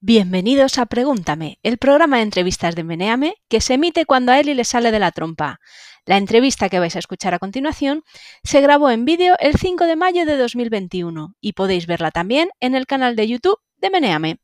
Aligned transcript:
Bienvenidos 0.00 0.78
a 0.78 0.86
Pregúntame, 0.86 1.58
el 1.64 1.76
programa 1.76 2.18
de 2.18 2.22
entrevistas 2.22 2.76
de 2.76 2.84
Meneame 2.84 3.34
que 3.48 3.60
se 3.60 3.74
emite 3.74 4.06
cuando 4.06 4.30
a 4.30 4.38
Eli 4.38 4.54
le 4.54 4.62
sale 4.62 4.92
de 4.92 5.00
la 5.00 5.10
trompa. 5.10 5.58
La 6.06 6.18
entrevista 6.18 6.68
que 6.68 6.78
vais 6.78 6.94
a 6.94 7.00
escuchar 7.00 7.34
a 7.34 7.40
continuación 7.40 8.04
se 8.44 8.60
grabó 8.60 8.90
en 8.90 9.04
vídeo 9.04 9.34
el 9.40 9.56
5 9.56 9.86
de 9.86 9.96
mayo 9.96 10.24
de 10.24 10.36
2021 10.36 11.34
y 11.40 11.54
podéis 11.54 11.88
verla 11.88 12.12
también 12.12 12.48
en 12.60 12.76
el 12.76 12.86
canal 12.86 13.16
de 13.16 13.26
YouTube 13.26 13.58
de 13.78 13.90
Meneame. 13.90 14.38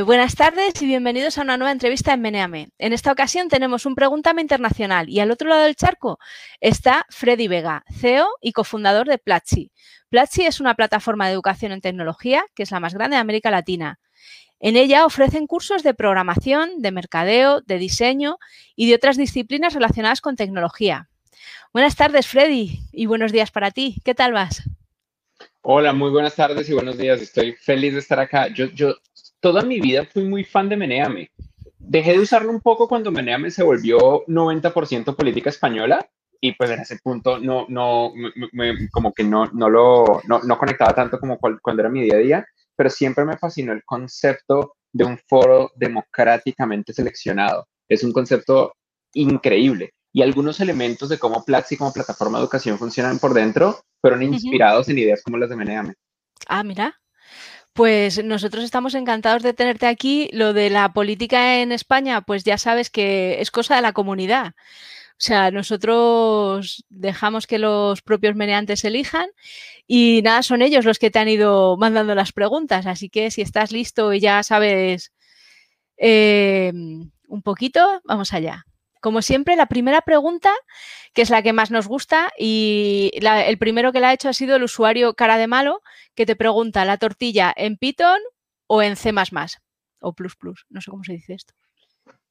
Eh, 0.00 0.02
buenas 0.02 0.34
tardes 0.34 0.80
y 0.80 0.86
bienvenidos 0.86 1.36
a 1.36 1.42
una 1.42 1.58
nueva 1.58 1.72
entrevista 1.72 2.14
en 2.14 2.22
Meneame. 2.22 2.70
En 2.78 2.94
esta 2.94 3.12
ocasión 3.12 3.48
tenemos 3.50 3.84
un 3.84 3.94
Pregúntame 3.94 4.40
Internacional 4.40 5.10
y 5.10 5.20
al 5.20 5.30
otro 5.30 5.50
lado 5.50 5.64
del 5.64 5.76
charco 5.76 6.18
está 6.58 7.04
Freddy 7.10 7.48
Vega, 7.48 7.84
CEO 7.92 8.26
y 8.40 8.52
cofundador 8.52 9.06
de 9.06 9.18
Platzi. 9.18 9.72
Platzi 10.08 10.46
es 10.46 10.58
una 10.58 10.74
plataforma 10.74 11.26
de 11.26 11.34
educación 11.34 11.72
en 11.72 11.82
tecnología 11.82 12.46
que 12.54 12.62
es 12.62 12.70
la 12.70 12.80
más 12.80 12.94
grande 12.94 13.16
de 13.16 13.20
América 13.20 13.50
Latina. 13.50 14.00
En 14.58 14.76
ella 14.76 15.04
ofrecen 15.04 15.46
cursos 15.46 15.82
de 15.82 15.92
programación, 15.92 16.80
de 16.80 16.92
mercadeo, 16.92 17.60
de 17.60 17.76
diseño 17.76 18.38
y 18.76 18.88
de 18.88 18.94
otras 18.94 19.18
disciplinas 19.18 19.74
relacionadas 19.74 20.22
con 20.22 20.34
tecnología. 20.34 21.10
Buenas 21.74 21.94
tardes, 21.94 22.26
Freddy, 22.26 22.80
y 22.90 23.04
buenos 23.04 23.32
días 23.32 23.50
para 23.50 23.70
ti. 23.70 23.96
¿Qué 24.02 24.14
tal 24.14 24.32
vas? 24.32 24.62
Hola, 25.62 25.92
muy 25.92 26.08
buenas 26.08 26.36
tardes 26.36 26.70
y 26.70 26.72
buenos 26.72 26.96
días. 26.96 27.20
Estoy 27.20 27.52
feliz 27.52 27.92
de 27.92 27.98
estar 27.98 28.18
acá. 28.18 28.48
Yo, 28.48 28.64
yo 28.70 28.94
toda 29.40 29.62
mi 29.62 29.80
vida 29.80 30.04
fui 30.04 30.24
muy 30.24 30.44
fan 30.44 30.68
de 30.68 30.76
Meneame. 30.76 31.30
Dejé 31.78 32.12
de 32.12 32.20
usarlo 32.20 32.50
un 32.50 32.60
poco 32.60 32.86
cuando 32.86 33.10
Meneame 33.10 33.50
se 33.50 33.62
volvió 33.62 34.24
90% 34.26 35.16
política 35.16 35.50
española 35.50 36.06
y 36.40 36.52
pues 36.52 36.70
en 36.70 36.80
ese 36.80 36.98
punto 36.98 37.38
no, 37.38 37.66
no, 37.68 38.12
como 38.92 39.12
que 39.12 39.24
no, 39.24 39.46
no 39.52 39.68
lo, 39.68 40.22
no, 40.26 40.40
no 40.40 40.58
conectaba 40.58 40.94
tanto 40.94 41.18
como 41.18 41.38
cuando 41.38 41.82
era 41.82 41.90
mi 41.90 42.02
día 42.02 42.14
a 42.14 42.18
día, 42.18 42.46
pero 42.76 42.88
siempre 42.88 43.24
me 43.24 43.36
fascinó 43.36 43.72
el 43.72 43.84
concepto 43.84 44.76
de 44.92 45.04
un 45.04 45.18
foro 45.18 45.70
democráticamente 45.74 46.92
seleccionado. 46.92 47.66
Es 47.88 48.04
un 48.04 48.12
concepto 48.12 48.74
increíble 49.14 49.92
y 50.12 50.22
algunos 50.22 50.60
elementos 50.60 51.08
de 51.08 51.18
cómo 51.18 51.44
Platzi 51.44 51.76
como 51.76 51.92
plataforma 51.92 52.38
de 52.38 52.44
educación 52.44 52.78
funcionan 52.78 53.18
por 53.18 53.34
dentro 53.34 53.80
fueron 54.00 54.22
inspirados 54.22 54.88
en 54.88 54.98
ideas 54.98 55.22
como 55.22 55.36
las 55.36 55.50
de 55.50 55.56
Meneame. 55.56 55.94
Ah, 56.46 56.64
mira, 56.64 56.98
pues 57.72 58.22
nosotros 58.24 58.64
estamos 58.64 58.94
encantados 58.94 59.42
de 59.42 59.54
tenerte 59.54 59.86
aquí. 59.86 60.28
Lo 60.32 60.52
de 60.52 60.70
la 60.70 60.92
política 60.92 61.60
en 61.60 61.72
España, 61.72 62.22
pues 62.22 62.44
ya 62.44 62.58
sabes 62.58 62.90
que 62.90 63.40
es 63.40 63.50
cosa 63.50 63.76
de 63.76 63.82
la 63.82 63.92
comunidad. 63.92 64.54
O 65.20 65.22
sea, 65.22 65.50
nosotros 65.50 66.84
dejamos 66.88 67.46
que 67.46 67.58
los 67.58 68.02
propios 68.02 68.34
meneantes 68.36 68.84
elijan 68.84 69.28
y 69.86 70.22
nada, 70.24 70.42
son 70.42 70.62
ellos 70.62 70.84
los 70.86 70.98
que 70.98 71.10
te 71.10 71.18
han 71.18 71.28
ido 71.28 71.76
mandando 71.76 72.14
las 72.14 72.32
preguntas. 72.32 72.86
Así 72.86 73.10
que 73.10 73.30
si 73.30 73.42
estás 73.42 73.72
listo 73.72 74.12
y 74.14 74.20
ya 74.20 74.42
sabes 74.42 75.12
eh, 75.98 76.72
un 77.28 77.42
poquito, 77.42 78.00
vamos 78.04 78.32
allá. 78.32 78.64
Como 79.00 79.22
siempre, 79.22 79.56
la 79.56 79.66
primera 79.66 80.02
pregunta, 80.02 80.52
que 81.14 81.22
es 81.22 81.30
la 81.30 81.42
que 81.42 81.52
más 81.52 81.70
nos 81.70 81.88
gusta, 81.88 82.30
y 82.38 83.10
el 83.14 83.58
primero 83.58 83.92
que 83.92 84.00
la 84.00 84.10
ha 84.10 84.12
hecho 84.12 84.28
ha 84.28 84.34
sido 84.34 84.56
el 84.56 84.62
usuario 84.62 85.14
cara 85.14 85.38
de 85.38 85.46
malo, 85.46 85.82
que 86.14 86.26
te 86.26 86.36
pregunta, 86.36 86.84
¿la 86.84 86.98
tortilla 86.98 87.52
en 87.56 87.76
Python 87.76 88.20
o 88.66 88.82
en 88.82 88.96
C 88.96 89.12
o 90.00 90.12
plus 90.12 90.36
plus? 90.36 90.66
No 90.68 90.80
sé 90.80 90.90
cómo 90.90 91.04
se 91.04 91.12
dice 91.12 91.34
esto. 91.34 91.54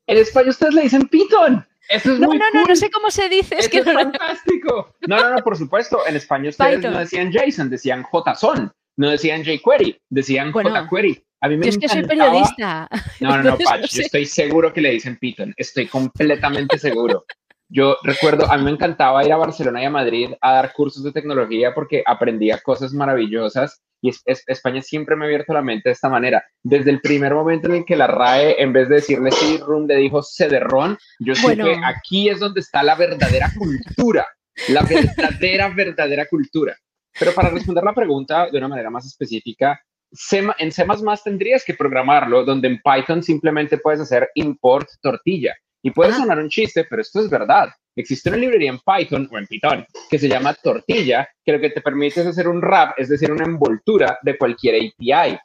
En 0.08 0.18
español 0.18 0.50
ustedes 0.50 0.74
le 0.74 0.82
dicen 0.84 1.08
Python. 1.08 1.68
Eso 1.90 2.14
es 2.14 2.20
no, 2.20 2.28
muy 2.28 2.38
no, 2.38 2.46
no, 2.54 2.66
no 2.66 2.76
sé 2.76 2.90
cómo 2.92 3.10
se 3.10 3.30
dice. 3.30 3.56
Es, 3.58 3.70
que 3.70 3.80
es 3.80 3.86
fantástico. 3.86 4.96
No, 5.08 5.20
no, 5.20 5.32
no, 5.32 5.44
por 5.44 5.58
supuesto. 5.58 6.06
En 6.08 6.16
español 6.16 6.50
ustedes 6.50 6.82
no 6.82 7.00
decían 7.00 7.32
JSON, 7.32 7.70
decían 7.70 8.04
JSON. 8.04 8.72
No 8.98 9.10
decían 9.10 9.44
jQuery, 9.44 10.02
decían 10.10 10.52
JQuery. 10.52 11.24
A 11.42 11.48
mí 11.48 11.58
me 11.58 11.66
yo 11.66 11.70
es 11.70 11.78
que 11.78 11.88
soy 11.88 12.04
periodista. 12.04 12.90
No, 13.20 13.38
no, 13.38 13.44
no, 13.44 13.58
Patch, 13.64 13.92
yo 13.92 14.02
estoy 14.02 14.26
seguro 14.26 14.74
que 14.74 14.82
le 14.82 14.92
dicen 14.92 15.18
Python, 15.18 15.54
estoy 15.58 15.88
completamente 15.88 16.78
seguro. 16.78 17.26
Yo 17.72 17.98
recuerdo, 18.04 18.52
a 18.52 18.58
mí 18.58 18.64
me 18.64 18.72
encantaba 18.72 19.24
ir 19.24 19.32
a 19.32 19.38
Barcelona 19.38 19.82
y 19.82 19.86
a 19.86 19.92
Madrid 19.92 20.32
a 20.42 20.54
dar 20.54 20.74
cursos 20.74 21.04
de 21.04 21.12
tecnología 21.12 21.74
porque 21.74 22.04
aprendía 22.06 22.58
cosas 22.60 22.94
maravillosas 22.94 23.84
y 24.02 24.12
España 24.26 24.82
siempre 24.82 25.16
me 25.16 25.26
ha 25.26 25.28
abierto 25.28 25.54
la 25.54 25.62
mente 25.62 25.90
de 25.90 25.94
esta 25.94 26.10
manera. 26.10 26.44
Desde 26.64 26.90
el 26.90 27.02
primer 27.02 27.34
momento 27.34 27.68
en 27.68 27.76
el 27.76 27.86
que 27.86 27.96
la 27.96 28.08
RAE, 28.08 28.62
en 28.62 28.74
vez 28.74 28.90
de 28.90 28.96
decirle 28.96 29.32
CD-ROOM, 29.32 29.88
le 29.88 29.98
dijo 29.98 30.24
CD-ROM, 30.24 30.98
yo 31.20 31.36
sé 31.36 31.58
que 31.58 31.80
aquí 31.84 32.30
es 32.30 32.40
donde 32.40 32.62
está 32.62 32.82
la 32.82 32.96
verdadera 32.96 33.52
cultura, 33.56 34.28
la 34.70 34.82
verdadera, 34.84 35.70
verdadera 35.70 36.26
cultura. 36.28 36.76
Pero 37.20 37.34
para 37.34 37.50
responder 37.50 37.84
la 37.84 37.94
pregunta 37.94 38.50
de 38.50 38.58
una 38.58 38.68
manera 38.68 38.90
más 38.90 39.06
específica, 39.06 39.80
en 40.12 40.72
C++ 40.72 40.86
tendrías 41.24 41.64
que 41.64 41.74
programarlo, 41.74 42.44
donde 42.44 42.68
en 42.68 42.82
Python 42.82 43.24
simplemente 43.24 43.78
puedes 43.78 44.02
hacer 44.02 44.30
import 44.36 44.88
tortilla. 45.02 45.56
Y 45.82 45.92
puede 45.92 46.14
sonar 46.14 46.40
un 46.40 46.50
chiste, 46.50 46.86
pero 46.90 47.02
esto 47.02 47.22
es 47.22 47.30
verdad. 47.30 47.70
Existe 47.96 48.30
una 48.30 48.38
librería 48.38 48.70
en 48.70 48.80
Python 48.80 49.30
o 49.32 49.38
en 49.38 49.48
Python 49.48 49.86
que 50.10 50.20
se 50.20 50.28
llama 50.28 50.54
tortilla, 50.54 51.30
que 51.44 51.54
lo 51.54 51.60
que 51.60 51.70
te 51.70 51.82
permite 51.82 52.22
es 52.22 52.28
hacer 52.28 52.48
un 52.48 52.62
wrap, 52.62 52.98
es 52.98 53.10
decir, 53.10 53.32
una 53.32 53.46
envoltura 53.46 54.20
de 54.22 54.38
cualquier 54.38 54.76
API. 54.76 55.38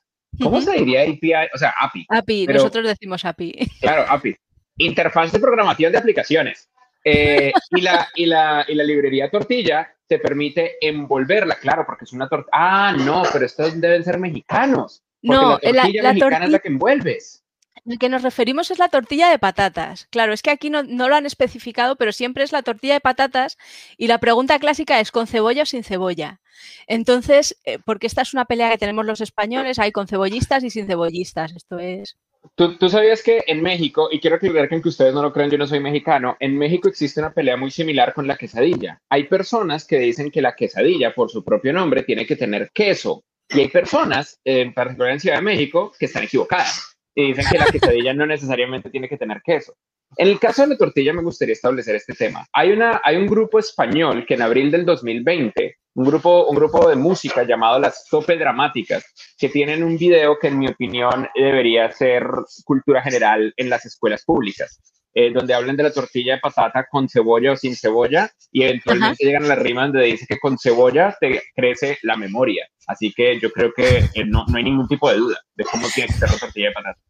¿Cómo 0.42 0.60
se 0.60 0.72
diría 0.72 1.02
API? 1.02 1.50
O 1.54 1.58
sea, 1.58 1.74
API. 1.78 2.06
API, 2.08 2.46
nosotros 2.46 2.86
decimos 2.86 3.24
API. 3.24 3.68
Claro, 3.80 4.04
API. 4.08 4.36
Interfaz 4.78 5.30
de 5.30 5.38
programación 5.38 5.92
de 5.92 5.98
aplicaciones. 5.98 6.68
Eh, 7.04 7.52
y, 7.70 7.80
la, 7.82 8.08
y, 8.14 8.26
la, 8.26 8.64
y 8.66 8.74
la 8.74 8.84
librería 8.84 9.30
tortilla 9.30 9.94
te 10.06 10.18
permite 10.18 10.76
envolverla, 10.80 11.56
claro, 11.56 11.84
porque 11.86 12.04
es 12.04 12.12
una 12.12 12.28
tortilla. 12.28 12.50
Ah, 12.52 12.96
no, 12.96 13.22
pero 13.32 13.44
estos 13.44 13.78
deben 13.80 14.02
ser 14.02 14.18
mexicanos. 14.18 15.02
no, 15.22 15.58
la 15.62 15.82
tortilla 15.82 16.12
mexicana 16.12 16.44
es 16.46 16.50
la 16.50 16.58
que 16.58 16.68
envuelves. 16.68 17.44
El 17.86 17.98
que 17.98 18.08
nos 18.08 18.22
referimos 18.22 18.70
es 18.70 18.78
la 18.78 18.88
tortilla 18.88 19.28
de 19.28 19.38
patatas. 19.38 20.06
Claro, 20.10 20.32
es 20.32 20.40
que 20.40 20.50
aquí 20.50 20.70
no, 20.70 20.82
lo 20.82 21.14
han 21.14 21.26
especificado, 21.26 21.96
pero 21.96 22.12
siempre 22.12 22.42
es 22.42 22.52
la 22.52 22.62
tortilla 22.62 22.94
de 22.94 23.00
patatas 23.00 23.58
y 23.98 24.06
la 24.06 24.18
pregunta 24.18 24.58
clásica 24.58 25.00
es 25.00 25.10
¿con 25.10 25.26
cebolla 25.26 25.64
o 25.64 25.66
sin 25.66 25.84
cebolla? 25.84 26.40
Entonces, 26.86 27.58
eh, 27.64 27.78
porque 27.84 28.06
esta 28.06 28.22
es 28.22 28.32
una 28.32 28.46
pelea 28.46 28.70
que 28.70 28.78
tenemos 28.78 29.04
los 29.04 29.20
españoles, 29.20 29.78
hay 29.78 29.92
con 29.92 30.08
cebollistas 30.08 30.64
y 30.64 30.70
sin 30.70 30.86
cebollistas. 30.86 31.52
Esto 31.54 31.78
es... 31.78 32.16
¿Tú, 32.54 32.88
sabías 32.88 33.22
que 33.22 33.44
en 33.46 33.62
México, 33.62 34.08
y 34.10 34.20
quiero 34.20 34.36
aclarar 34.36 34.68
que 34.68 34.74
aunque 34.74 34.90
ustedes 34.90 35.14
no 35.14 35.22
lo 35.22 35.32
crean, 35.32 35.50
yo 35.50 35.58
no 35.58 35.66
soy 35.66 35.80
mexicano, 35.80 36.36
en 36.40 36.56
México 36.56 36.88
existe 36.88 37.20
una 37.20 37.32
pelea 37.32 37.56
muy 37.56 37.70
similar 37.70 38.12
con 38.12 38.26
la 38.26 38.36
quesadilla. 38.36 39.00
Hay 39.08 39.24
personas 39.24 39.86
que 39.86 39.98
dicen 39.98 40.30
que 40.30 40.42
la 40.42 40.54
quesadilla, 40.54 41.14
por 41.14 41.30
su 41.30 41.42
propio 41.42 41.72
nombre, 41.72 42.02
tiene 42.02 42.26
que 42.26 42.36
tener 42.36 42.70
queso. 42.72 43.24
Y 43.48 43.60
hay 43.60 43.68
personas, 43.68 44.40
en 44.44 44.72
particular 44.72 45.12
en 45.12 45.20
Ciudad 45.20 45.36
de 45.36 45.42
México, 45.42 45.92
que 45.98 46.06
están 46.06 46.24
equivocadas 46.24 46.93
y 47.14 47.28
dicen 47.28 47.44
que 47.50 47.58
la 47.58 47.66
quesadilla 47.66 48.12
no 48.12 48.26
necesariamente 48.26 48.90
tiene 48.90 49.08
que 49.08 49.16
tener 49.16 49.40
queso. 49.42 49.74
En 50.16 50.28
el 50.28 50.38
caso 50.38 50.62
de 50.62 50.68
la 50.68 50.76
tortilla 50.76 51.12
me 51.12 51.22
gustaría 51.22 51.54
establecer 51.54 51.96
este 51.96 52.14
tema. 52.14 52.46
Hay, 52.52 52.70
una, 52.70 53.00
hay 53.04 53.16
un 53.16 53.26
grupo 53.26 53.58
español 53.58 54.24
que 54.26 54.34
en 54.34 54.42
abril 54.42 54.70
del 54.70 54.84
2020, 54.84 55.76
un 55.94 56.04
grupo, 56.04 56.46
un 56.46 56.56
grupo 56.56 56.88
de 56.88 56.96
música 56.96 57.44
llamado 57.44 57.78
Las 57.78 58.06
Tope 58.08 58.36
Dramáticas, 58.36 59.04
que 59.38 59.48
tienen 59.48 59.82
un 59.82 59.96
video 59.96 60.38
que 60.38 60.48
en 60.48 60.58
mi 60.58 60.68
opinión 60.68 61.28
debería 61.34 61.90
ser 61.90 62.24
cultura 62.64 63.02
general 63.02 63.52
en 63.56 63.68
las 63.68 63.86
escuelas 63.86 64.24
públicas. 64.24 64.80
Eh, 65.16 65.30
donde 65.32 65.54
hablan 65.54 65.76
de 65.76 65.84
la 65.84 65.92
tortilla 65.92 66.34
de 66.34 66.40
patata 66.40 66.88
con 66.90 67.08
cebolla 67.08 67.52
o 67.52 67.56
sin 67.56 67.76
cebolla 67.76 68.28
y 68.50 68.64
eventualmente 68.64 69.24
llegan 69.24 69.44
a 69.44 69.48
la 69.48 69.54
rima 69.54 69.82
donde 69.82 70.06
dice 70.06 70.26
que 70.26 70.40
con 70.40 70.58
cebolla 70.58 71.16
te 71.20 71.40
crece 71.54 71.98
la 72.02 72.16
memoria. 72.16 72.68
Así 72.88 73.12
que 73.12 73.38
yo 73.38 73.52
creo 73.52 73.72
que 73.72 73.98
eh, 73.98 74.24
no, 74.26 74.44
no, 74.48 74.56
hay 74.58 74.64
ningún 74.64 74.88
tipo 74.88 75.08
de 75.08 75.18
duda 75.18 75.38
de 75.54 75.64
cómo 75.64 75.86
tiene 75.94 76.08
que 76.08 76.14
ser 76.14 76.32
la 76.32 76.38
tortilla 76.38 76.68
de 76.68 76.74
patata. 76.74 77.00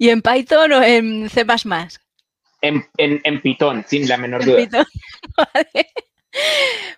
¿Y 0.00 0.08
en 0.08 0.20
Python 0.20 0.72
o 0.72 0.82
en 0.82 1.30
C++? 1.30 1.46
En, 2.60 2.84
en, 2.96 3.20
en 3.22 3.40
Python, 3.40 3.84
sin 3.86 4.08
la 4.08 4.16
menor 4.16 4.44
duda. 4.44 4.66
vale. 5.36 5.86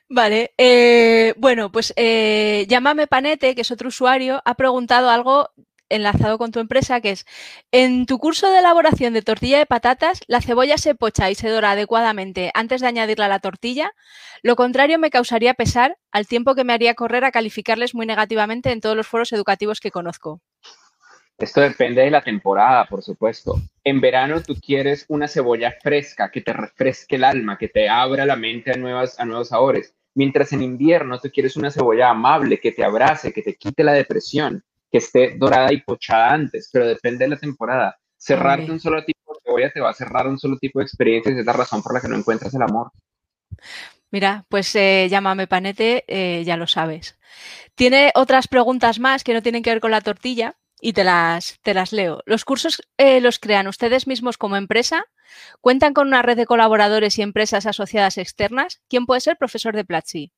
Vale, 0.08 0.54
eh, 0.56 1.34
bueno, 1.36 1.70
pues 1.70 1.92
llámame 1.97 3.06
Panete, 3.08 3.54
que 3.54 3.60
es 3.60 3.70
otro 3.70 3.88
usuario, 3.88 4.40
ha 4.46 4.55
preguntado 4.55 5.11
algo 5.11 5.50
enlazado 5.94 6.38
con 6.38 6.52
tu 6.52 6.60
empresa, 6.60 7.00
que 7.00 7.10
es, 7.10 7.26
en 7.70 8.06
tu 8.06 8.18
curso 8.18 8.50
de 8.50 8.58
elaboración 8.58 9.12
de 9.12 9.22
tortilla 9.22 9.58
de 9.58 9.66
patatas, 9.66 10.20
la 10.26 10.40
cebolla 10.40 10.78
se 10.78 10.94
pocha 10.94 11.30
y 11.30 11.34
se 11.34 11.48
dora 11.48 11.72
adecuadamente 11.72 12.50
antes 12.54 12.80
de 12.80 12.88
añadirla 12.88 13.26
a 13.26 13.28
la 13.28 13.40
tortilla. 13.40 13.92
Lo 14.42 14.56
contrario 14.56 14.98
me 14.98 15.10
causaría 15.10 15.54
pesar 15.54 15.98
al 16.10 16.26
tiempo 16.26 16.54
que 16.54 16.64
me 16.64 16.72
haría 16.72 16.94
correr 16.94 17.24
a 17.24 17.32
calificarles 17.32 17.94
muy 17.94 18.06
negativamente 18.06 18.72
en 18.72 18.80
todos 18.80 18.96
los 18.96 19.06
foros 19.06 19.32
educativos 19.32 19.80
que 19.80 19.90
conozco. 19.90 20.40
Esto 21.38 21.60
depende 21.60 22.02
de 22.02 22.10
la 22.10 22.22
temporada, 22.22 22.86
por 22.86 23.02
supuesto. 23.02 23.60
En 23.82 24.00
verano 24.00 24.42
tú 24.42 24.54
quieres 24.64 25.04
una 25.08 25.26
cebolla 25.26 25.74
fresca 25.82 26.30
que 26.30 26.40
te 26.40 26.52
refresque 26.52 27.16
el 27.16 27.24
alma, 27.24 27.58
que 27.58 27.68
te 27.68 27.88
abra 27.88 28.26
la 28.26 28.36
mente 28.36 28.70
a, 28.70 28.74
a 28.74 29.24
nuevos 29.24 29.48
sabores. 29.48 29.94
Mientras 30.14 30.52
en 30.52 30.62
invierno 30.62 31.18
tú 31.18 31.30
quieres 31.32 31.56
una 31.56 31.70
cebolla 31.70 32.10
amable, 32.10 32.60
que 32.60 32.70
te 32.70 32.84
abrace, 32.84 33.32
que 33.32 33.42
te 33.42 33.56
quite 33.56 33.82
la 33.82 33.92
depresión 33.92 34.62
que 34.92 34.98
esté 34.98 35.34
dorada 35.38 35.72
y 35.72 35.80
pochada 35.80 36.34
antes, 36.34 36.68
pero 36.70 36.86
depende 36.86 37.24
de 37.24 37.30
la 37.30 37.38
temporada. 37.38 37.96
Cerrarte 38.18 38.70
un 38.70 38.78
solo 38.78 39.02
tipo 39.02 39.32
de 39.32 39.40
cebolla 39.42 39.72
te 39.72 39.80
va 39.80 39.90
a 39.90 39.94
cerrar 39.94 40.28
un 40.28 40.38
solo 40.38 40.58
tipo 40.58 40.78
de 40.78 40.84
experiencias 40.84 41.34
y 41.34 41.40
es 41.40 41.46
la 41.46 41.54
razón 41.54 41.82
por 41.82 41.94
la 41.94 42.00
que 42.00 42.08
no 42.08 42.16
encuentras 42.16 42.54
el 42.54 42.62
amor. 42.62 42.92
Mira, 44.10 44.44
pues 44.50 44.76
eh, 44.76 45.08
llámame 45.10 45.46
panete, 45.46 46.04
eh, 46.06 46.44
ya 46.44 46.58
lo 46.58 46.66
sabes. 46.66 47.18
Tiene 47.74 48.12
otras 48.14 48.46
preguntas 48.46 49.00
más 49.00 49.24
que 49.24 49.32
no 49.32 49.40
tienen 49.40 49.62
que 49.62 49.70
ver 49.70 49.80
con 49.80 49.90
la 49.90 50.02
tortilla 50.02 50.56
y 50.78 50.92
te 50.92 51.04
las, 51.04 51.58
te 51.62 51.72
las 51.72 51.92
leo. 51.92 52.22
¿Los 52.26 52.44
cursos 52.44 52.82
eh, 52.98 53.22
los 53.22 53.38
crean 53.38 53.68
ustedes 53.68 54.06
mismos 54.06 54.36
como 54.36 54.56
empresa? 54.56 55.06
¿Cuentan 55.62 55.94
con 55.94 56.08
una 56.08 56.20
red 56.20 56.36
de 56.36 56.44
colaboradores 56.44 57.18
y 57.18 57.22
empresas 57.22 57.64
asociadas 57.64 58.18
externas? 58.18 58.82
¿Quién 58.90 59.06
puede 59.06 59.22
ser 59.22 59.38
profesor 59.38 59.74
de 59.74 59.86
Platzi? 59.86 60.32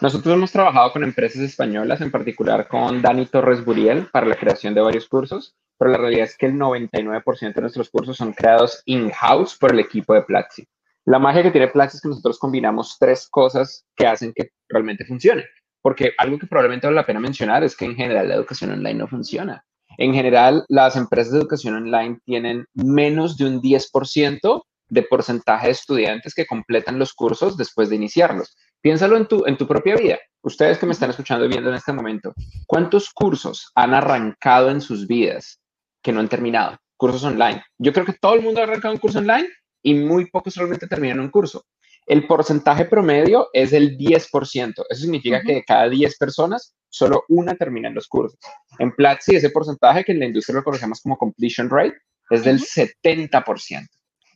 Nosotros 0.00 0.34
hemos 0.34 0.52
trabajado 0.52 0.92
con 0.92 1.04
empresas 1.04 1.42
españolas, 1.42 2.00
en 2.00 2.10
particular 2.10 2.68
con 2.68 3.00
Dani 3.00 3.26
Torres 3.26 3.64
Buriel, 3.64 4.08
para 4.12 4.26
la 4.26 4.36
creación 4.36 4.74
de 4.74 4.80
varios 4.80 5.08
cursos, 5.08 5.54
pero 5.78 5.90
la 5.90 5.98
realidad 5.98 6.24
es 6.24 6.36
que 6.36 6.46
el 6.46 6.54
99% 6.54 7.54
de 7.54 7.60
nuestros 7.60 7.90
cursos 7.90 8.16
son 8.16 8.32
creados 8.32 8.82
in-house 8.86 9.56
por 9.56 9.72
el 9.72 9.80
equipo 9.80 10.14
de 10.14 10.22
Platzi. 10.22 10.66
La 11.04 11.18
magia 11.18 11.42
que 11.42 11.50
tiene 11.50 11.68
Platzi 11.68 11.96
es 11.96 12.02
que 12.02 12.08
nosotros 12.08 12.38
combinamos 12.38 12.96
tres 12.98 13.28
cosas 13.30 13.86
que 13.94 14.06
hacen 14.06 14.32
que 14.34 14.50
realmente 14.68 15.04
funcione. 15.04 15.44
Porque 15.80 16.12
algo 16.18 16.38
que 16.38 16.48
probablemente 16.48 16.88
vale 16.88 16.96
la 16.96 17.06
pena 17.06 17.20
mencionar 17.20 17.62
es 17.62 17.76
que 17.76 17.84
en 17.84 17.94
general 17.94 18.28
la 18.28 18.34
educación 18.34 18.72
online 18.72 18.94
no 18.94 19.06
funciona. 19.06 19.64
En 19.98 20.12
general, 20.12 20.64
las 20.68 20.96
empresas 20.96 21.32
de 21.32 21.38
educación 21.38 21.74
online 21.74 22.18
tienen 22.24 22.66
menos 22.74 23.36
de 23.36 23.44
un 23.44 23.62
10% 23.62 24.62
de 24.88 25.02
porcentaje 25.02 25.66
de 25.66 25.72
estudiantes 25.72 26.34
que 26.34 26.46
completan 26.46 26.98
los 26.98 27.12
cursos 27.14 27.56
después 27.56 27.88
de 27.88 27.96
iniciarlos. 27.96 28.56
Piénsalo 28.80 29.16
en 29.16 29.26
tu, 29.26 29.44
en 29.46 29.56
tu 29.56 29.66
propia 29.66 29.96
vida. 29.96 30.18
Ustedes 30.42 30.78
que 30.78 30.86
me 30.86 30.92
están 30.92 31.10
escuchando 31.10 31.44
y 31.44 31.48
viendo 31.48 31.70
en 31.70 31.76
este 31.76 31.92
momento, 31.92 32.32
¿cuántos 32.66 33.10
cursos 33.10 33.70
han 33.74 33.94
arrancado 33.94 34.70
en 34.70 34.80
sus 34.80 35.06
vidas 35.06 35.60
que 36.02 36.12
no 36.12 36.20
han 36.20 36.28
terminado? 36.28 36.76
Cursos 36.96 37.24
online. 37.24 37.62
Yo 37.78 37.92
creo 37.92 38.06
que 38.06 38.12
todo 38.12 38.34
el 38.34 38.42
mundo 38.42 38.60
ha 38.60 38.64
arrancado 38.64 38.94
un 38.94 39.00
curso 39.00 39.18
online 39.18 39.48
y 39.82 39.94
muy 39.94 40.30
pocos 40.30 40.54
realmente 40.54 40.86
terminan 40.86 41.20
un 41.20 41.30
curso. 41.30 41.64
El 42.06 42.28
porcentaje 42.28 42.84
promedio 42.84 43.48
es 43.52 43.72
el 43.72 43.98
10%. 43.98 44.84
Eso 44.88 45.00
significa 45.00 45.42
que 45.42 45.54
de 45.54 45.64
cada 45.64 45.88
10 45.88 46.16
personas, 46.16 46.76
solo 46.88 47.24
una 47.28 47.56
termina 47.56 47.88
en 47.88 47.94
los 47.96 48.06
cursos. 48.06 48.38
En 48.78 48.92
Platzi, 48.92 49.34
ese 49.34 49.50
porcentaje 49.50 50.04
que 50.04 50.12
en 50.12 50.20
la 50.20 50.26
industria 50.26 50.56
lo 50.56 50.64
conocemos 50.64 51.00
como 51.00 51.18
completion 51.18 51.68
rate 51.68 51.96
es 52.30 52.44
del 52.44 52.60
70% 52.60 53.88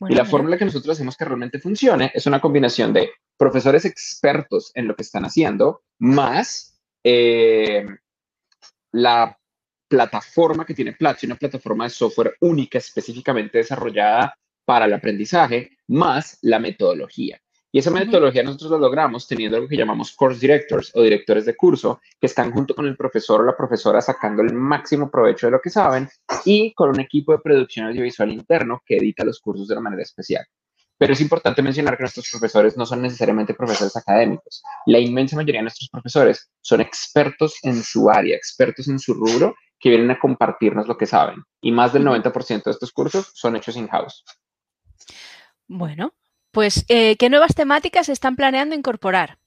y 0.09 0.15
la 0.15 0.25
fórmula 0.25 0.57
que 0.57 0.65
nosotros 0.65 0.95
hacemos 0.95 1.15
que 1.15 1.25
realmente 1.25 1.59
funcione 1.59 2.11
es 2.13 2.25
una 2.25 2.41
combinación 2.41 2.93
de 2.93 3.11
profesores 3.41 3.85
expertos 3.85 4.71
en 4.75 4.87
lo 4.87 4.95
que 4.95 5.01
están 5.01 5.25
haciendo, 5.25 5.81
más 5.97 6.79
eh, 7.03 7.83
la 8.91 9.35
plataforma 9.87 10.63
que 10.63 10.75
tiene 10.75 10.93
Platzi, 10.93 11.25
una 11.25 11.37
plataforma 11.37 11.85
de 11.85 11.89
software 11.89 12.35
única 12.41 12.77
específicamente 12.77 13.57
desarrollada 13.57 14.37
para 14.63 14.85
el 14.85 14.93
aprendizaje, 14.93 15.71
más 15.87 16.37
la 16.43 16.59
metodología. 16.59 17.41
Y 17.71 17.79
esa 17.79 17.89
metodología 17.89 18.43
nosotros 18.43 18.69
la 18.69 18.77
logramos 18.77 19.27
teniendo 19.27 19.57
algo 19.57 19.67
que 19.67 19.77
llamamos 19.77 20.11
course 20.11 20.39
directors 20.39 20.91
o 20.93 21.01
directores 21.01 21.47
de 21.47 21.55
curso, 21.55 21.99
que 22.19 22.27
están 22.27 22.51
junto 22.51 22.75
con 22.75 22.85
el 22.85 22.95
profesor 22.95 23.41
o 23.41 23.45
la 23.45 23.57
profesora 23.57 24.01
sacando 24.01 24.43
el 24.43 24.53
máximo 24.53 25.09
provecho 25.09 25.47
de 25.47 25.53
lo 25.53 25.61
que 25.61 25.71
saben 25.71 26.07
y 26.45 26.75
con 26.75 26.89
un 26.89 26.99
equipo 26.99 27.31
de 27.31 27.39
producción 27.39 27.87
audiovisual 27.87 28.31
interno 28.31 28.83
que 28.85 28.97
edita 28.97 29.25
los 29.25 29.39
cursos 29.39 29.67
de 29.67 29.73
una 29.73 29.81
manera 29.81 30.03
especial. 30.03 30.45
Pero 31.01 31.13
es 31.13 31.21
importante 31.21 31.63
mencionar 31.63 31.97
que 31.97 32.03
nuestros 32.03 32.29
profesores 32.29 32.77
no 32.77 32.85
son 32.85 33.01
necesariamente 33.01 33.55
profesores 33.55 33.97
académicos. 33.97 34.61
La 34.85 34.99
inmensa 34.99 35.35
mayoría 35.35 35.57
de 35.57 35.63
nuestros 35.63 35.89
profesores 35.89 36.51
son 36.61 36.79
expertos 36.79 37.55
en 37.63 37.81
su 37.81 38.11
área, 38.11 38.35
expertos 38.35 38.87
en 38.87 38.99
su 38.99 39.15
rubro, 39.15 39.55
que 39.79 39.89
vienen 39.89 40.11
a 40.11 40.19
compartirnos 40.19 40.87
lo 40.87 40.95
que 40.95 41.07
saben. 41.07 41.41
Y 41.59 41.71
más 41.71 41.91
del 41.91 42.05
90% 42.05 42.65
de 42.65 42.69
estos 42.69 42.91
cursos 42.91 43.31
son 43.33 43.55
hechos 43.55 43.77
in-house. 43.77 44.23
Bueno, 45.67 46.13
pues, 46.51 46.85
eh, 46.87 47.17
¿qué 47.17 47.31
nuevas 47.31 47.55
temáticas 47.55 48.07
están 48.07 48.35
planeando 48.35 48.75
incorporar? 48.75 49.39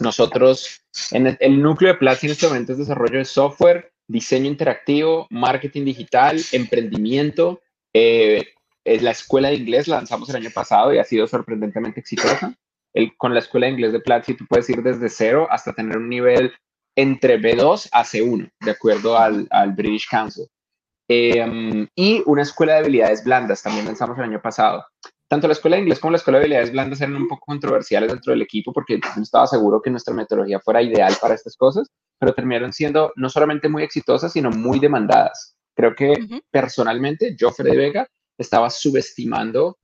Nosotros, 0.00 0.82
en 1.12 1.34
el, 1.40 1.62
núcleo 1.62 1.94
de 1.94 1.98
Platzi 1.98 2.26
en 2.26 2.32
este 2.32 2.46
momento 2.46 2.72
es 2.72 2.78
desarrollo 2.78 3.16
de 3.16 3.24
software, 3.24 3.94
diseño 4.06 4.48
interactivo, 4.48 5.26
marketing 5.30 5.86
digital, 5.86 6.38
emprendimiento. 6.52 7.62
Eh, 7.94 8.48
la 8.84 9.10
escuela 9.10 9.48
de 9.48 9.56
inglés 9.56 9.88
la 9.88 9.96
lanzamos 9.96 10.28
el 10.30 10.36
año 10.36 10.50
pasado 10.54 10.92
y 10.92 10.98
ha 10.98 11.04
sido 11.04 11.26
sorprendentemente 11.26 12.00
exitosa. 12.00 12.54
con 13.16 13.34
la 13.34 13.40
escuela 13.40 13.66
de 13.66 13.72
inglés 13.72 13.92
de 13.92 14.00
Platzi 14.00 14.34
tú 14.34 14.46
puedes 14.46 14.68
ir 14.70 14.82
desde 14.82 15.08
cero 15.08 15.48
hasta 15.50 15.72
tener 15.72 15.96
un 15.96 16.08
nivel 16.08 16.52
entre 16.96 17.40
B2 17.40 17.88
a 17.92 18.04
C1, 18.04 18.50
de 18.60 18.70
acuerdo 18.70 19.18
al, 19.18 19.48
British 19.74 20.08
Council. 20.08 20.46
Eh, 21.08 21.88
y 21.94 22.22
una 22.26 22.42
escuela 22.42 22.74
de 22.74 22.78
habilidades 22.78 23.24
blandas 23.24 23.62
también 23.62 23.84
lanzamos 23.84 24.16
el 24.16 24.24
año 24.24 24.40
pasado 24.40 24.84
tanto 25.34 25.48
la 25.48 25.54
escuela 25.54 25.76
de 25.76 25.82
inglés 25.82 25.98
como 25.98 26.12
la 26.12 26.18
escuela 26.18 26.38
de 26.38 26.44
habilidades 26.44 26.72
blandas 26.72 27.00
eran 27.00 27.16
un 27.16 27.26
poco 27.28 27.46
controversiales 27.46 28.12
dentro 28.12 28.32
del 28.32 28.42
equipo 28.42 28.72
porque 28.72 29.00
no 29.16 29.22
estaba 29.22 29.46
seguro 29.46 29.80
que 29.82 29.90
nuestra 29.90 30.14
metodología 30.14 30.60
fuera 30.60 30.82
ideal 30.82 31.12
para 31.20 31.34
estas 31.34 31.56
cosas, 31.56 31.90
pero 32.18 32.34
terminaron 32.34 32.72
siendo 32.72 33.12
no 33.16 33.28
solamente 33.28 33.68
muy 33.68 33.82
exitosas, 33.82 34.32
sino 34.32 34.50
muy 34.50 34.78
demandadas. 34.78 35.56
Creo 35.74 35.94
que 35.94 36.14
personalmente 36.50 37.34
yo, 37.36 37.50
Freddy 37.50 37.76
Vega, 37.76 38.06
estaba 38.38 38.70
subestimando, 38.70 39.78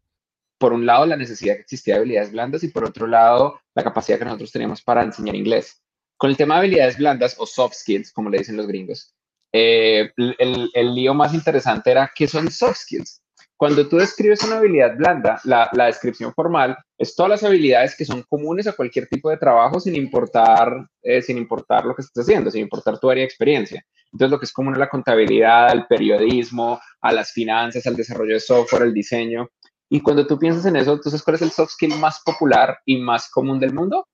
por 0.59 0.73
un 0.73 0.85
lado, 0.85 1.07
la 1.07 1.17
necesidad 1.17 1.55
que 1.55 1.63
existía 1.63 1.95
de 1.95 2.01
habilidades 2.01 2.33
blandas 2.33 2.63
y 2.63 2.69
por 2.69 2.85
otro 2.85 3.07
lado, 3.07 3.61
la 3.75 3.83
capacidad 3.83 4.19
que 4.19 4.25
nosotros 4.25 4.53
teníamos 4.53 4.83
para 4.83 5.03
enseñar 5.03 5.35
inglés. 5.35 5.83
Con 6.17 6.31
el 6.31 6.37
tema 6.37 6.55
de 6.55 6.61
habilidades 6.61 6.99
blandas 6.99 7.35
o 7.39 7.47
soft 7.47 7.75
skills, 7.75 8.13
como 8.13 8.29
le 8.29 8.39
dicen 8.39 8.57
los 8.57 8.67
gringos, 8.67 9.15
eh, 9.53 10.13
el, 10.17 10.71
el 10.75 10.95
lío 10.95 11.15
más 11.15 11.33
interesante 11.35 11.91
era 11.91 12.11
qué 12.15 12.29
son 12.29 12.51
soft 12.51 12.77
skills. 12.77 13.23
Cuando 13.61 13.87
tú 13.87 13.99
describes 13.99 14.43
una 14.43 14.57
habilidad 14.57 14.97
blanda, 14.97 15.39
la, 15.45 15.69
descripción 15.85 16.33
formal 16.33 16.79
es 16.97 17.15
todas 17.15 17.29
las 17.29 17.45
habilidades 17.45 17.95
que 17.95 18.07
son 18.07 18.23
comunes 18.23 18.67
a 18.67 18.73
cualquier 18.73 19.07
tipo 19.07 19.29
de 19.29 19.37
trabajo 19.37 19.79
sin 19.79 19.97
importar, 19.97 20.89
eh, 21.03 21.21
sin 21.21 21.37
importar 21.37 21.85
lo 21.85 21.95
que 21.95 22.01
estés 22.01 22.23
haciendo, 22.23 22.51
sin 22.51 22.63
importar 22.63 22.99
tu 22.99 23.11
área 23.11 23.21
de 23.21 23.27
experiencia. 23.27 23.85
Entonces, 24.11 24.31
lo 24.31 24.39
que 24.39 24.47
es 24.47 24.53
común 24.55 24.77
a 24.77 24.79
la 24.79 24.89
contabilidad, 24.89 25.69
al 25.69 25.87
periodismo, 25.87 26.81
a 27.03 27.13
las 27.13 27.33
finanzas, 27.33 27.87
al 27.87 27.97
desarrollo 27.97 28.33
de 28.33 28.41
software, 28.41 28.85
al 28.85 28.95
diseño. 28.95 29.47
Y 29.91 30.01
cuando 30.01 30.27
tú 30.27 30.39
piensas 30.39 30.65
en 30.65 30.77
eso, 30.77 30.95
entonces, 30.95 31.23
¿cuál 31.23 31.35
es 31.35 31.43
el 31.43 31.51
soft 31.51 31.73
skill 31.73 31.99
más 31.99 32.23
popular 32.25 32.79
y 32.87 32.97
más 32.97 33.29
común 33.29 33.61
del 33.61 33.75
mundo? 33.75 34.09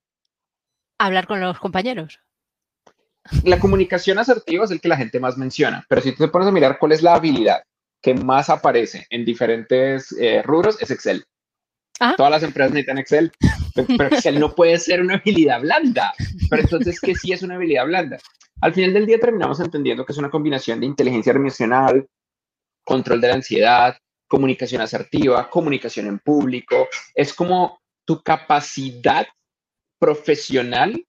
Hablar 0.98 1.28
con 1.28 1.40
los 1.40 1.60
compañeros. 1.60 2.18
La 3.44 3.60
comunicación 3.60 4.18
asertiva 4.18 4.64
es 4.64 4.72
el 4.72 4.80
que 4.80 4.88
la 4.88 4.96
gente 4.96 5.20
más 5.20 5.38
menciona, 5.38 5.86
pero 5.88 6.00
si 6.00 6.10
tú 6.10 6.24
te 6.24 6.32
pones 6.32 6.48
a 6.48 6.52
mirar 6.52 6.80
cuál 6.80 6.90
es 6.90 7.02
la 7.02 7.14
habilidad 7.14 7.62
que 8.02 8.14
más 8.14 8.50
aparece 8.50 9.06
en 9.10 9.24
diferentes 9.24 10.12
eh, 10.20 10.42
rubros 10.42 10.80
es 10.80 10.90
Excel. 10.90 11.24
Ah. 11.98 12.14
Todas 12.16 12.30
las 12.30 12.42
empresas 12.42 12.72
necesitan 12.72 12.98
Excel, 12.98 13.32
pero 13.74 14.06
Excel 14.06 14.38
no 14.38 14.54
puede 14.54 14.78
ser 14.78 15.00
una 15.00 15.14
habilidad 15.14 15.60
blanda. 15.60 16.12
Pero 16.50 16.62
entonces, 16.62 17.00
¿qué 17.00 17.14
sí 17.14 17.32
es 17.32 17.42
una 17.42 17.54
habilidad 17.54 17.86
blanda? 17.86 18.18
Al 18.60 18.72
final 18.72 18.92
del 18.92 19.06
día 19.06 19.18
terminamos 19.18 19.60
entendiendo 19.60 20.04
que 20.04 20.12
es 20.12 20.18
una 20.18 20.30
combinación 20.30 20.80
de 20.80 20.86
inteligencia 20.86 21.32
emocional, 21.32 22.06
control 22.84 23.20
de 23.20 23.28
la 23.28 23.34
ansiedad, 23.34 23.96
comunicación 24.28 24.82
asertiva, 24.82 25.48
comunicación 25.50 26.06
en 26.06 26.18
público. 26.18 26.88
Es 27.14 27.32
como 27.32 27.80
tu 28.06 28.22
capacidad 28.22 29.26
profesional, 29.98 31.04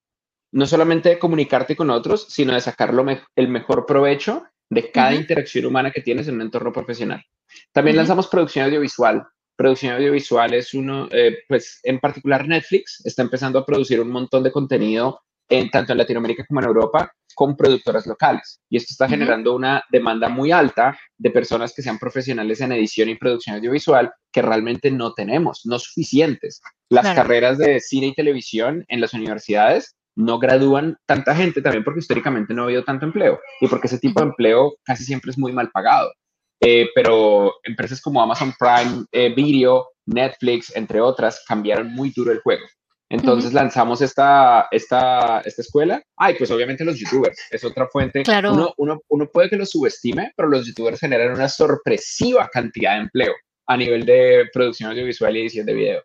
no 0.51 0.65
solamente 0.65 1.09
de 1.09 1.19
comunicarte 1.19 1.75
con 1.75 1.89
otros, 1.89 2.27
sino 2.29 2.53
de 2.53 2.61
sacar 2.61 2.93
el 3.35 3.47
mejor 3.49 3.85
provecho 3.85 4.43
de 4.69 4.91
cada 4.91 5.13
interacción 5.13 5.65
humana 5.65 5.91
que 5.91 6.01
tienes 6.01 6.27
en 6.27 6.35
un 6.35 6.41
entorno 6.41 6.71
profesional. 6.71 7.23
También 7.71 7.97
lanzamos 7.97 8.27
producción 8.27 8.65
audiovisual. 8.65 9.25
Producción 9.55 9.95
audiovisual 9.95 10.53
es 10.53 10.73
uno, 10.73 11.07
eh, 11.11 11.39
pues 11.47 11.79
en 11.83 11.99
particular 11.99 12.47
Netflix 12.47 13.01
está 13.05 13.23
empezando 13.23 13.59
a 13.59 13.65
producir 13.65 13.99
un 13.99 14.09
montón 14.09 14.43
de 14.43 14.51
contenido 14.51 15.21
en, 15.49 15.69
tanto 15.69 15.93
en 15.93 15.97
Latinoamérica 15.97 16.45
como 16.45 16.59
en 16.59 16.67
Europa 16.67 17.11
con 17.33 17.55
productoras 17.55 18.07
locales. 18.07 18.61
Y 18.69 18.77
esto 18.77 18.93
está 18.93 19.07
generando 19.07 19.55
una 19.55 19.83
demanda 19.91 20.27
muy 20.27 20.51
alta 20.51 20.97
de 21.17 21.29
personas 21.29 21.73
que 21.73 21.83
sean 21.83 21.99
profesionales 21.99 22.61
en 22.61 22.71
edición 22.71 23.09
y 23.09 23.15
producción 23.15 23.57
audiovisual 23.57 24.11
que 24.31 24.41
realmente 24.41 24.89
no 24.89 25.13
tenemos, 25.13 25.61
no 25.65 25.77
suficientes. 25.77 26.61
Las 26.89 27.13
carreras 27.15 27.59
de 27.59 27.79
cine 27.79 28.07
y 28.07 28.15
televisión 28.15 28.85
en 28.87 29.01
las 29.01 29.13
universidades 29.13 29.95
no 30.17 30.39
gradúan 30.39 30.97
tanta 31.05 31.35
gente 31.35 31.61
también 31.61 31.83
porque 31.83 31.99
históricamente 31.99 32.53
no 32.53 32.63
ha 32.63 32.65
habido 32.65 32.83
tanto 32.83 33.05
empleo 33.05 33.39
y 33.61 33.67
porque 33.67 33.87
ese 33.87 33.99
tipo 33.99 34.19
de 34.19 34.27
empleo 34.27 34.75
casi 34.83 35.03
siempre 35.03 35.31
es 35.31 35.37
muy 35.37 35.53
mal 35.53 35.69
pagado. 35.69 36.11
Eh, 36.59 36.89
pero 36.95 37.53
empresas 37.63 38.01
como 38.01 38.21
Amazon 38.21 38.51
Prime 38.57 39.05
eh, 39.11 39.33
Video, 39.35 39.89
Netflix, 40.07 40.75
entre 40.75 40.99
otras, 40.99 41.43
cambiaron 41.47 41.93
muy 41.93 42.09
duro 42.09 42.31
el 42.31 42.41
juego. 42.41 42.65
Entonces 43.09 43.53
lanzamos 43.53 44.01
esta, 44.01 44.67
esta, 44.71 45.39
esta 45.41 45.61
escuela. 45.61 46.01
Ay, 46.17 46.33
pues 46.37 46.49
obviamente 46.49 46.83
los 46.83 46.99
youtubers 46.99 47.39
es 47.51 47.63
otra 47.63 47.87
fuente. 47.87 48.23
Claro. 48.23 48.53
Uno, 48.53 48.73
uno, 48.77 48.99
uno 49.07 49.29
puede 49.31 49.49
que 49.49 49.55
los 49.55 49.69
subestime, 49.69 50.33
pero 50.35 50.49
los 50.49 50.65
youtubers 50.65 50.99
generan 50.99 51.33
una 51.33 51.47
sorpresiva 51.47 52.49
cantidad 52.51 52.95
de 52.95 53.01
empleo 53.03 53.33
a 53.67 53.77
nivel 53.77 54.03
de 54.03 54.49
producción 54.51 54.89
audiovisual 54.89 55.37
y 55.37 55.41
edición 55.41 55.67
de 55.67 55.73
video. 55.73 56.03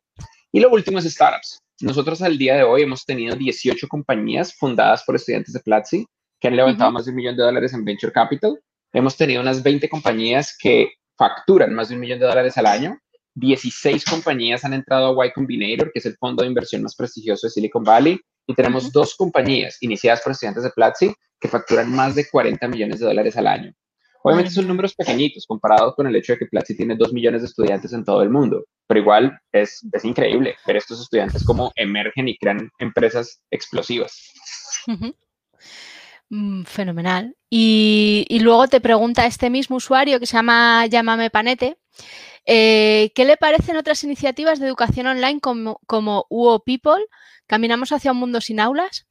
Y 0.53 0.61
lo 0.61 0.71
último 0.71 0.99
es 0.99 1.07
startups. 1.07 1.62
Nosotros 1.83 2.23
al 2.23 2.39
día 2.39 2.57
de 2.57 2.63
hoy 2.63 2.83
hemos 2.83 3.05
tenido 3.05 3.37
18 3.37 3.89
compañías 3.89 4.55
fundadas 4.55 5.03
por 5.05 5.17
estudiantes 5.17 5.53
de 5.53 5.61
Platzi 5.61 6.07
que 6.41 6.49
han 6.49 6.57
levantado 6.57 6.91
más 6.93 7.05
de 7.05 7.11
un 7.11 7.17
millón 7.17 7.37
de 7.37 7.43
dólares 7.43 7.73
en 7.75 7.85
Venture 7.85 8.13
Capital. 8.13 8.59
Hemos 8.93 9.17
tenido 9.17 9.41
unas 9.41 9.63
20 9.63 9.89
compañías 9.89 10.57
que 10.59 10.93
facturan 11.17 11.75
más 11.75 11.89
de 11.89 11.95
un 11.95 12.01
millón 12.01 12.19
de 12.21 12.27
dólares 12.27 12.57
al 12.57 12.67
año 12.67 12.99
16 13.35 14.05
compañías 14.05 14.65
han 14.65 14.75
entrado 14.75 15.21
a 15.21 15.27
Y 15.27 15.33
Combinator, 15.33 15.91
que 15.93 15.99
es 15.99 16.07
el 16.07 16.17
fondo 16.17 16.43
de 16.43 16.49
inversión 16.49 16.83
más 16.83 16.95
prestigioso 16.95 17.47
de 17.47 17.51
Silicon 17.51 17.83
Valley, 17.83 18.21
y 18.47 18.55
tenemos 18.55 18.93
dos 18.93 19.15
compañías 19.15 19.79
iniciadas 19.81 20.21
por 20.21 20.33
estudiantes 20.33 20.65
de 20.65 20.71
Platzi 20.71 21.15
que 21.41 21.49
facturan 21.49 21.91
más 21.91 22.15
de 22.15 22.29
40 22.29 22.69
millones 22.69 23.01
de 23.01 23.07
dólares 23.07 23.37
al 23.37 23.47
año. 23.47 23.73
Obviamente 24.23 24.51
son 24.51 24.69
números 24.69 24.95
pequeñitos 24.95 25.47
comparados 25.47 25.95
con 25.95 26.07
el 26.07 26.15
hecho 26.17 26.33
de 26.33 26.41
que 26.41 26.47
Platzi 26.47 26.77
tiene 26.77 26.97
2 26.97 27.13
millones 27.13 27.43
de 27.43 27.49
estudiantes 27.49 27.93
en 27.93 28.05
todo 28.05 28.23
el 28.23 28.31
mundo, 28.31 28.65
pero 28.87 29.01
igual 29.01 29.39
es, 29.51 29.85
es 29.93 30.05
increíble 30.05 30.57
ver 30.67 30.77
estos 30.77 31.01
estudiantes 31.01 31.45
cómo 31.45 31.73
emergen 31.75 32.29
y 32.29 32.37
crean 32.37 32.71
empresas 32.79 33.41
explosivas. 33.51 34.33
Mm, 36.31 36.63
fenomenal. 36.65 37.37
Y, 37.51 38.25
y, 38.29 38.41
luego 38.41 38.69
te 38.69 38.81
pregunta 38.81 39.27
este 39.27 39.51
mismo 39.51 39.77
usuario 39.77 40.19
que 40.19 40.27
se 40.27 40.37
llama 40.37 40.87
Llámame 40.87 41.29
Panete, 41.29 41.77
eh, 42.45 43.13
¿Qué 43.15 43.25
le 43.25 43.37
parecen 43.37 43.77
otras 43.77 44.03
iniciativas 44.05 44.59
de 44.59 44.67
educación 44.67 45.07
online 45.07 45.41
como, 45.41 45.81
como 45.87 46.27
UO 46.29 46.61
People? 46.65 47.07
¿Caminamos 47.47 47.93
hacia 47.93 48.13
un 48.13 48.19
mundo 48.19 48.41
sin 48.41 48.61
aulas? 48.61 49.07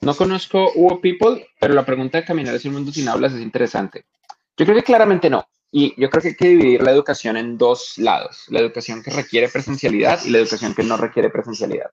No 0.00 0.14
conozco 0.14 0.72
UO 0.74 1.00
People, 1.00 1.46
pero 1.60 1.74
la 1.74 1.84
pregunta 1.84 2.18
de 2.18 2.24
caminar 2.24 2.54
hacia 2.54 2.70
un 2.70 2.76
mundo 2.76 2.92
sin 2.92 3.08
aulas 3.08 3.32
es 3.32 3.40
interesante. 3.40 4.06
Yo 4.58 4.64
creo 4.64 4.76
que 4.76 4.82
claramente 4.82 5.30
no. 5.30 5.44
Y 5.70 6.00
yo 6.00 6.10
creo 6.10 6.22
que 6.22 6.28
hay 6.28 6.36
que 6.36 6.48
dividir 6.48 6.82
la 6.82 6.90
educación 6.90 7.36
en 7.36 7.56
dos 7.56 7.96
lados. 7.98 8.44
La 8.48 8.60
educación 8.60 9.02
que 9.02 9.10
requiere 9.10 9.48
presencialidad 9.48 10.20
y 10.24 10.30
la 10.30 10.38
educación 10.38 10.74
que 10.74 10.82
no 10.82 10.96
requiere 10.96 11.30
presencialidad. 11.30 11.90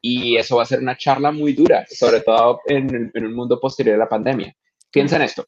Y 0.00 0.36
eso 0.36 0.56
va 0.56 0.62
a 0.62 0.66
ser 0.66 0.80
una 0.80 0.96
charla 0.96 1.30
muy 1.32 1.52
dura, 1.52 1.84
sobre 1.88 2.20
todo 2.20 2.60
en, 2.66 3.10
en 3.12 3.26
un 3.26 3.34
mundo 3.34 3.60
posterior 3.60 3.96
a 3.96 3.98
la 3.98 4.08
pandemia. 4.08 4.54
Piensa 4.90 5.16
en 5.16 5.22
esto. 5.22 5.46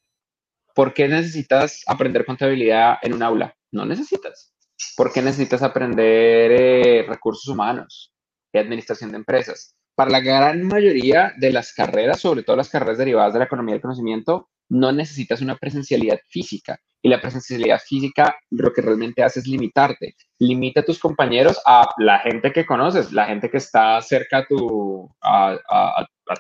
¿Por 0.74 0.92
qué 0.92 1.08
necesitas 1.08 1.82
aprender 1.86 2.26
contabilidad 2.26 2.98
en 3.02 3.14
un 3.14 3.22
aula? 3.22 3.56
No 3.72 3.86
necesitas. 3.86 4.52
¿Por 4.96 5.12
qué 5.12 5.22
necesitas 5.22 5.62
aprender 5.62 6.52
eh, 6.52 7.06
recursos 7.08 7.48
humanos 7.48 8.12
y 8.52 8.58
administración 8.58 9.10
de 9.10 9.18
empresas? 9.18 9.74
Para 9.94 10.10
la 10.10 10.20
gran 10.20 10.62
mayoría 10.66 11.32
de 11.38 11.52
las 11.52 11.72
carreras, 11.72 12.20
sobre 12.20 12.42
todo 12.42 12.56
las 12.56 12.68
carreras 12.68 12.98
derivadas 12.98 13.32
de 13.32 13.38
la 13.38 13.44
economía 13.46 13.74
del 13.74 13.80
conocimiento, 13.80 14.50
no 14.68 14.92
necesitas 14.92 15.40
una 15.40 15.56
presencialidad 15.56 16.18
física. 16.28 16.78
Y 17.02 17.08
la 17.08 17.20
presencialidad 17.20 17.78
física 17.78 18.36
lo 18.50 18.72
que 18.72 18.82
realmente 18.82 19.22
hace 19.22 19.40
es 19.40 19.46
limitarte. 19.46 20.16
Limita 20.40 20.80
a 20.80 20.84
tus 20.84 20.98
compañeros 20.98 21.60
a 21.64 21.88
la 21.98 22.18
gente 22.18 22.52
que 22.52 22.66
conoces, 22.66 23.12
la 23.12 23.26
gente 23.26 23.48
que 23.48 23.58
está 23.58 24.00
cerca 24.02 24.38
a 24.38 24.46
tu, 24.46 25.08
a, 25.22 25.56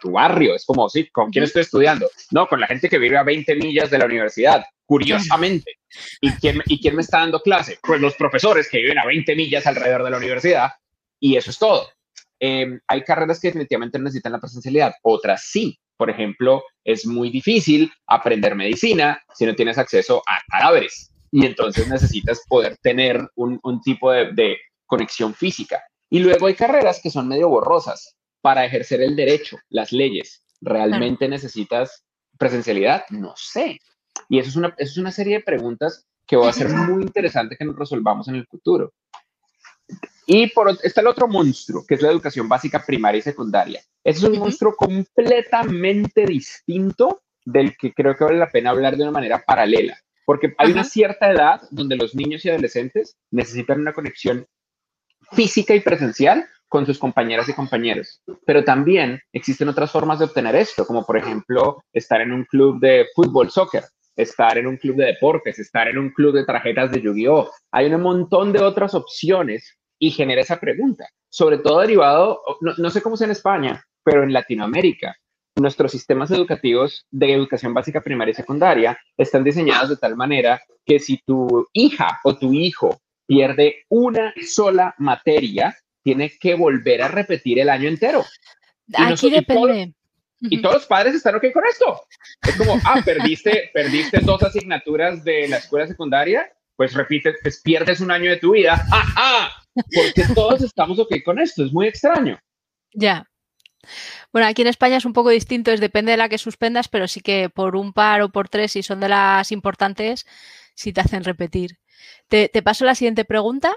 tu 0.00 0.10
barrio. 0.10 0.56
Es 0.56 0.64
como, 0.64 0.88
sí, 0.88 1.08
¿con 1.10 1.30
quién 1.30 1.44
estoy 1.44 1.62
estudiando? 1.62 2.08
No, 2.32 2.48
con 2.48 2.58
la 2.58 2.66
gente 2.66 2.88
que 2.88 2.98
vive 2.98 3.16
a 3.16 3.22
20 3.22 3.54
millas 3.54 3.90
de 3.90 3.98
la 3.98 4.06
universidad, 4.06 4.64
curiosamente. 4.86 5.72
¿Y 6.20 6.32
quién, 6.32 6.60
¿Y 6.66 6.80
quién 6.80 6.96
me 6.96 7.02
está 7.02 7.20
dando 7.20 7.40
clase? 7.40 7.78
Pues 7.82 8.00
los 8.00 8.16
profesores 8.16 8.68
que 8.68 8.78
viven 8.78 8.98
a 8.98 9.06
20 9.06 9.36
millas 9.36 9.66
alrededor 9.66 10.02
de 10.02 10.10
la 10.10 10.18
universidad. 10.18 10.70
Y 11.20 11.36
eso 11.36 11.50
es 11.50 11.58
todo. 11.58 11.88
Em, 12.38 12.80
hay 12.86 13.02
carreras 13.02 13.40
que 13.40 13.48
definitivamente 13.48 13.98
necesitan 13.98 14.32
la 14.32 14.40
presencialidad, 14.40 14.94
otras 15.02 15.44
sí. 15.50 15.78
Por 15.96 16.10
ejemplo, 16.10 16.62
es 16.84 17.06
muy 17.06 17.30
difícil 17.30 17.90
aprender 18.06 18.54
medicina 18.54 19.22
si 19.34 19.46
no 19.46 19.54
tienes 19.54 19.78
acceso 19.78 20.22
a 20.26 20.40
cadáveres 20.46 21.10
y 21.32 21.46
entonces 21.46 21.88
necesitas 21.88 22.42
poder 22.48 22.76
tener 22.78 23.28
un, 23.34 23.80
tipo 23.82 24.12
de, 24.12 24.56
conexión 24.86 25.34
física. 25.34 25.82
Y 26.08 26.20
luego 26.20 26.46
hay 26.46 26.54
carreras 26.54 27.00
que 27.02 27.10
son 27.10 27.28
medio 27.28 27.48
borrosas. 27.48 28.14
Para 28.40 28.64
ejercer 28.64 29.00
el 29.00 29.16
derecho, 29.16 29.56
las 29.70 29.90
leyes, 29.90 30.44
¿realmente 30.60 31.28
necesitas 31.28 32.04
presencialidad? 32.38 33.04
No 33.10 33.34
sé. 33.34 33.80
Y 34.28 34.38
eso 34.38 34.50
es, 34.50 34.56
una, 34.56 34.68
eso 34.78 34.92
es 34.92 34.98
una 34.98 35.10
serie 35.10 35.38
de 35.38 35.42
preguntas 35.42 36.06
que 36.26 36.36
va 36.36 36.50
a 36.50 36.52
ser 36.52 36.68
muy 36.68 37.02
interesante 37.02 37.56
que 37.56 37.64
nos 37.64 37.76
resolvamos 37.76 38.28
en 38.28 38.36
el 38.36 38.46
futuro. 38.46 38.92
Y 40.26 40.48
por, 40.48 40.76
está 40.82 41.00
el 41.00 41.06
otro 41.06 41.28
monstruo, 41.28 41.84
que 41.86 41.94
es 41.94 42.02
la 42.02 42.10
educación 42.10 42.48
básica 42.48 42.84
primaria 42.84 43.20
y 43.20 43.22
secundaria. 43.22 43.80
Es 44.02 44.22
un 44.24 44.36
monstruo 44.38 44.74
completamente 44.74 46.26
distinto 46.26 47.22
del 47.44 47.76
que 47.76 47.94
creo 47.94 48.16
que 48.16 48.24
vale 48.24 48.38
la 48.38 48.50
pena 48.50 48.70
hablar 48.70 48.96
de 48.96 49.04
una 49.04 49.12
manera 49.12 49.44
paralela, 49.46 49.96
porque 50.24 50.52
hay 50.58 50.72
una 50.72 50.82
cierta 50.82 51.30
edad 51.30 51.60
donde 51.70 51.96
los 51.96 52.16
niños 52.16 52.44
y 52.44 52.50
adolescentes 52.50 53.16
necesitan 53.30 53.80
una 53.80 53.92
conexión 53.92 54.44
física 55.30 55.74
y 55.74 55.80
presencial 55.80 56.44
con 56.68 56.84
sus 56.86 56.98
compañeras 56.98 57.48
y 57.48 57.52
compañeros. 57.52 58.20
Pero 58.44 58.64
también 58.64 59.20
existen 59.32 59.68
otras 59.68 59.92
formas 59.92 60.18
de 60.18 60.24
obtener 60.24 60.56
esto, 60.56 60.84
como 60.84 61.06
por 61.06 61.16
ejemplo 61.16 61.84
estar 61.92 62.20
en 62.20 62.32
un 62.32 62.44
club 62.44 62.80
de 62.80 63.06
fútbol, 63.14 63.50
soccer, 63.50 63.84
estar 64.16 64.58
en 64.58 64.66
un 64.66 64.76
club 64.76 64.96
de 64.96 65.06
deportes, 65.06 65.60
estar 65.60 65.86
en 65.86 65.98
un 65.98 66.10
club 66.10 66.34
de 66.34 66.44
tarjetas 66.44 66.90
de 66.90 67.00
Yu-Gi-Oh! 67.00 67.50
Hay 67.70 67.86
un 67.92 68.02
montón 68.02 68.52
de 68.52 68.60
otras 68.60 68.94
opciones 68.94 69.78
y 69.98 70.10
genera 70.10 70.42
esa 70.42 70.60
pregunta, 70.60 71.08
sobre 71.28 71.58
todo 71.58 71.80
derivado, 71.80 72.42
no, 72.60 72.90
sé 72.90 73.02
cómo 73.02 73.14
es 73.14 73.20
en 73.22 73.30
España, 73.30 73.84
pero 74.02 74.22
en 74.22 74.32
Latinoamérica, 74.32 75.16
nuestros 75.56 75.92
sistemas 75.92 76.30
educativos 76.30 77.06
de 77.10 77.32
educación 77.32 77.72
básica 77.72 78.02
primaria 78.02 78.32
y 78.32 78.34
secundaria 78.34 78.98
están 79.16 79.42
diseñados 79.42 79.88
de 79.88 79.96
tal 79.96 80.16
manera 80.16 80.60
que 80.84 80.98
si 80.98 81.18
tu 81.24 81.66
hija 81.72 82.20
o 82.24 82.36
tu 82.36 82.52
hijo 82.52 83.00
pierde 83.26 83.84
una 83.88 84.34
sola 84.46 84.94
materia, 84.98 85.76
tiene 86.02 86.32
que 86.38 86.54
volver 86.54 87.02
a 87.02 87.08
repetir 87.08 87.58
el 87.58 87.68
año 87.68 87.88
entero. 87.88 88.24
Aquí 88.94 89.30
depende. 89.30 89.94
Y 90.40 90.60
todos 90.60 90.76
los 90.76 90.86
padres 90.86 91.14
están 91.14 91.34
ok 91.34 91.44
con 91.52 91.64
esto. 91.66 92.02
Es 92.46 92.56
como, 92.56 92.78
ah, 92.84 93.00
perdiste, 93.04 93.70
perdiste 93.72 94.20
dos 94.20 94.42
asignaturas 94.42 95.24
de 95.24 95.48
la 95.48 95.56
escuela 95.56 95.86
secundaria, 95.86 96.52
pues 96.76 96.92
repites, 96.92 97.36
pues 97.42 97.60
pierdes 97.62 98.00
un 98.00 98.10
año 98.10 98.30
de 98.30 98.36
tu 98.36 98.52
vida. 98.52 98.84
¡Ajá! 98.92 99.65
Porque 99.94 100.24
todos 100.34 100.62
estamos 100.62 100.98
ok 100.98 101.22
con 101.24 101.38
esto, 101.38 101.64
es 101.64 101.72
muy 101.72 101.86
extraño. 101.86 102.38
Ya. 102.92 103.28
Bueno, 104.32 104.48
aquí 104.48 104.62
en 104.62 104.68
España 104.68 104.96
es 104.96 105.04
un 105.04 105.12
poco 105.12 105.30
distinto, 105.30 105.70
es 105.70 105.80
depende 105.80 106.12
de 106.12 106.18
la 106.18 106.28
que 106.28 106.38
suspendas, 106.38 106.88
pero 106.88 107.06
sí 107.06 107.20
que 107.20 107.48
por 107.48 107.76
un 107.76 107.92
par 107.92 108.22
o 108.22 108.30
por 108.30 108.48
tres, 108.48 108.72
si 108.72 108.82
son 108.82 109.00
de 109.00 109.08
las 109.08 109.52
importantes, 109.52 110.26
sí 110.74 110.92
te 110.92 111.00
hacen 111.00 111.24
repetir. 111.24 111.78
Te, 112.28 112.48
paso 112.62 112.84
la 112.84 112.94
siguiente 112.94 113.24
pregunta. 113.24 113.74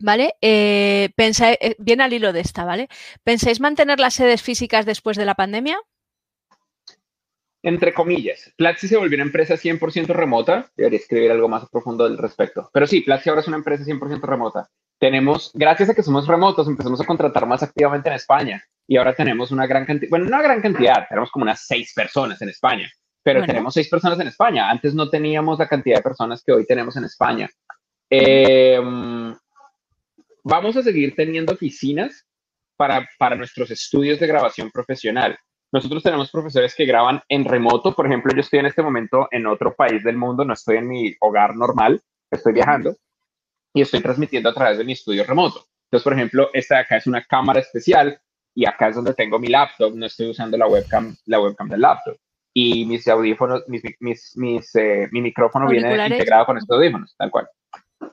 ¿Vale? 0.00 0.36
Eh, 0.40 1.10
eh, 1.16 1.74
bien 1.78 2.00
al 2.00 2.12
hilo 2.12 2.32
de 2.32 2.38
esta, 2.38 2.64
¿vale? 2.64 2.88
¿Pensáis 3.24 3.58
mantener 3.58 3.98
las 3.98 4.14
sedes 4.14 4.42
físicas 4.42 4.86
después 4.86 5.16
de 5.16 5.24
la 5.24 5.34
pandemia? 5.34 5.76
entre 7.62 7.92
comillas, 7.92 8.52
Platzi 8.56 8.88
se 8.88 8.96
volvió 8.96 9.16
una 9.16 9.24
empresa 9.24 9.54
100% 9.54 10.06
remota. 10.08 10.70
Debería 10.76 10.98
escribir 10.98 11.30
algo 11.30 11.48
más 11.48 11.68
profundo 11.68 12.04
al 12.04 12.18
respecto. 12.18 12.70
Pero 12.72 12.86
sí, 12.86 13.00
Platzi 13.00 13.28
ahora 13.28 13.42
es 13.42 13.48
una 13.48 13.56
empresa 13.56 13.84
100% 13.84 14.20
remota. 14.22 14.70
Tenemos, 14.98 15.50
gracias 15.54 15.90
a 15.90 15.94
que 15.94 16.02
somos 16.02 16.26
remotos, 16.26 16.66
empezamos 16.66 17.00
a 17.00 17.04
contratar 17.04 17.46
más 17.46 17.62
activamente 17.62 18.08
en 18.08 18.16
España. 18.16 18.64
Y 18.86 18.96
ahora 18.96 19.14
tenemos 19.14 19.50
una 19.50 19.66
gran 19.66 19.84
cantidad, 19.84 20.10
bueno, 20.10 20.26
una 20.26 20.42
gran 20.42 20.60
cantidad, 20.60 21.06
tenemos 21.08 21.30
como 21.30 21.44
unas 21.44 21.64
seis 21.66 21.92
personas 21.94 22.40
en 22.42 22.48
España. 22.48 22.90
Pero 23.22 23.44
tenemos 23.44 23.74
seis 23.74 23.88
personas 23.88 24.18
en 24.20 24.28
España. 24.28 24.70
Antes 24.70 24.94
no 24.94 25.10
teníamos 25.10 25.58
la 25.58 25.68
cantidad 25.68 25.96
de 25.96 26.02
personas 26.02 26.42
que 26.42 26.52
hoy 26.52 26.64
tenemos 26.64 26.96
en 26.96 27.04
España. 27.04 27.48
Em, 28.08 29.34
vamos 30.42 30.76
a 30.76 30.82
seguir 30.82 31.14
teniendo 31.14 31.52
oficinas 31.52 32.26
para, 32.76 33.06
para 33.18 33.36
nuestros 33.36 33.70
estudios 33.70 34.18
de 34.18 34.26
grabación 34.26 34.70
profesional 34.70 35.38
nosotros 35.70 36.02
tenemos 36.02 36.30
profesores 36.30 36.74
que 36.74 36.86
graban 36.86 37.20
en 37.28 37.44
remoto. 37.44 37.94
Por 37.94 38.06
ejemplo, 38.06 38.32
yo 38.34 38.40
estoy 38.40 38.60
en 38.60 38.66
este 38.66 38.82
momento 38.82 39.28
en 39.30 39.46
otro 39.46 39.74
país 39.74 40.02
del 40.02 40.16
mundo, 40.16 40.44
no 40.44 40.54
estoy 40.54 40.78
en 40.78 40.88
mi 40.88 41.14
hogar 41.20 41.56
normal, 41.56 42.00
estoy 42.30 42.54
viajando 42.54 42.96
y 43.74 43.82
estoy 43.82 44.00
transmitiendo 44.00 44.48
a 44.48 44.54
través 44.54 44.78
de 44.78 44.84
mi 44.84 44.92
estudio 44.92 45.24
remoto. 45.24 45.66
Entonces, 45.86 46.04
por 46.04 46.12
ejemplo, 46.12 46.50
esta 46.52 46.76
de 46.76 46.80
acá 46.82 46.96
es 46.96 47.06
una 47.06 47.22
cámara 47.24 47.60
especial 47.60 48.20
y 48.54 48.66
acá 48.66 48.88
es 48.88 48.96
donde 48.96 49.14
tengo 49.14 49.38
mi 49.38 49.48
laptop, 49.48 49.94
no 49.94 50.06
estoy 50.06 50.30
usando 50.30 50.56
la 50.56 50.66
webcam, 50.66 51.16
la 51.26 51.40
webcam 51.40 51.68
del 51.68 51.80
laptop. 51.80 52.16
Y 52.52 52.84
mis 52.86 53.06
audífonos, 53.06 53.62
mis, 53.68 53.82
mis, 54.00 54.74
eh, 54.74 55.08
mi 55.12 55.20
micrófono 55.20 55.68
viene 55.68 56.06
integrado 56.06 56.44
con 56.44 56.58
estos 56.58 56.76
audífonos, 56.76 57.14
tal 57.16 57.30
cual. 57.30 57.48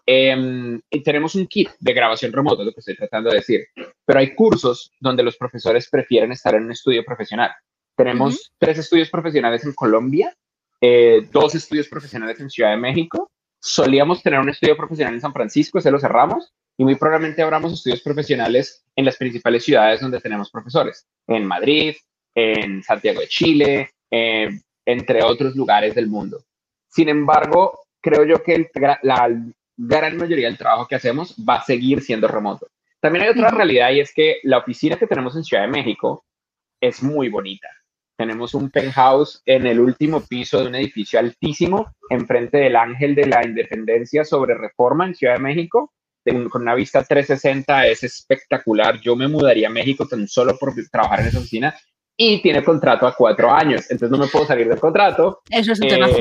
Em, 0.05 0.79
y 0.89 1.01
tenemos 1.01 1.35
un 1.35 1.47
kit 1.47 1.69
de 1.79 1.93
grabación 1.93 2.31
remota, 2.31 2.63
lo 2.63 2.71
que 2.71 2.79
estoy 2.79 2.95
tratando 2.95 3.31
de 3.31 3.37
decir. 3.37 3.65
Pero 4.05 4.19
hay 4.19 4.35
cursos 4.35 4.91
donde 4.99 5.23
los 5.23 5.37
profesores 5.37 5.89
prefieren 5.89 6.31
estar 6.31 6.53
en 6.55 6.65
un 6.65 6.71
estudio 6.71 7.03
profesional. 7.03 7.51
Tenemos 7.95 8.51
tres 8.59 8.77
estudios 8.77 9.09
profesionales 9.09 9.65
en 9.65 9.73
Colombia, 9.73 10.35
eh, 10.81 11.27
dos 11.31 11.55
estudios 11.55 11.87
profesionales 11.87 12.39
en 12.39 12.49
Ciudad 12.49 12.71
de 12.71 12.77
México. 12.77 13.31
Solíamos 13.67 14.21
tener 14.21 14.39
un 14.39 14.49
estudio 14.49 14.77
profesional 14.77 15.15
en 15.15 15.21
San 15.21 15.33
Francisco, 15.33 15.79
ese 15.79 15.89
lo 15.89 15.99
cerramos. 15.99 16.53
Y 16.77 16.83
muy 16.83 16.95
probablemente 16.95 17.41
abramos 17.41 17.73
estudios 17.73 17.99
profesionales 18.01 18.85
en 18.95 19.05
las 19.05 19.17
principales 19.17 19.63
ciudades 19.63 20.01
donde 20.01 20.21
tenemos 20.21 20.51
profesores. 20.51 21.07
En 21.25 21.45
Madrid, 21.47 21.95
en 22.35 22.83
Santiago 22.83 23.21
de 23.21 23.27
Chile, 23.27 23.89
eh, 24.11 24.49
entre 24.85 25.23
otros 25.23 25.55
lugares 25.55 25.95
del 25.95 26.07
mundo. 26.07 26.43
Sin 26.89 27.09
embargo, 27.09 27.79
creo 28.01 28.23
yo 28.23 28.43
que 28.43 28.53
el, 28.53 28.69
la, 29.01 29.31
gran 29.75 30.15
mayoría 30.15 30.45
del 30.45 30.59
trabajo 30.59 30.87
que 30.87 30.95
hacemos 30.95 31.35
va 31.37 31.55
a 31.55 31.63
seguir 31.63 32.01
siendo 32.01 32.27
remoto. 32.27 32.67
También 32.99 33.25
hay 33.25 33.31
otra 33.31 33.49
realidad 33.49 33.89
y 33.93 33.99
es 33.99 34.13
que 34.13 34.41
la 34.43 34.59
oficina 34.59 34.97
que 34.97 35.07
tenemos 35.07 35.35
en 35.35 35.43
Ciudad 35.43 35.63
de 35.63 35.69
México 35.69 36.23
es 36.79 37.01
muy 37.01 37.29
bonita. 37.29 37.67
Tenemos 38.17 38.53
un 38.53 38.69
penthouse 38.69 39.41
en 39.45 39.67
el 39.67 39.79
último 39.79 40.21
piso 40.21 40.61
de 40.61 40.67
un 40.67 40.75
edificio 40.75 41.19
altísimo, 41.19 41.93
enfrente 42.09 42.57
del 42.57 42.75
Ángel 42.75 43.13
de 43.13 43.27
la 43.27 43.45
Independencia 43.45 44.23
sobre 44.23 44.55
Reforma 44.55 45.05
en 45.05 45.15
Ciudad 45.15 45.35
de 45.35 45.41
México. 45.41 45.91
con 46.23 46.61
una 46.61 46.75
vista 46.75 47.03
360 47.03 47.87
es 47.87 48.03
espectacular. 48.03 48.99
Yo 49.01 49.15
me 49.15 49.27
mudaría 49.27 49.67
a 49.67 49.71
México 49.71 50.07
tan 50.07 50.27
solo 50.27 50.57
por 50.57 50.73
trabajar 50.89 51.19
en 51.21 51.27
esa 51.27 51.39
oficina 51.39 51.75
y 52.17 52.41
tiene 52.41 52.63
contrato 52.63 53.05
a 53.05 53.15
cuatro 53.15 53.51
años, 53.51 53.91
entonces 53.91 54.09
no 54.09 54.23
me 54.23 54.31
puedo 54.31 54.45
salir 54.45 54.67
del 54.67 54.79
contrato. 54.79 55.41
Eso 55.49 55.73
es 55.73 55.79
un 55.81 55.87
tema. 55.87 56.07
Sí, 56.07 56.15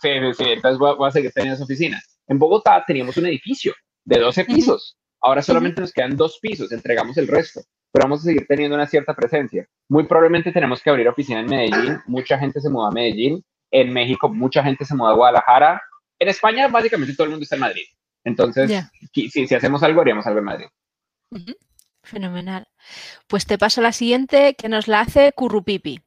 sí, 0.00 0.34
sí, 0.36 0.44
entonces 0.44 0.78
voy 0.78 0.90
a, 0.90 0.94
voy 0.94 1.08
a, 1.08 1.10
seguir 1.10 1.32
teniendo 1.32 1.56
esa 1.56 1.64
oficina. 1.64 2.00
En 2.28 2.38
Bogotá 2.38 2.84
teníamos 2.86 3.16
un 3.16 3.26
edificio 3.26 3.74
de 4.04 4.20
12 4.20 4.44
pisos, 4.44 4.96
ahora 5.20 5.42
solamente 5.42 5.80
nos 5.80 5.92
quedan 5.92 6.16
dos 6.16 6.38
pisos, 6.40 6.70
entregamos 6.70 7.16
el 7.18 7.26
resto, 7.26 7.62
pero 7.92 8.04
vamos 8.04 8.20
a 8.20 8.24
seguir 8.24 8.46
teniendo 8.46 8.74
una 8.74 8.86
cierta 8.86 9.14
presencia. 9.14 9.66
Muy 9.88 10.04
probablemente 10.04 10.52
tenemos 10.52 10.82
que 10.82 10.90
abrir 10.90 11.08
oficina 11.08 11.40
en 11.40 11.46
Medellín, 11.46 11.98
mucha 12.06 12.38
gente 12.38 12.60
se 12.60 12.70
muda 12.70 12.88
a 12.88 12.92
Medellín, 12.92 13.44
en 13.70 13.92
México 13.92 14.28
mucha 14.28 14.62
gente 14.62 14.84
se 14.84 14.94
muda 14.94 15.10
a 15.10 15.14
Guadalajara, 15.14 15.82
en 16.18 16.28
España 16.28 16.68
básicamente 16.68 17.14
todo 17.14 17.24
el 17.24 17.30
mundo 17.30 17.44
está 17.44 17.56
en 17.56 17.60
Madrid. 17.60 17.84
Entonces, 18.24 18.84
si, 19.12 19.30
si, 19.30 19.54
hacemos 19.54 19.82
algo, 19.82 20.00
haríamos 20.00 20.26
algo 20.26 20.40
en 20.40 20.44
Madrid. 20.44 20.66
Fenomenal. 22.02 22.66
Pues 23.26 23.46
te 23.46 23.58
paso 23.58 23.80
la 23.80 23.92
siguiente 23.92 24.54
que 24.54 24.68
nos 24.68 24.88
la 24.88 25.00
hace 25.00 25.32
Currupipi. 25.32 26.00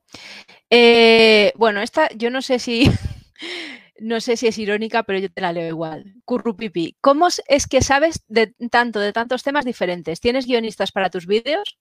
Eh, 0.69 1.53
bueno, 1.55 1.81
esta 1.81 2.09
yo 2.15 2.29
no 2.29 2.41
sé 2.41 2.59
si 2.59 2.89
no 4.01 4.20
sé 4.20 4.36
si 4.36 4.48
es 4.48 4.58
irónica, 4.58 5.03
pero 5.03 5.20
yo 5.20 5.31
te 5.31 5.41
la 5.41 5.53
leo 5.53 5.67
igual. 5.67 6.15
Currupipi, 6.25 6.98
¿cómo 7.01 7.27
es 7.48 7.67
que 7.67 7.81
sabes 7.81 8.24
de 8.27 8.53
tanto 8.72 9.00
de 9.00 9.13
tantos 9.13 9.43
temas 9.43 9.63
diferentes? 9.63 10.20
¿Tienes 10.20 10.48
guionistas 10.48 10.91
para 10.91 11.10
tus 11.10 11.27
vídeos? 11.27 11.77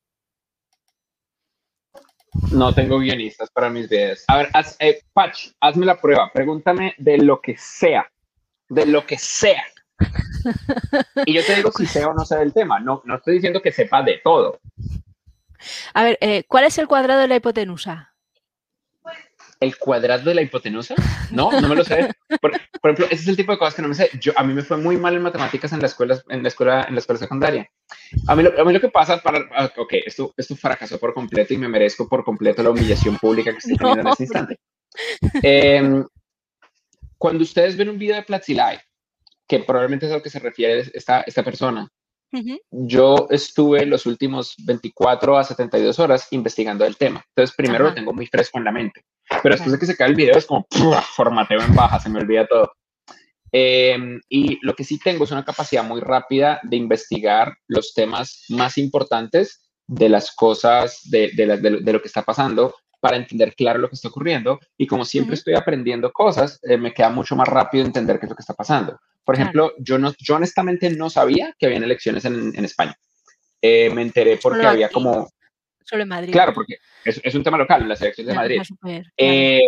No 2.52 2.74
tengo 2.74 2.98
guionistas 2.98 3.50
para 3.50 3.70
mis 3.70 3.88
videos. 3.88 4.24
A 4.28 4.36
ver, 4.36 4.48
haz, 4.52 4.76
eh, 4.80 5.00
Patch, 5.12 5.48
hazme 5.60 5.86
la 5.86 6.00
prueba. 6.00 6.30
Pregúntame 6.32 6.94
de 6.98 7.18
lo 7.18 7.40
que 7.40 7.56
sea. 7.56 8.08
De 8.68 8.86
lo 8.86 9.06
que 9.06 9.18
sea. 9.18 9.64
Y 11.26 11.34
yo 11.34 11.44
te 11.44 11.54
digo 11.56 11.70
si 11.72 11.84
sé 11.86 12.04
o 12.04 12.14
no 12.14 12.24
sé 12.24 12.36
del 12.36 12.54
tema. 12.54 12.80
No, 12.80 13.02
no 13.04 13.16
estoy 13.16 13.34
diciendo 13.34 13.60
que 13.60 13.72
sepa 13.72 14.02
de 14.02 14.20
todo. 14.24 14.60
A 15.92 16.04
ver, 16.04 16.18
eh, 16.20 16.44
¿cuál 16.48 16.64
es 16.64 16.78
el 16.78 16.88
cuadrado 16.88 17.20
de 17.20 17.28
la 17.28 17.36
hipotenusa? 17.36 18.09
¿El 19.60 19.76
cuadrado 19.76 20.24
de 20.24 20.34
la 20.34 20.42
hipotenusa? 20.42 20.94
No, 21.30 21.52
no 21.52 21.68
me 21.68 21.76
lo 21.76 21.84
sé. 21.84 22.10
Por, 22.40 22.52
ejemplo, 22.82 23.04
ese 23.06 23.14
es 23.22 23.28
el 23.28 23.36
tipo 23.36 23.52
de 23.52 23.58
cosas 23.58 23.74
que 23.74 23.82
no 23.82 23.88
me 23.88 23.94
sé. 23.94 24.10
Yo, 24.18 24.32
a 24.34 24.42
mí 24.42 24.54
me 24.54 24.62
fue 24.62 24.78
muy 24.78 24.96
mal 24.96 25.14
en 25.14 25.22
matemáticas 25.22 25.72
en 25.72 25.80
la 25.80 25.86
escuela, 25.86 26.18
en 26.28 26.42
la 26.42 26.48
escuela, 26.48 26.86
en 26.88 26.94
la 26.94 27.00
escuela 27.00 27.18
secundaria. 27.18 27.70
A 28.26 28.34
mí, 28.34 28.42
lo, 28.42 28.58
a 28.58 28.64
mí 28.64 28.72
lo 28.72 28.80
que 28.80 28.88
pasa 28.88 29.18
para... 29.18 29.46
Ah, 29.54 29.70
ok, 29.76 29.92
esto, 30.06 30.32
esto 30.36 30.56
fracasó 30.56 30.98
por 30.98 31.12
completo 31.12 31.52
y 31.52 31.58
me 31.58 31.68
merezco 31.68 32.08
por 32.08 32.24
completo 32.24 32.62
la 32.62 32.70
humillación 32.70 33.18
pública 33.18 33.52
que 33.52 33.58
estoy 33.58 33.76
teniendo 33.76 34.00
en 34.00 34.08
este 34.08 34.24
instante. 34.24 34.58
Eh, 35.42 36.02
cuando 37.18 37.42
ustedes 37.42 37.76
ven 37.76 37.90
un 37.90 37.98
video 37.98 38.16
de 38.16 38.22
Platzi 38.22 38.54
Live, 38.54 38.82
que 39.46 39.58
probablemente 39.58 40.06
es 40.06 40.12
a 40.12 40.16
lo 40.16 40.22
que 40.22 40.30
se 40.30 40.38
refiere 40.38 40.90
esta, 40.94 41.20
esta 41.20 41.42
persona. 41.42 41.86
Yo 42.70 43.26
estuve 43.30 43.86
los 43.86 44.06
últimos 44.06 44.54
24 44.64 45.36
a 45.36 45.44
72 45.44 45.98
horas 45.98 46.28
investigando 46.30 46.84
el 46.84 46.96
tema. 46.96 47.24
Entonces, 47.28 47.56
primero 47.56 47.84
lo 47.84 47.94
tengo 47.94 48.12
muy 48.12 48.26
fresco 48.26 48.58
en 48.58 48.64
la 48.64 48.72
mente. 48.72 49.04
Pero 49.42 49.54
después 49.54 49.72
de 49.72 49.78
que 49.78 49.86
se 49.86 49.96
cae 49.96 50.08
el 50.08 50.14
video, 50.14 50.36
es 50.36 50.46
como 50.46 50.66
formateo 51.16 51.60
en 51.60 51.74
baja, 51.74 51.98
se 51.98 52.08
me 52.08 52.20
olvida 52.20 52.46
todo. 52.46 52.72
Em, 53.52 54.20
y 54.28 54.58
lo 54.62 54.74
que 54.74 54.84
sí 54.84 54.98
tengo 54.98 55.24
es 55.24 55.32
una 55.32 55.44
capacidad 55.44 55.82
muy 55.82 56.00
rápida 56.00 56.60
de 56.62 56.76
investigar 56.76 57.56
los 57.66 57.94
temas 57.94 58.44
más 58.48 58.78
importantes 58.78 59.68
de 59.88 60.08
las 60.08 60.32
cosas, 60.32 61.00
de, 61.10 61.32
de, 61.34 61.56
de 61.56 61.92
lo 61.92 62.00
que 62.00 62.06
está 62.06 62.22
pasando, 62.22 62.74
para 63.00 63.16
entender 63.16 63.54
claro 63.56 63.80
lo 63.80 63.88
que 63.88 63.96
está 63.96 64.08
ocurriendo. 64.08 64.60
Y 64.76 64.86
como 64.86 65.04
siempre 65.04 65.34
estoy 65.34 65.54
aprendiendo 65.54 66.12
cosas, 66.12 66.60
eh, 66.62 66.76
me 66.76 66.92
queda 66.92 67.10
mucho 67.10 67.34
más 67.34 67.48
rápido 67.48 67.84
entender 67.84 68.20
qué 68.20 68.26
es 68.26 68.30
lo 68.30 68.36
que 68.36 68.42
está 68.42 68.54
pasando. 68.54 68.98
Por 69.24 69.34
ejemplo, 69.34 69.72
yo, 69.78 69.98
no, 69.98 70.12
yo 70.18 70.36
honestamente 70.36 70.90
no 70.90 71.10
sabía 71.10 71.54
que 71.58 71.66
habían 71.66 71.84
elecciones 71.84 72.24
en, 72.24 72.52
en 72.56 72.64
España. 72.64 72.96
Eh, 73.62 73.90
me 73.90 74.02
enteré 74.02 74.38
porque 74.38 74.66
había 74.66 74.88
como... 74.88 75.28
Solo 75.84 76.02
en 76.02 76.08
Madrid. 76.08 76.32
Claro, 76.32 76.54
porque 76.54 76.76
es, 77.04 77.20
es 77.22 77.34
un 77.34 77.42
tema 77.42 77.58
local, 77.58 77.88
las 77.88 78.00
elecciones 78.00 78.32
de 78.32 78.36
Madrid. 78.36 78.62
Eh, 79.16 79.62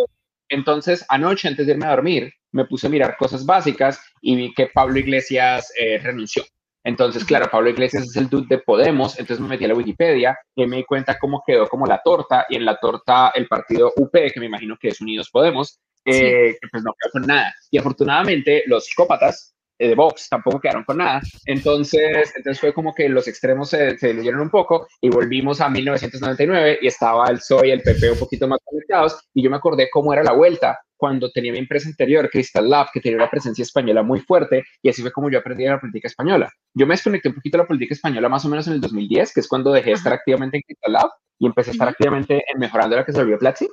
entonces, 0.48 1.04
anoche, 1.08 1.48
antes 1.48 1.66
de 1.66 1.72
irme 1.72 1.86
a 1.86 1.90
dormir, 1.90 2.32
me 2.52 2.64
puse 2.64 2.86
a 2.86 2.90
mirar 2.90 3.16
cosas 3.16 3.44
básicas 3.44 4.00
y 4.20 4.36
vi 4.36 4.54
que 4.54 4.66
Pablo 4.66 4.98
Iglesias 4.98 5.72
renunció. 6.02 6.44
Entonces, 6.84 7.24
claro, 7.24 7.48
Pablo 7.50 7.70
Iglesias 7.70 8.04
es 8.04 8.16
el 8.16 8.28
dude 8.28 8.46
de 8.48 8.58
Podemos, 8.58 9.18
entonces 9.18 9.40
me 9.40 9.48
metí 9.48 9.64
a 9.64 9.68
la 9.68 9.74
Wikipedia 9.74 10.36
y 10.54 10.66
me 10.66 10.78
di 10.78 10.84
cuenta 10.84 11.18
cómo 11.18 11.42
quedó 11.46 11.68
como 11.68 11.86
la 11.86 12.00
torta 12.02 12.46
y 12.48 12.56
en 12.56 12.64
la 12.64 12.76
torta 12.76 13.30
el 13.34 13.46
partido 13.46 13.92
UP, 13.96 14.12
que 14.12 14.40
me 14.40 14.46
imagino 14.46 14.76
que 14.80 14.88
es 14.88 15.00
Unidos 15.00 15.30
Podemos, 15.30 15.80
eh, 16.04 16.56
pues 16.70 16.82
no 16.82 16.94
quedó 16.98 17.12
con 17.12 17.22
nada. 17.22 17.54
Y 17.70 17.78
afortunadamente 17.78 18.64
los 18.66 18.86
psicópatas 18.86 19.54
eh, 19.78 19.88
de 19.88 19.94
Vox 19.94 20.28
tampoco 20.28 20.60
quedaron 20.60 20.84
con 20.84 20.98
nada. 20.98 21.20
Entonces, 21.46 22.32
entonces 22.36 22.60
fue 22.60 22.72
como 22.72 22.94
que 22.94 23.08
los 23.08 23.26
extremos 23.28 23.70
se, 23.70 23.98
se 23.98 24.08
diluyeron 24.08 24.40
un 24.40 24.50
poco 24.50 24.86
y 25.00 25.08
volvimos 25.08 25.60
a 25.60 25.68
1999 25.68 26.78
y 26.82 26.86
estaba 26.86 27.28
el 27.28 27.36
PSOE 27.38 27.68
y 27.68 27.70
el 27.72 27.82
PP 27.82 28.12
un 28.12 28.18
poquito 28.18 28.46
más 28.48 28.58
conectados 28.64 29.18
y 29.34 29.42
yo 29.42 29.50
me 29.50 29.56
acordé 29.56 29.88
cómo 29.90 30.12
era 30.12 30.22
la 30.22 30.32
vuelta 30.32 30.78
cuando 31.02 31.32
tenía 31.32 31.50
mi 31.50 31.58
empresa 31.58 31.88
anterior, 31.88 32.30
Crystal 32.30 32.70
Lab, 32.70 32.92
que 32.92 33.00
tenía 33.00 33.16
una 33.16 33.28
presencia 33.28 33.64
española 33.64 34.04
muy 34.04 34.20
fuerte, 34.20 34.62
y 34.80 34.88
así 34.88 35.02
fue 35.02 35.10
como 35.10 35.28
yo 35.28 35.40
aprendí 35.40 35.64
la 35.64 35.80
política 35.80 36.06
española. 36.06 36.48
Yo 36.74 36.86
me 36.86 36.94
desconecté 36.94 37.28
un 37.28 37.34
poquito 37.34 37.58
de 37.58 37.64
la 37.64 37.66
política 37.66 37.94
española 37.94 38.28
más 38.28 38.44
o 38.44 38.48
menos 38.48 38.68
en 38.68 38.74
el 38.74 38.80
2010, 38.80 39.34
que 39.34 39.40
es 39.40 39.48
cuando 39.48 39.72
dejé 39.72 39.90
de 39.90 39.94
estar 39.94 40.12
activamente 40.12 40.58
en 40.58 40.62
Crystal 40.62 40.92
Lab 40.92 41.10
y 41.40 41.46
empecé 41.46 41.70
a 41.70 41.72
estar 41.72 41.88
activamente 41.88 42.44
en 42.46 42.60
mejorando 42.60 42.94
la 42.94 43.04
que 43.04 43.10
se 43.10 43.18
volvió 43.18 43.36
Platzi. 43.36 43.66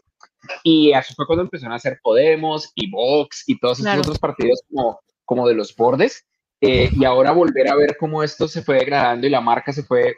Y 0.63 0.93
así 0.93 1.13
fue 1.13 1.25
cuando 1.25 1.43
empezaron 1.43 1.73
a 1.73 1.77
hacer 1.77 1.99
Podemos 2.01 2.71
y 2.75 2.89
Vox 2.89 3.43
y 3.47 3.59
todos 3.59 3.79
esos 3.79 3.99
otros 3.99 4.19
partidos 4.19 4.61
como, 4.69 4.99
como 5.25 5.47
de 5.47 5.55
los 5.55 5.75
bordes. 5.75 6.25
Eh, 6.61 6.89
y 6.93 7.05
ahora 7.05 7.31
volver 7.31 7.69
a 7.69 7.75
ver 7.75 7.95
cómo 7.97 8.21
esto 8.23 8.47
se 8.47 8.61
fue 8.61 8.79
degradando 8.79 9.25
y 9.25 9.29
la 9.29 9.41
marca 9.41 9.71
se 9.71 9.83
fue 9.83 10.15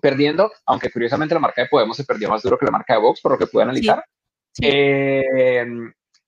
perdiendo, 0.00 0.52
aunque 0.66 0.90
curiosamente 0.90 1.34
la 1.34 1.40
marca 1.40 1.62
de 1.62 1.68
Podemos 1.68 1.96
se 1.96 2.04
perdió 2.04 2.28
más 2.28 2.42
duro 2.42 2.58
que 2.58 2.66
la 2.66 2.72
marca 2.72 2.94
de 2.94 3.00
Vox, 3.00 3.20
por 3.20 3.32
lo 3.32 3.38
que 3.38 3.46
pude 3.46 3.62
analizar. 3.62 4.04
Eh, 4.60 5.66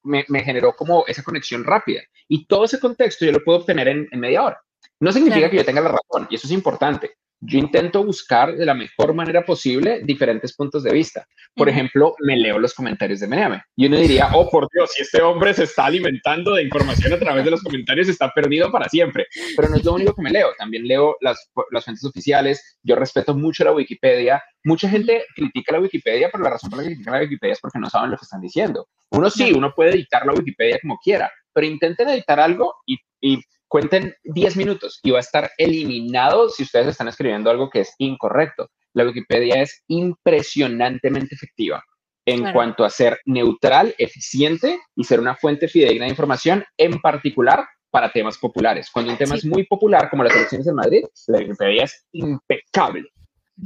me, 0.02 0.24
generó 0.42 0.74
como 0.74 1.04
esa 1.07 1.22
conexión 1.22 1.64
rápida. 1.64 2.02
Y 2.28 2.46
todo 2.46 2.64
ese 2.64 2.81
contexto 2.81 3.24
yo 3.24 3.33
lo 3.33 3.44
puedo 3.44 3.59
obtener 3.59 3.88
en, 3.88 4.09
media 4.12 4.42
hora. 4.42 4.62
No 5.00 5.12
significa 5.12 5.50
que 5.50 5.57
yo 5.57 5.64
tenga 5.64 5.81
la 5.81 5.90
razón, 5.90 6.26
y 6.31 6.35
eso 6.35 6.46
es 6.46 6.52
importante 6.52 7.16
yo 7.40 7.59
intento 7.59 8.05
buscar 8.05 8.57
de 8.57 8.66
la 8.66 8.74
mejor 8.74 9.14
manera 9.14 9.44
posible 9.44 10.01
diferentes 10.03 10.55
puntos 10.55 10.83
de 10.83 10.92
vista. 10.92 11.27
Por 11.55 11.68
ejemplo, 11.68 12.14
me 12.20 12.37
leo 12.37 12.59
los 12.59 12.74
comentarios 12.74 13.20
de 13.20 13.29
Meneame 13.29 13.62
y 13.77 13.87
uno 13.87 13.96
diría, 13.96 14.31
oh, 14.35 14.51
por 14.51 14.68
Dios, 14.72 14.90
si 14.92 15.03
este 15.03 15.22
hombre 15.22 15.55
se 15.55 15.64
está 15.64 15.87
alimentando 15.87 16.55
de 16.55 16.64
información 16.64 17.12
a 17.12 17.18
través 17.18 17.44
de 17.44 17.51
los 17.51 17.62
comentarios, 17.62 18.09
está 18.09 18.33
perdido 18.33 18.70
para 18.72 18.88
siempre. 18.88 19.27
Pero 19.57 19.68
no 19.68 19.77
es 19.77 19.85
lo 19.85 19.94
único 19.94 20.14
que 20.14 20.22
me 20.22 20.31
leo, 20.31 20.48
también 20.59 20.87
leo 20.87 21.16
las, 21.20 21.51
las 21.70 21.85
fuentes 21.85 22.05
oficiales, 22.05 22.79
yo 22.83 22.96
respeto 22.96 23.35
mucho 23.35 23.64
la 23.64 23.72
Wikipedia. 23.72 24.42
Mucha 24.64 24.88
gente 24.88 25.24
critica 25.35 25.72
la 25.72 25.81
Wikipedia, 25.81 26.29
pero 26.33 26.44
la 26.44 26.51
razón 26.51 26.70
por 26.70 26.79
la 26.79 26.85
que 26.85 26.90
critican 26.90 27.14
la 27.14 27.20
Wikipedia 27.20 27.53
es 27.53 27.61
porque 27.61 27.79
no 27.79 27.88
saben 27.88 28.11
lo 28.11 28.16
que 28.16 28.24
están 28.24 28.40
diciendo. 28.40 28.88
Uno 29.11 29.31
sí, 29.31 29.53
uno 29.53 29.72
puede 29.74 29.90
editar 29.90 30.27
la 30.27 30.33
Wikipedia 30.33 30.79
como 30.81 30.98
quiera, 30.98 31.31
pero 31.53 31.66
intenten 31.66 32.09
editar 32.09 32.40
algo 32.40 32.74
y, 32.85 32.98
y 33.20 33.40
cuenten 33.68 34.14
10 34.24 34.57
minutos 34.57 34.98
y 35.02 35.11
va 35.11 35.18
a 35.18 35.20
estar 35.20 35.50
eliminado 35.59 36.48
si 36.48 36.62
ustedes 36.62 36.88
están 36.88 37.09
escribiendo 37.09 37.50
algo 37.50 37.70
que 37.70 37.81
es 37.81 37.94
incorrecto. 37.98 38.70
La 38.94 39.04
Wikipedia 39.04 39.62
es 39.62 39.85
impresionantemente 39.87 41.35
efectiva 41.35 41.85
en 42.26 42.52
cuanto 42.52 42.85
a 42.85 42.90
ser 42.90 43.20
neutral, 43.24 43.94
eficiente 43.96 44.81
y 44.94 45.04
ser 45.04 45.18
una 45.18 45.35
fuente 45.35 45.66
fidedigna 45.66 46.04
de 46.04 46.11
información, 46.11 46.64
en 46.76 47.00
particular 47.00 47.66
para 47.90 48.12
temas 48.12 48.37
populares. 48.37 48.90
Cuando 48.92 49.12
un 49.12 49.18
tema 49.18 49.35
es 49.35 49.46
muy 49.46 49.64
popular, 49.64 50.11
como 50.11 50.24
las 50.24 50.35
elecciones 50.35 50.66
en 50.66 50.74
Madrid, 50.74 51.04
la 51.28 51.38
Wikipedia 51.38 51.85
es 51.85 52.07
impecable. 52.12 53.11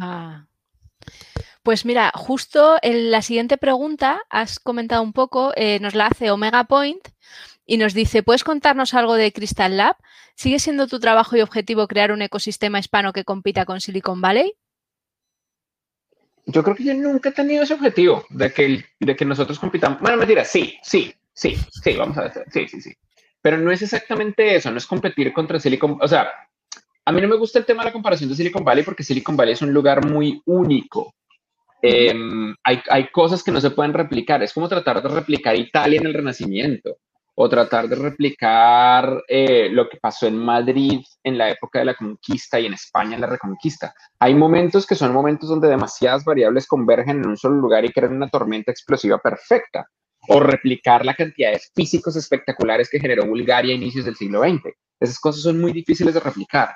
Ah. 0.00 0.46
Pues 1.64 1.84
mira, 1.84 2.12
justo 2.14 2.76
en 2.82 3.10
la 3.10 3.22
siguiente 3.22 3.56
pregunta 3.56 4.22
has 4.30 4.58
comentado 4.58 5.02
un 5.02 5.12
poco, 5.12 5.52
eh, 5.56 5.78
nos 5.80 5.94
la 5.94 6.06
hace 6.06 6.30
Omega 6.30 6.64
Point 6.64 7.08
y 7.66 7.76
nos 7.76 7.94
dice, 7.94 8.22
¿puedes 8.22 8.44
contarnos 8.44 8.94
algo 8.94 9.14
de 9.14 9.32
Crystal 9.32 9.76
Lab? 9.76 9.96
¿Sigue 10.34 10.58
siendo 10.58 10.86
tu 10.86 10.98
trabajo 10.98 11.36
y 11.36 11.40
objetivo 11.40 11.86
crear 11.86 12.12
un 12.12 12.22
ecosistema 12.22 12.78
hispano 12.78 13.12
que 13.12 13.24
compita 13.24 13.64
con 13.64 13.80
Silicon 13.80 14.20
Valley? 14.20 14.52
Yo 16.46 16.62
creo 16.64 16.74
que 16.74 16.84
yo 16.84 16.94
nunca 16.94 17.28
he 17.28 17.32
tenido 17.32 17.62
ese 17.62 17.74
objetivo 17.74 18.24
de 18.30 18.52
que, 18.52 18.84
de 18.98 19.16
que 19.16 19.24
nosotros 19.24 19.58
compitamos. 19.58 20.00
Bueno, 20.00 20.16
mentira, 20.16 20.44
sí, 20.44 20.76
sí, 20.82 21.14
sí, 21.32 21.56
sí, 21.70 21.96
vamos 21.96 22.18
a 22.18 22.22
ver, 22.22 22.44
sí, 22.50 22.66
sí, 22.66 22.80
sí. 22.80 22.92
Pero 23.40 23.58
no 23.58 23.70
es 23.70 23.82
exactamente 23.82 24.56
eso, 24.56 24.70
no 24.70 24.78
es 24.78 24.86
competir 24.86 25.32
contra 25.32 25.60
Silicon, 25.60 25.98
o 26.00 26.08
sea, 26.08 26.28
a 27.04 27.12
mí 27.12 27.20
no 27.20 27.28
me 27.28 27.36
gusta 27.36 27.58
el 27.58 27.64
tema 27.64 27.82
de 27.82 27.90
la 27.90 27.92
comparación 27.92 28.28
de 28.28 28.36
Silicon 28.36 28.64
Valley 28.64 28.84
porque 28.84 29.04
Silicon 29.04 29.36
Valley 29.36 29.54
es 29.54 29.62
un 29.62 29.72
lugar 29.72 30.04
muy 30.04 30.40
único. 30.46 31.14
Em, 31.80 32.54
hay, 32.62 32.80
hay, 32.88 33.08
cosas 33.08 33.42
que 33.42 33.50
no 33.50 33.60
se 33.60 33.70
pueden 33.70 33.92
replicar. 33.92 34.40
Es 34.40 34.52
como 34.52 34.68
tratar 34.68 35.02
de 35.02 35.08
replicar 35.08 35.56
Italia 35.56 35.98
en 35.98 36.06
el 36.06 36.14
Renacimiento 36.14 36.98
o 37.34 37.48
tratar 37.48 37.88
de 37.88 37.96
replicar 37.96 39.22
eh, 39.26 39.68
lo 39.70 39.88
que 39.88 39.98
pasó 39.98 40.26
en 40.26 40.36
Madrid 40.36 41.00
en 41.22 41.38
la 41.38 41.50
época 41.50 41.78
de 41.78 41.86
la 41.86 41.94
conquista 41.94 42.60
y 42.60 42.66
en 42.66 42.74
España 42.74 43.14
en 43.14 43.22
la 43.22 43.26
reconquista. 43.26 43.94
Hay 44.18 44.34
momentos 44.34 44.86
que 44.86 44.94
son 44.94 45.12
momentos 45.12 45.48
donde 45.48 45.68
demasiadas 45.68 46.24
variables 46.24 46.66
convergen 46.66 47.18
en 47.18 47.28
un 47.28 47.36
solo 47.36 47.56
lugar 47.56 47.84
y 47.84 47.92
crean 47.92 48.16
una 48.16 48.28
tormenta 48.28 48.70
explosiva 48.70 49.18
perfecta, 49.18 49.86
o 50.28 50.40
replicar 50.40 51.04
la 51.04 51.14
cantidad 51.14 51.52
de 51.52 51.60
físicos 51.74 52.16
espectaculares 52.16 52.88
que 52.88 53.00
generó 53.00 53.26
Bulgaria 53.26 53.72
a 53.72 53.76
inicios 53.76 54.04
del 54.04 54.16
siglo 54.16 54.42
XX. 54.42 54.72
Esas 55.00 55.18
cosas 55.18 55.42
son 55.42 55.60
muy 55.60 55.72
difíciles 55.72 56.14
de 56.14 56.20
replicar. 56.20 56.74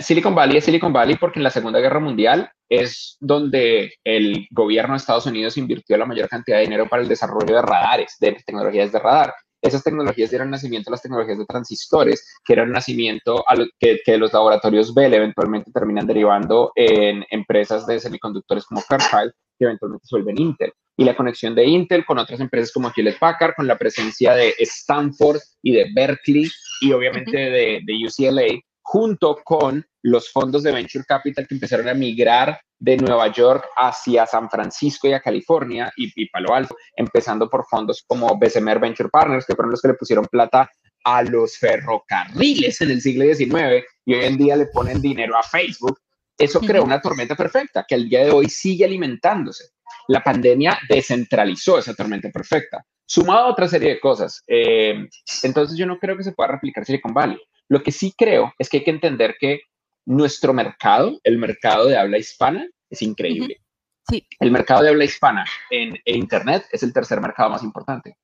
Silicon 0.00 0.34
Valley 0.34 0.58
es 0.58 0.64
Silicon 0.64 0.92
Valley 0.92 1.16
porque 1.16 1.38
en 1.38 1.44
la 1.44 1.50
Segunda 1.50 1.80
Guerra 1.80 2.00
Mundial 2.00 2.50
es 2.68 3.16
donde 3.18 3.94
el 4.04 4.46
gobierno 4.50 4.92
de 4.92 4.98
Estados 4.98 5.24
Unidos 5.24 5.56
invirtió 5.56 5.96
la 5.96 6.04
mayor 6.04 6.28
cantidad 6.28 6.58
de 6.58 6.64
dinero 6.64 6.86
para 6.86 7.02
el 7.02 7.08
desarrollo 7.08 7.54
de 7.54 7.62
radares, 7.62 8.16
de 8.20 8.32
tecnologías 8.44 8.92
de 8.92 8.98
radar. 8.98 9.32
Esas 9.62 9.82
tecnologías 9.82 10.30
dieron 10.30 10.50
nacimiento 10.50 10.90
a 10.90 10.92
las 10.92 11.02
tecnologías 11.02 11.38
de 11.38 11.46
transistores, 11.46 12.40
que 12.44 12.54
eran 12.54 12.72
nacimiento 12.72 13.44
a 13.46 13.54
lo, 13.56 13.66
que, 13.78 13.98
que, 14.04 14.16
los 14.16 14.32
laboratorios 14.32 14.94
Bell 14.94 15.14
eventualmente 15.14 15.70
terminan 15.70 16.06
derivando 16.06 16.72
en 16.74 17.24
empresas 17.30 17.86
de 17.86 18.00
semiconductores 18.00 18.64
como 18.64 18.80
Fairchild, 18.80 19.32
que 19.58 19.66
eventualmente 19.66 20.06
se 20.06 20.16
vuelven 20.16 20.40
Intel. 20.40 20.72
Y 20.96 21.04
la 21.04 21.16
conexión 21.16 21.54
de 21.54 21.66
Intel 21.66 22.04
con 22.04 22.18
otras 22.18 22.40
empresas 22.40 22.72
como 22.72 22.90
Hewlett 22.94 23.18
Packard, 23.18 23.54
con 23.54 23.66
la 23.66 23.78
presencia 23.78 24.34
de 24.34 24.54
Stanford 24.58 25.40
y 25.62 25.72
de 25.72 25.86
Berkeley 25.94 26.50
y 26.80 26.92
obviamente 26.92 27.36
de, 27.36 27.80
de 27.84 28.06
UCLA, 28.06 28.60
junto 28.90 29.36
con 29.44 29.86
los 30.02 30.32
fondos 30.32 30.64
de 30.64 30.72
Venture 30.72 31.04
Capital 31.06 31.46
que 31.46 31.54
empezaron 31.54 31.86
a 31.86 31.94
migrar 31.94 32.60
de 32.76 32.96
Nueva 32.96 33.28
York 33.32 33.68
hacia 33.76 34.26
San 34.26 34.50
Francisco 34.50 35.06
y 35.06 35.12
a 35.12 35.20
California 35.20 35.92
y, 35.96 36.28
Palo 36.28 36.52
Alto, 36.52 36.74
empezando 36.96 37.48
por 37.48 37.64
fondos 37.66 38.02
como 38.04 38.36
Bessemer 38.36 38.80
Venture 38.80 39.08
Partners, 39.08 39.46
que 39.46 39.54
fueron 39.54 39.70
los 39.70 39.80
que 39.80 39.86
le 39.86 39.94
pusieron 39.94 40.24
plata 40.24 40.68
a 41.04 41.22
los 41.22 41.56
ferrocarriles 41.56 42.80
en 42.80 42.90
el 42.90 43.00
siglo 43.00 43.32
XIX 43.32 43.84
y 44.06 44.14
hoy 44.14 44.24
en 44.24 44.36
día 44.36 44.56
le 44.56 44.66
ponen 44.66 45.00
dinero 45.00 45.38
a 45.38 45.44
Facebook. 45.44 46.00
Eso 46.36 46.58
creó 46.58 46.82
una 46.82 47.00
tormenta 47.00 47.36
perfecta 47.36 47.84
que 47.86 47.94
al 47.94 48.08
día 48.08 48.24
de 48.24 48.32
hoy 48.32 48.48
sigue 48.48 48.86
alimentándose. 48.86 49.66
La 50.08 50.24
pandemia 50.24 50.76
descentralizó 50.88 51.78
esa 51.78 51.94
tormenta 51.94 52.28
perfecta, 52.30 52.84
sumado 53.06 53.46
a 53.46 53.50
otra 53.52 53.68
serie 53.68 53.90
de 53.90 54.00
cosas. 54.00 54.42
Eh, 54.48 55.06
entonces 55.44 55.78
yo 55.78 55.86
no 55.86 55.96
creo 56.00 56.16
que 56.16 56.24
se 56.24 56.32
pueda 56.32 56.50
replicar 56.50 56.84
Silicon 56.84 57.14
Valley. 57.14 57.38
Lo 57.70 57.84
que 57.84 57.92
sí 57.92 58.12
creo 58.18 58.52
es 58.58 58.68
que 58.68 58.78
hay 58.78 58.84
que 58.84 58.90
entender 58.90 59.36
que 59.38 59.60
nuestro 60.04 60.52
mercado, 60.52 61.20
el 61.22 61.38
mercado 61.38 61.86
de 61.86 61.96
habla 61.96 62.18
hispana, 62.18 62.66
es 62.90 63.00
increíble. 63.00 63.60
sí. 64.08 64.26
El 64.40 64.50
mercado 64.50 64.82
de 64.82 64.88
habla 64.88 65.04
hispana 65.04 65.44
en, 65.70 65.96
Internet 66.04 66.64
es 66.72 66.82
el 66.82 66.92
tercer 66.92 67.20
mercado 67.20 67.48
más 67.48 67.62
importante. 67.62 68.16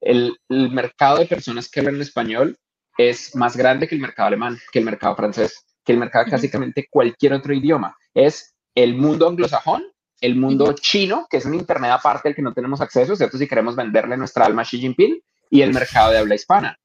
El, 0.00 0.34
mercado 0.48 1.18
de 1.18 1.26
personas 1.26 1.70
que 1.70 1.80
hablan 1.80 2.00
español 2.00 2.58
es 2.96 3.36
más 3.36 3.58
grande 3.58 3.86
que 3.86 3.94
el 3.94 4.00
mercado 4.00 4.28
alemán, 4.28 4.58
que 4.72 4.78
el 4.78 4.86
mercado 4.86 5.14
francés, 5.16 5.66
que 5.84 5.92
el 5.92 5.98
mercado 5.98 6.24
de 6.24 6.30
básicamente 6.30 6.88
cualquier 6.90 7.34
otro 7.34 7.52
idioma. 7.52 7.94
Es 8.14 8.54
el 8.74 8.94
mundo 8.94 9.28
anglosajón, 9.28 9.84
el 10.22 10.36
mundo 10.36 10.72
chino, 10.80 11.26
que 11.28 11.36
es 11.36 11.44
un 11.44 11.54
Internet 11.54 11.90
aparte 11.90 12.28
al 12.30 12.34
que 12.34 12.40
no 12.40 12.54
tenemos 12.54 12.80
acceso, 12.80 13.14
¿cierto? 13.16 13.36
Si 13.36 13.46
queremos 13.46 13.76
venderle 13.76 14.16
nuestra 14.16 14.46
alma 14.46 14.62
a 14.62 14.64
Xi 14.64 14.78
Jinping, 14.78 15.20
y 15.50 15.60
el 15.60 15.74
mercado 15.74 16.10
de 16.10 16.18
habla 16.18 16.34
hispana. 16.34 16.78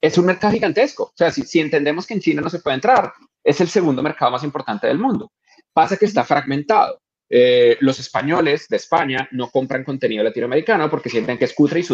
Es 0.00 0.16
un 0.18 0.26
mercado 0.26 0.52
gigantesco. 0.52 1.04
O 1.04 1.12
sea, 1.14 1.30
si, 1.30 1.60
entendemos 1.60 2.06
que 2.06 2.14
en 2.14 2.20
China 2.20 2.40
no 2.40 2.50
se 2.50 2.60
puede 2.60 2.76
entrar, 2.76 3.12
es 3.44 3.60
el 3.60 3.68
segundo 3.68 4.02
mercado 4.02 4.30
más 4.30 4.44
importante 4.44 4.86
del 4.86 4.98
mundo. 4.98 5.32
Pasa 5.72 5.96
que 5.96 6.06
está 6.06 6.24
fragmentado. 6.24 7.00
Eh, 7.28 7.76
los 7.80 8.00
españoles 8.00 8.66
de 8.68 8.76
España 8.76 9.28
no 9.32 9.50
compran 9.50 9.84
contenido 9.84 10.24
latinoamericano 10.24 10.90
porque 10.90 11.10
sienten 11.10 11.38
que 11.38 11.44
es 11.44 11.54
cutre 11.54 11.80
y. 11.80 11.84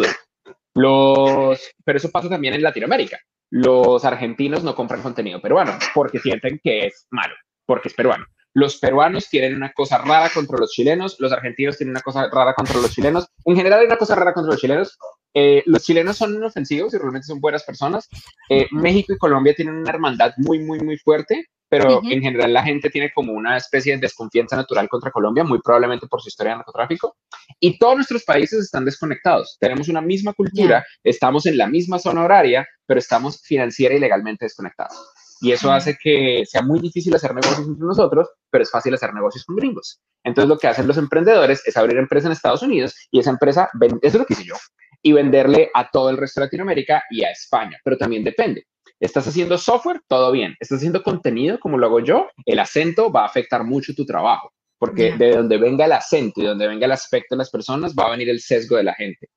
Los, 0.73 1.71
pero 1.83 1.97
eso 1.97 2.09
pasa 2.09 2.29
también 2.29 2.53
en 2.53 2.63
Latinoamérica. 2.63 3.19
Los 3.49 4.03
argentinos 4.05 4.63
no 4.63 4.75
compran 4.75 5.01
contenido 5.01 5.41
peruano 5.41 5.77
porque 5.93 6.19
sienten 6.19 6.59
que 6.63 6.87
es 6.87 7.07
malo, 7.11 7.35
porque 7.65 7.89
es 7.89 7.93
peruano. 7.93 8.25
Los 8.57 8.79
peruanos 8.79 9.29
tienen 9.29 9.55
una 9.55 9.71
cosa 9.71 9.99
rara 9.99 10.31
contra 10.33 10.57
los 10.57 10.71
chilenos, 10.71 11.17
los 11.19 11.31
argentinos 11.31 11.77
tienen 11.77 11.91
una 11.91 12.01
cosa 12.01 12.27
rara 12.27 12.55
contra 12.55 12.77
los 12.77 12.89
chilenos. 12.89 13.27
En 13.45 13.55
general 13.55 13.81
hay 13.81 13.85
una 13.85 13.97
cosa 13.97 14.15
rara 14.15 14.33
contra 14.33 14.53
los 14.53 14.59
chilenos. 14.59 14.97
Eh, 15.31 15.61
los 15.67 15.83
chilenos 15.83 16.17
son 16.17 16.33
inofensivos 16.33 16.91
y 16.91 16.97
realmente 16.97 17.27
son 17.27 17.39
buenas 17.39 17.63
personas. 17.63 18.09
Eh, 18.49 18.65
México 18.71 19.13
y 19.13 19.17
Colombia 19.19 19.53
tienen 19.53 19.75
una 19.75 19.91
hermandad 19.91 20.33
muy, 20.37 20.57
muy, 20.57 20.79
muy 20.79 20.97
fuerte, 20.97 21.45
pero 21.69 22.01
en 22.03 22.19
general 22.19 22.51
la 22.51 22.63
gente 22.63 22.89
tiene 22.89 23.11
como 23.13 23.33
una 23.33 23.57
especie 23.57 23.93
de 23.93 24.01
desconfianza 24.01 24.55
natural 24.55 24.89
contra 24.89 25.11
Colombia, 25.11 25.43
muy 25.43 25.59
probablemente 25.61 26.07
por 26.07 26.19
su 26.23 26.29
historia 26.29 26.53
de 26.53 26.57
narcotráfico. 26.57 27.15
Y 27.59 27.77
todos 27.77 27.97
nuestros 27.97 28.23
países 28.23 28.59
están 28.59 28.85
desconectados. 28.85 29.57
Tenemos 29.59 29.87
una 29.87 30.01
misma 30.01 30.33
cultura, 30.33 30.83
estamos 31.03 31.45
en 31.45 31.59
la 31.59 31.67
misma 31.67 31.99
zona 31.99 32.23
horaria, 32.23 32.65
pero 32.87 32.99
estamos 32.99 33.39
financiera 33.39 33.93
y 33.93 33.99
legalmente 33.99 34.45
desconectados. 34.45 34.97
Y 35.41 35.51
eso 35.51 35.71
hace 35.71 35.97
que 36.01 36.43
sea 36.45 36.61
muy 36.61 36.79
difícil 36.79 37.15
hacer 37.15 37.33
negocios 37.33 37.67
entre 37.67 37.85
nosotros, 37.85 38.27
pero 38.49 38.63
es 38.63 38.71
fácil 38.71 38.93
hacer 38.93 39.13
negocios 39.13 39.45
con 39.45 39.55
gringos. 39.55 39.99
Entonces 40.23 40.49
lo 40.49 40.57
que 40.57 40.67
hacen 40.67 40.87
los 40.87 40.97
emprendedores 40.97 41.65
es 41.65 41.77
abrir 41.77 41.97
empresa 41.97 42.27
en 42.27 42.33
Estados 42.33 42.63
Unidos 42.63 42.95
y 43.11 43.19
esa 43.19 43.29
empresa, 43.29 43.69
eso 43.81 43.99
es 44.01 44.15
lo 44.15 44.25
que 44.25 44.33
hice 44.33 44.45
yo, 44.45 44.55
y 45.01 45.13
venderle 45.13 45.69
a 45.73 45.89
todo 45.89 46.09
el 46.09 46.17
resto 46.17 46.41
de 46.41 46.47
Latinoamérica 46.47 47.03
y 47.09 47.23
a 47.23 47.31
España, 47.31 47.77
pero 47.83 47.97
también 47.97 48.23
depende. 48.23 48.65
¿Estás 48.99 49.27
haciendo 49.27 49.57
software? 49.59 50.01
Todo 50.07 50.31
bien. 50.31 50.55
¿Estás 50.59 50.77
haciendo 50.77 51.03
contenido 51.03 51.59
como 51.59 51.77
lo 51.77 51.85
hago 51.85 51.99
yo? 51.99 52.29
El 52.45 52.57
acento 52.59 53.11
va 53.11 53.21
a 53.21 53.27
afectar 53.27 53.63
mucho 53.63 53.93
tu 53.93 54.05
trabajo, 54.05 54.51
porque 54.79 55.15
de 55.15 55.35
donde 55.35 55.57
venga 55.57 55.85
el 55.85 55.91
acento 55.91 56.41
y 56.41 56.45
donde 56.45 56.67
venga 56.67 56.85
el 56.85 56.91
aspecto 56.91 57.35
de 57.35 57.39
las 57.39 57.51
personas 57.51 57.93
va 57.93 58.07
a 58.07 58.11
venir 58.11 58.29
el 58.29 58.41
sesgo 58.41 58.75
de 58.75 58.83
la 58.83 58.95
gente. 58.95 59.29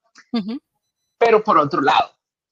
Pero 1.18 1.44
por 1.44 1.58
otro 1.58 1.82
lado, 1.82 2.10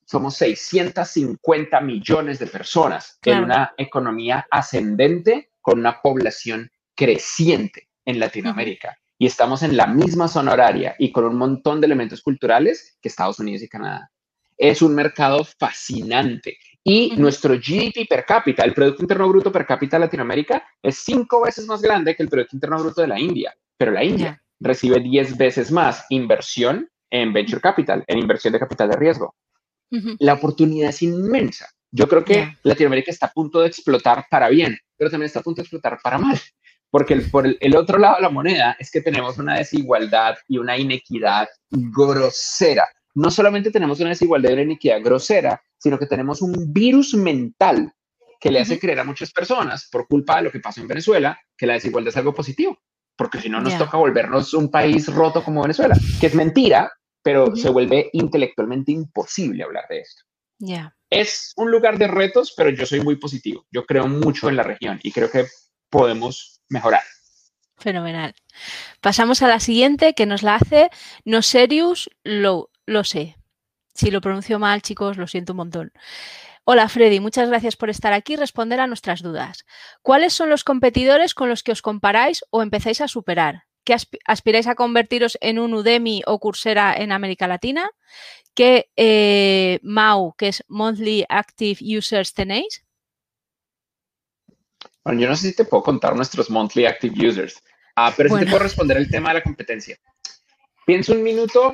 somos 0.09 0.37
650 0.37 1.81
millones 1.83 2.39
de 2.39 2.47
personas 2.47 3.19
en 3.23 3.45
una 3.45 3.75
economía 3.77 4.47
ascendente 4.51 5.51
con 5.61 5.81
una 5.81 6.01
población 6.01 6.71
creciente 6.95 7.89
en 8.07 8.19
Latinoamérica. 8.19 8.97
Y 9.19 9.27
estamos 9.27 9.63
en 9.63 9.77
la 9.77 9.87
misma 9.87 10.27
zona 10.27 10.53
horaria 10.53 10.97
y 10.99 11.13
con 11.13 11.25
un 11.25 11.37
montón 11.37 11.81
de 11.81 11.87
elementos 11.87 12.23
culturales 12.23 12.97
que 13.03 13.09
Estados 13.09 13.39
Unidos 13.39 13.63
y 13.63 13.69
Canadá. 13.69 14.11
Es 14.57 14.81
un 14.81 14.95
mercado 14.95 15.45
fascinante. 15.45 16.57
Y 16.83 17.15
nuestro 17.17 17.57
GDP 17.57 18.09
per 18.09 18.25
cápita, 18.25 18.65
el 18.65 18.73
Producto 18.73 19.03
Interno 19.03 19.29
Bruto 19.29 19.53
per 19.53 19.67
cápita 19.67 19.99
de 19.99 20.07
Latinoamérica, 20.07 20.65
es 20.83 20.97
cinco 21.01 21.43
veces 21.43 21.67
más 21.67 21.83
grande 21.83 22.17
que 22.17 22.23
el 22.23 22.31
Producto 22.31 22.57
Interno 22.57 22.79
Bruto 22.79 23.03
de 23.03 23.09
la 23.09 23.21
India. 23.21 23.55
Pero 23.77 23.93
la 23.93 24.03
India 24.03 24.43
recibe 24.59 25.01
diez 25.01 25.37
veces 25.37 25.71
más 25.71 26.07
inversión 26.09 26.89
en 27.11 27.35
venture 27.35 27.61
capital, 27.61 28.05
en 28.07 28.19
inversión 28.19 28.55
de 28.55 28.59
capital 28.59 28.89
de 28.89 28.97
riesgo 28.97 29.35
la 30.19 30.35
oportunidad 30.35 30.91
es 30.91 31.03
inmensa. 31.03 31.69
Yo 31.91 32.07
creo 32.09 32.25
que 32.25 32.57
Latinoamérica 32.63 33.11
está 33.11 33.27
a 33.27 33.33
punto 33.33 33.61
de 33.61 33.69
explotar 33.69 34.27
para 34.31 34.49
bien, 34.49 34.79
pero 34.97 35.11
también 35.11 35.27
está 35.27 35.41
a 35.41 35.43
punto 35.43 35.61
de 35.61 35.63
explotar 35.63 35.99
para 36.03 36.19
mal. 36.19 36.39
Porque 36.91 37.15
el, 37.15 37.31
por 37.31 37.47
el, 37.47 37.77
otro 37.77 37.99
lado 37.99 38.17
de 38.17 38.23
la 38.23 38.31
moneda 38.31 38.77
es 38.79 38.91
que 38.91 39.01
tenemos 39.01 39.39
una 39.39 39.57
desigualdad 39.57 40.37
y 40.49 40.59
una 40.59 40.79
inequidad 40.79 41.49
grosera. 41.71 42.87
No 43.15 43.31
solamente 43.31 43.71
tenemos 43.71 44.01
una 44.01 44.11
desigualdad 44.11 44.51
y 44.51 44.53
una 44.55 44.63
inequidad 44.63 45.03
grosera, 45.03 45.63
sino 45.79 45.99
que 45.99 46.07
tenemos 46.07 46.41
un 46.41 46.73
virus 46.73 47.15
mental 47.15 47.93
que 48.41 48.51
le 48.51 48.61
hace 48.61 48.79
creer 48.79 49.01
a 49.01 49.05
muchas 49.05 49.33
personas, 49.33 49.89
por 49.91 50.07
culpa 50.07 50.37
de 50.37 50.43
lo 50.43 50.53
que 50.53 50.61
pasó 50.61 50.81
en 50.81 50.89
Venezuela, 50.89 51.39
que 51.57 51.67
la 51.67 51.75
desigualdad 51.75 52.11
es 52.11 52.17
algo 52.17 52.35
positivo. 52.35 52.79
Porque 53.17 53.41
si 53.41 53.49
no, 53.49 53.61
nos 53.61 53.77
toca 53.77 53.97
volvernos 53.97 54.55
un 54.55 54.71
país 54.71 55.13
roto 55.13 55.43
como 55.43 55.63
Venezuela, 55.63 55.97
que 56.21 56.29
es 56.29 56.35
mentira, 56.37 56.93
pero 57.29 57.55
se 57.55 57.69
vuelve 57.69 58.09
intelectualmente 58.15 58.91
imposible 58.91 59.63
hablar 59.63 59.85
de 59.91 60.01
esto. 60.01 60.23
Es 61.11 61.53
un 61.57 61.71
lugar 61.71 61.99
de 61.99 62.09
retos, 62.09 62.55
pero 62.57 62.71
yo 62.71 62.87
soy 62.87 63.03
muy 63.03 63.17
positivo. 63.17 63.67
Yo 63.71 63.85
creo 63.85 64.09
mucho 64.09 64.49
en 64.49 64.57
la 64.57 64.63
región 64.63 64.99
y 65.03 65.13
creo 65.13 65.31
que 65.31 65.45
podemos 65.91 66.63
mejorar. 66.71 67.03
Fenomenal. 67.77 68.35
Pasamos 69.03 69.43
a 69.43 69.49
la 69.49 69.61
siguiente 69.61 70.15
que 70.15 70.25
nos 70.25 70.43
la 70.43 70.55
hace 70.55 70.89
Noserius 71.27 72.09
lo, 72.25 72.71
lo 72.87 73.05
sé. 73.05 73.37
Si 73.93 74.11
lo 74.11 74.23
pronuncio 74.23 74.59
mal, 74.59 74.81
chicos, 74.81 75.19
lo 75.19 75.27
siento 75.27 75.53
un 75.53 75.59
montón. 75.59 75.93
Hola 76.65 76.89
Freddy, 76.89 77.21
muchas 77.21 77.51
gracias 77.51 77.77
por 77.77 77.91
estar 77.91 78.15
aquí 78.15 78.33
y 78.33 78.37
responder 78.37 78.81
a 78.81 78.87
nuestras 78.87 79.21
dudas. 79.21 79.67
¿Cuáles 80.01 80.33
son 80.33 80.49
los 80.49 80.65
competidores 80.65 81.35
con 81.35 81.51
los 81.51 81.63
que 81.63 81.73
os 81.73 81.83
comparáis 81.83 82.43
o 82.49 82.63
empezáis 82.63 83.03
a 83.03 83.09
superar? 83.09 83.68
Que 83.89 83.97
aspiráis 84.27 84.67
a 84.67 84.75
convertiros 84.75 85.39
en 85.41 85.59
un 85.59 85.73
Udemy 85.73 86.23
o 86.27 86.39
Coursera 86.39 86.95
en 86.95 87.11
América 87.11 87.49
Latina, 87.49 87.91
¿qué 88.53 88.91
eh, 88.97 89.81
MAU, 89.83 90.35
que 90.37 90.49
es 90.49 90.63
Monthly 90.69 91.25
Active 91.27 91.79
Users, 91.97 92.35
tenéis? 92.35 92.85
Bueno, 95.03 95.23
yo 95.23 95.29
no 95.29 95.35
sé 95.37 95.49
si 95.49 95.57
te 95.57 95.65
puedo 95.65 95.83
contar 95.83 96.15
nuestros 96.15 96.51
Monthly 96.51 96.85
Active 96.85 97.29
Users, 97.29 97.63
ah, 97.97 98.13
pero 98.15 98.29
sí 98.29 98.45
te 98.45 98.51
puedo 98.51 98.63
responder 98.63 98.99
el 98.99 99.11
tema 99.11 99.31
de 99.31 99.37
la 99.37 99.43
competencia. 99.43 99.97
Pienso 100.85 101.15
un 101.15 101.23
minuto, 101.23 101.73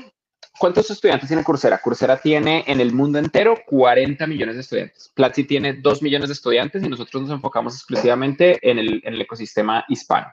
¿cuántos 0.56 0.88
estudiantes 0.92 1.26
tiene 1.26 1.42
Coursera? 1.42 1.78
Coursera 1.78 2.16
tiene 2.20 2.62
en 2.68 2.80
el 2.80 2.92
mundo 2.92 3.18
entero 3.18 3.58
40 3.66 4.24
millones 4.28 4.54
de 4.54 4.60
estudiantes. 4.60 5.10
Platzi 5.16 5.42
tiene 5.42 5.72
2 5.72 6.00
millones 6.00 6.28
de 6.28 6.34
estudiantes 6.34 6.84
y 6.84 6.88
nosotros 6.88 7.24
nos 7.24 7.32
enfocamos 7.32 7.74
exclusivamente 7.74 8.60
en 8.62 8.78
el, 8.78 9.02
en 9.04 9.14
el 9.14 9.20
ecosistema 9.20 9.84
hispano. 9.88 10.28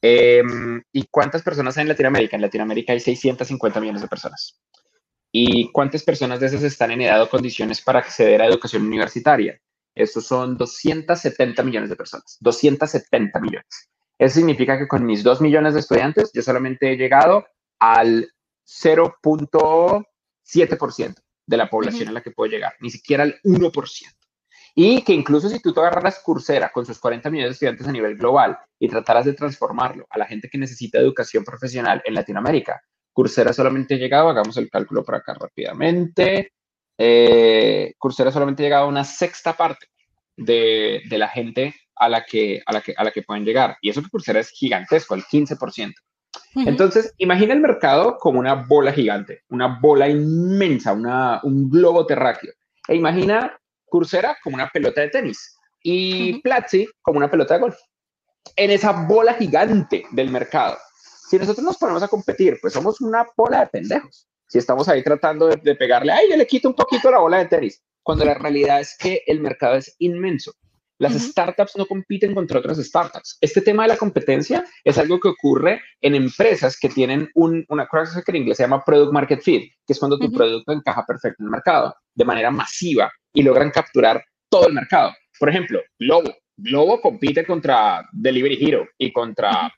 Em, 0.00 0.82
¿Y 0.92 1.04
cuántas 1.10 1.42
personas 1.42 1.76
hay 1.76 1.82
en 1.82 1.88
Latinoamérica? 1.88 2.36
En 2.36 2.42
Latinoamérica 2.42 2.92
hay 2.92 3.00
650 3.00 3.80
millones 3.80 4.02
de 4.02 4.08
personas. 4.08 4.60
¿Y 5.30 5.70
cuántas 5.72 6.02
personas 6.02 6.40
de 6.40 6.46
esas 6.46 6.62
están 6.62 6.90
en 6.90 7.02
edad 7.02 7.22
o 7.22 7.30
condiciones 7.30 7.80
para 7.80 8.00
acceder 8.00 8.42
a 8.42 8.46
educación 8.46 8.86
universitaria? 8.86 9.60
Esos 9.94 10.26
son 10.26 10.56
270 10.56 11.62
millones 11.62 11.90
de 11.90 11.96
personas. 11.96 12.38
270 12.40 13.40
millones. 13.40 13.90
Eso 14.18 14.36
significa 14.36 14.78
que 14.78 14.88
con 14.88 15.04
mis 15.04 15.22
2 15.22 15.40
millones 15.40 15.74
de 15.74 15.80
estudiantes, 15.80 16.30
yo 16.32 16.42
solamente 16.42 16.92
he 16.92 16.96
llegado 16.96 17.46
al 17.78 18.32
0.7% 18.66 21.14
de 21.46 21.56
la 21.56 21.68
población 21.68 22.08
a 22.08 22.12
la 22.12 22.22
que 22.22 22.30
puedo 22.30 22.50
llegar, 22.50 22.74
ni 22.80 22.90
siquiera 22.90 23.24
al 23.24 23.40
1%. 23.42 24.21
Y 24.74 25.02
que 25.02 25.12
incluso 25.12 25.48
si 25.48 25.60
tú 25.60 25.72
te 25.72 25.80
agarraras 25.80 26.20
Coursera 26.20 26.70
con 26.70 26.86
sus 26.86 26.98
40 26.98 27.30
millones 27.30 27.50
de 27.50 27.52
estudiantes 27.52 27.86
a 27.86 27.92
nivel 27.92 28.16
global 28.16 28.58
y 28.78 28.88
trataras 28.88 29.26
de 29.26 29.34
transformarlo 29.34 30.06
a 30.08 30.18
la 30.18 30.26
gente 30.26 30.48
que 30.48 30.58
necesita 30.58 30.98
educación 30.98 31.44
profesional 31.44 32.02
en 32.04 32.14
Latinoamérica, 32.14 32.80
Coursera 33.12 33.52
solamente 33.52 33.98
llegaba, 33.98 34.30
hagamos 34.30 34.56
el 34.56 34.70
cálculo 34.70 35.04
por 35.04 35.16
acá 35.16 35.34
rápidamente, 35.34 36.52
eh, 36.96 37.94
Coursera 37.98 38.32
solamente 38.32 38.62
llegaba 38.62 38.84
a 38.84 38.88
una 38.88 39.04
sexta 39.04 39.52
parte 39.54 39.86
de, 40.36 41.02
la 41.10 41.28
gente 41.28 41.74
a 41.96 42.08
la, 42.08 42.24
que, 42.24 42.62
a, 42.64 42.72
la 42.72 42.80
que, 42.80 42.94
a 42.96 43.04
la 43.04 43.10
que 43.10 43.22
pueden 43.22 43.44
llegar. 43.44 43.76
Y 43.82 43.90
eso 43.90 44.02
que 44.02 44.08
Coursera 44.08 44.40
es 44.40 44.50
gigantesco, 44.50 45.14
el 45.14 45.24
15%. 45.24 45.92
Entonces, 46.54 47.14
imagina 47.18 47.52
el 47.52 47.60
mercado 47.60 48.16
como 48.18 48.38
una 48.38 48.54
bola 48.54 48.92
gigante, 48.92 49.42
una 49.48 49.78
bola 49.80 50.08
inmensa, 50.08 50.92
una, 50.92 51.40
un 51.42 51.68
globo 51.70 52.06
terráqueo. 52.06 52.52
E 52.88 52.96
imagina 52.96 53.58
Coursera 53.92 54.38
como 54.42 54.56
una 54.56 54.70
pelota 54.70 55.02
de 55.02 55.10
tenis 55.10 55.54
y 55.82 56.40
Platzi 56.40 56.88
como 57.02 57.18
una 57.18 57.30
pelota 57.30 57.54
de 57.54 57.60
golf. 57.60 57.76
En 58.56 58.70
esa 58.70 59.06
bola 59.06 59.34
gigante 59.34 60.06
del 60.12 60.30
mercado. 60.30 60.78
Si 61.28 61.38
nosotros 61.38 61.62
nos 61.62 61.76
ponemos 61.76 62.02
a 62.02 62.08
competir, 62.08 62.58
pues 62.62 62.72
somos 62.72 63.02
una 63.02 63.26
bola 63.36 63.60
de 63.60 63.66
pendejos. 63.66 64.26
Si 64.48 64.56
estamos 64.56 64.88
ahí 64.88 65.04
tratando 65.04 65.46
de, 65.46 65.56
de 65.56 65.74
pegarle, 65.74 66.10
ay, 66.10 66.30
yo 66.30 66.38
le 66.38 66.46
quito 66.46 66.68
un 66.70 66.74
poquito 66.74 67.10
la 67.10 67.18
bola 67.18 67.38
de 67.38 67.46
tenis, 67.46 67.82
cuando 68.02 68.24
la 68.24 68.32
realidad 68.32 68.80
es 68.80 68.96
que 68.98 69.22
el 69.26 69.40
mercado 69.40 69.76
es 69.76 69.94
inmenso. 69.98 70.52
Las 70.98 71.12
startups 71.12 71.76
no 71.76 71.84
compiten 71.84 72.34
contra 72.34 72.60
otras 72.60 72.78
startups. 72.78 73.36
Este 73.42 73.60
tema 73.60 73.82
de 73.82 73.88
la 73.88 73.96
competencia 73.98 74.64
es 74.84 74.96
algo 74.96 75.20
que 75.20 75.28
ocurre 75.28 75.82
en 76.00 76.14
empresas 76.14 76.78
que 76.78 76.88
tienen 76.88 77.28
una 77.34 77.86
cosa 77.88 78.22
que 78.22 78.30
en 78.32 78.36
inglés 78.36 78.56
se 78.56 78.62
llama 78.62 78.84
product 78.84 79.12
market 79.12 79.42
fit, 79.42 79.70
que 79.86 79.92
es 79.92 79.98
cuando 79.98 80.18
tu 80.18 80.32
producto 80.32 80.72
encaja 80.72 81.04
perfecto 81.04 81.42
en 81.42 81.46
el 81.46 81.50
mercado 81.50 81.94
de 82.14 82.24
manera 82.24 82.50
masiva 82.50 83.12
y 83.32 83.42
logran 83.42 83.70
capturar 83.70 84.24
todo 84.48 84.68
el 84.68 84.74
mercado. 84.74 85.12
Por 85.38 85.48
ejemplo, 85.48 85.80
Globo. 85.98 86.34
Globo 86.56 87.00
compite 87.00 87.44
contra 87.44 88.08
Delivery 88.12 88.58
Hero 88.60 88.86
y 88.98 89.12
contra 89.12 89.72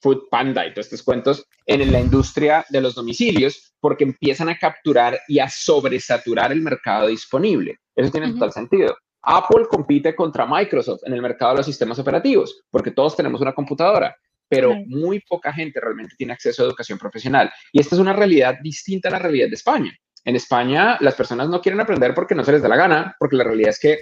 Food 0.00 0.28
Panda 0.30 0.66
y 0.66 0.72
todos 0.72 0.86
estos 0.86 1.02
cuentos 1.02 1.46
en 1.64 1.90
la 1.90 2.00
industria 2.00 2.64
de 2.68 2.80
los 2.80 2.94
domicilios 2.94 3.74
porque 3.80 4.04
empiezan 4.04 4.48
a 4.48 4.58
capturar 4.58 5.20
y 5.28 5.38
a 5.38 5.48
sobresaturar 5.48 6.52
el 6.52 6.60
mercado 6.60 7.06
disponible. 7.08 7.78
Eso 7.94 8.10
tiene 8.10 8.32
total 8.32 8.52
sentido. 8.52 8.96
Apple 9.22 9.66
compite 9.68 10.14
contra 10.14 10.46
Microsoft 10.46 11.02
en 11.04 11.12
el 11.12 11.22
mercado 11.22 11.52
de 11.52 11.56
los 11.58 11.66
sistemas 11.66 11.98
operativos, 11.98 12.62
porque 12.70 12.92
todos 12.92 13.16
tenemos 13.16 13.40
una 13.40 13.54
computadora, 13.54 14.14
pero 14.48 14.74
muy 14.86 15.20
poca 15.20 15.52
gente 15.52 15.80
realmente 15.80 16.14
tiene 16.16 16.32
acceso 16.32 16.62
a 16.62 16.66
educación 16.66 16.98
profesional. 16.98 17.50
Y 17.72 17.80
esta 17.80 17.96
es 17.96 18.00
una 18.00 18.12
realidad 18.12 18.58
distinta 18.62 19.08
a 19.08 19.12
la 19.12 19.18
realidad 19.18 19.48
de 19.48 19.54
España. 19.54 19.92
En 20.26 20.34
España 20.34 20.98
las 21.00 21.14
personas 21.14 21.48
no 21.48 21.60
quieren 21.60 21.80
aprender 21.80 22.12
porque 22.12 22.34
no 22.34 22.44
se 22.44 22.50
les 22.50 22.60
da 22.60 22.68
la 22.68 22.76
gana, 22.76 23.16
porque 23.18 23.36
la 23.36 23.44
realidad 23.44 23.70
es 23.70 23.78
que 23.78 24.00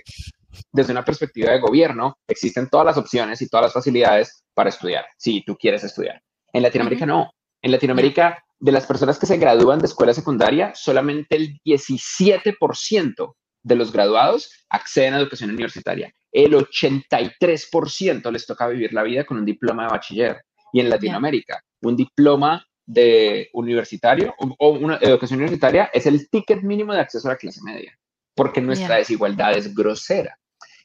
desde 0.73 0.93
una 0.93 1.05
perspectiva 1.05 1.53
de 1.53 1.61
gobierno 1.61 2.17
existen 2.27 2.71
todas 2.71 2.87
las 2.87 2.97
opciones 2.97 3.43
y 3.43 3.49
todas 3.49 3.65
las 3.65 3.75
facilidades 3.75 4.43
para 4.55 4.71
estudiar, 4.71 5.05
si 5.19 5.45
tú 5.45 5.55
quieres 5.57 5.85
estudiar. 5.85 6.23
En 6.51 6.63
Latinoamérica 6.63 7.05
no. 7.05 7.31
En 7.61 7.73
Latinoamérica, 7.73 8.43
de 8.59 8.73
las 8.73 8.87
personas 8.87 9.19
que 9.19 9.27
se 9.27 9.37
gradúan 9.37 9.81
de 9.81 9.87
escuela 9.87 10.15
secundaria, 10.15 10.73
solamente 10.75 11.37
el 11.37 11.61
17% 11.63 13.35
de 13.63 13.75
los 13.75 13.93
graduados 13.93 14.51
acceden 14.71 15.15
a 15.15 15.19
educación 15.19 15.51
universitaria. 15.51 16.11
El 16.33 16.55
83% 16.55 18.31
les 18.33 18.47
toca 18.47 18.69
vivir 18.69 18.95
la 18.95 19.03
vida 19.03 19.25
con 19.25 19.37
un 19.37 19.45
diploma 19.45 19.85
de 19.85 19.91
bachiller. 19.91 20.43
Y 20.73 20.81
en 20.81 20.89
Latinoamérica, 20.89 21.61
un 21.83 21.97
diploma 21.97 22.65
de 22.87 23.49
universitario 23.53 24.35
o, 24.39 24.71
una 24.71 24.99
educación 25.01 25.41
universitaria 25.41 25.91
es 25.93 26.07
el 26.07 26.29
ticket 26.29 26.63
mínimo 26.63 26.93
de 26.93 27.01
acceso 27.01 27.29
a 27.29 27.33
la 27.33 27.39
clase 27.39 27.61
media, 27.63 27.99
porque 28.35 28.61
nuestra 28.61 28.97
desigualdad 28.97 29.57
es 29.57 29.75
grosera. 29.75 30.39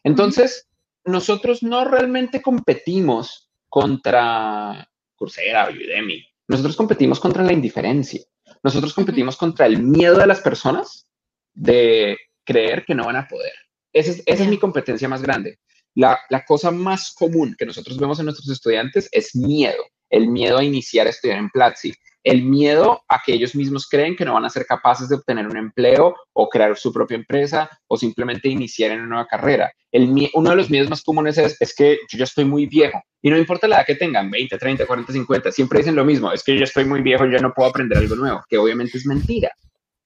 Entonces, 0.04 0.68
nosotros 1.06 1.64
no 1.64 1.86
realmente 1.86 2.42
competimos 2.42 3.50
contra 3.68 4.90
Coursera 5.16 5.68
o 5.68 5.72
Udemy. 5.72 6.26
Nosotros 6.48 6.76
competimos 6.76 7.20
contra 7.20 7.44
la 7.44 7.54
indiferencia. 7.54 8.22
Nosotros 8.64 8.94
competimos 8.94 9.38
contra 9.38 9.66
el 9.66 9.82
miedo 9.82 10.18
de 10.18 10.28
las 10.28 10.42
personas 10.42 11.08
de 11.54 12.18
creer 12.44 12.86
que 12.86 12.96
no 12.96 13.06
van 13.06 13.18
a 13.18 13.28
poder. 13.28 13.54
Esa 13.94 14.12
es, 14.12 14.24
esa 14.26 14.44
es 14.44 14.50
mi 14.50 14.58
competencia 14.58 15.08
más 15.08 15.22
grande. 15.22 15.60
La, 15.96 16.20
la, 16.30 16.46
cosa 16.46 16.72
más 16.72 17.12
común 17.14 17.56
que 17.58 17.66
nosotros 17.66 17.98
vemos 17.98 18.20
en 18.20 18.26
nuestros 18.26 18.50
estudiantes 18.50 19.10
es 19.12 19.36
miedo, 19.36 19.84
el 20.10 20.28
miedo 20.28 20.58
a 20.58 20.64
iniciar 20.64 21.08
a 21.08 21.12
estudiar 21.12 21.40
en 21.40 21.50
Platzi, 21.50 21.94
el 22.24 22.44
miedo 22.44 23.02
a 23.08 23.22
que 23.26 23.34
ellos 23.34 23.56
mismos 23.56 23.88
creen 23.88 24.16
que 24.16 24.26
no 24.26 24.34
van 24.34 24.46
a 24.46 24.50
ser 24.50 24.66
capaces 24.66 25.08
de 25.10 25.16
obtener 25.16 25.48
un 25.48 25.58
empleo 25.58 26.16
o 26.34 26.50
crear 26.50 26.78
su 26.78 26.92
propia 26.92 27.16
empresa 27.16 27.70
o 27.88 27.98
simplemente 27.98 28.50
iniciar 28.50 28.92
en 28.92 29.00
una 29.00 29.10
nueva 29.10 29.28
carrera. 29.28 29.72
El, 29.92 30.30
uno 30.34 30.50
de 30.50 30.56
los 30.56 30.70
miedos 30.70 30.90
más 30.90 31.02
comunes 31.02 31.38
es, 31.38 31.76
que 31.76 32.00
yo 32.12 32.18
ya 32.18 32.26
estoy 32.26 32.46
muy 32.46 32.66
viejo 32.66 33.02
y 33.22 33.30
no 33.30 33.38
importa 33.38 33.68
la 33.68 33.78
edad 33.78 33.86
que 33.86 33.96
tengan, 33.96 34.30
20, 34.30 34.58
30, 34.58 34.86
40, 34.86 35.14
50, 35.14 35.52
siempre 35.52 35.80
dicen 35.80 35.96
lo 35.96 36.06
mismo, 36.06 36.32
es 36.32 36.44
que 36.44 36.58
yo 36.58 36.64
estoy 36.64 36.86
muy 36.86 37.02
viejo 37.02 37.26
ya 37.26 37.40
no 37.40 37.54
puedo 37.54 37.70
aprender 37.70 37.98
algo 37.98 38.16
nuevo, 38.16 38.44
que 38.48 38.58
obviamente 38.58 38.98
es 38.98 39.06
mentira 39.06 39.52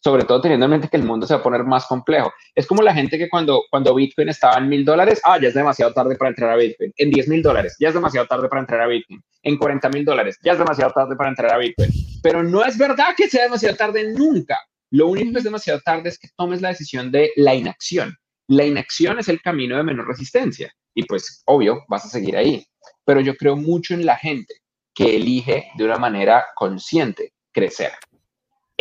sobre 0.03 0.25
todo 0.25 0.41
teniendo 0.41 0.65
en 0.65 0.71
mente 0.71 0.89
que 0.89 0.97
el 0.97 1.03
mundo 1.03 1.25
se 1.25 1.33
va 1.33 1.39
a 1.39 1.43
poner 1.43 1.63
más 1.63 1.85
complejo. 1.85 2.33
Es 2.53 2.67
como 2.67 2.81
la 2.81 2.93
gente 2.93 3.17
que 3.17 3.29
cuando, 3.29 3.63
cuando 3.69 3.95
Bitcoin 3.95 4.29
estaba 4.29 4.57
en 4.57 4.67
mil 4.67 4.83
dólares, 4.83 5.21
ah, 5.23 5.39
ya 5.41 5.47
es 5.47 5.53
demasiado 5.53 5.93
tarde 5.93 6.15
para 6.17 6.29
entrar 6.29 6.51
a 6.51 6.55
Bitcoin. 6.57 6.91
En 6.97 7.09
10 7.09 7.27
mil 7.29 7.41
dólares, 7.41 7.77
ya 7.79 7.87
es 7.87 7.93
demasiado 7.93 8.27
tarde 8.27 8.49
para 8.49 8.61
entrar 8.61 8.81
a 8.81 8.87
Bitcoin. 8.87 9.23
En 9.43 9.57
40 9.57 9.89
mil 9.89 10.03
dólares, 10.03 10.37
ya 10.43 10.53
es 10.53 10.57
demasiado 10.57 10.91
tarde 10.91 11.15
para 11.15 11.29
entrar 11.29 11.53
a 11.53 11.57
Bitcoin. 11.57 11.89
Pero 12.21 12.43
no 12.43 12.65
es 12.65 12.77
verdad 12.77 13.15
que 13.15 13.29
sea 13.29 13.43
demasiado 13.43 13.75
tarde 13.77 14.13
nunca. 14.13 14.59
Lo 14.91 15.07
único 15.07 15.31
que 15.31 15.37
es 15.37 15.43
demasiado 15.43 15.79
tarde 15.79 16.09
es 16.09 16.19
que 16.19 16.27
tomes 16.35 16.61
la 16.61 16.69
decisión 16.69 17.11
de 17.11 17.31
la 17.37 17.55
inacción. 17.55 18.15
La 18.47 18.65
inacción 18.65 19.19
es 19.19 19.29
el 19.29 19.41
camino 19.41 19.77
de 19.77 19.83
menor 19.83 20.07
resistencia. 20.07 20.73
Y 20.93 21.03
pues, 21.05 21.43
obvio, 21.45 21.83
vas 21.87 22.05
a 22.05 22.09
seguir 22.09 22.35
ahí. 22.35 22.65
Pero 23.05 23.21
yo 23.21 23.35
creo 23.35 23.55
mucho 23.55 23.93
en 23.93 24.05
la 24.05 24.17
gente 24.17 24.53
que 24.93 25.15
elige 25.15 25.69
de 25.77 25.85
una 25.85 25.97
manera 25.97 26.45
consciente 26.55 27.33
crecer. 27.53 27.93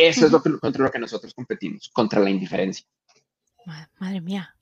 Eso 0.07 0.25
es 0.25 0.31
lo 0.31 0.41
que, 0.41 0.57
contra 0.59 0.83
lo 0.83 0.91
que 0.91 0.99
nosotros 0.99 1.33
competimos, 1.33 1.89
contra 1.93 2.19
la 2.19 2.29
indiferencia. 2.29 2.85
Madre 3.99 4.21
mía. 4.21 4.55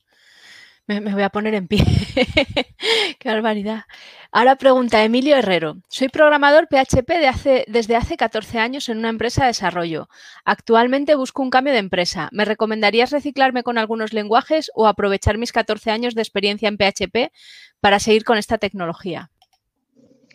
Me, 0.86 1.00
voy 1.00 1.22
a 1.22 1.30
poner 1.30 1.54
en 1.54 1.68
pie. 1.68 1.84
Qué 3.18 3.28
barbaridad. 3.28 3.84
Ahora 4.32 4.56
pregunta 4.56 5.02
Emilio 5.04 5.36
Herrero. 5.36 5.76
Soy 5.88 6.08
programador 6.08 6.66
PHP 6.68 7.08
de 7.08 7.28
hace, 7.28 7.64
desde 7.68 7.96
hace 7.96 8.16
14 8.16 8.58
años 8.58 8.88
en 8.88 8.98
una 8.98 9.08
empresa 9.08 9.42
de 9.42 9.48
desarrollo. 9.48 10.08
Actualmente 10.44 11.14
busco 11.14 11.42
un 11.42 11.50
cambio 11.50 11.72
de 11.72 11.78
empresa. 11.78 12.28
¿Me 12.32 12.44
recomendarías 12.44 13.12
reciclarme 13.12 13.62
con 13.62 13.78
algunos 13.78 14.12
lenguajes 14.12 14.70
o 14.74 14.88
aprovechar 14.88 15.38
mis 15.38 15.52
14 15.52 15.90
años 15.90 16.14
de 16.14 16.22
experiencia 16.22 16.68
en 16.68 16.76
PHP 16.76 17.32
para 17.80 18.00
seguir 18.00 18.24
con 18.24 18.38
esta 18.38 18.58
tecnología? 18.58 19.30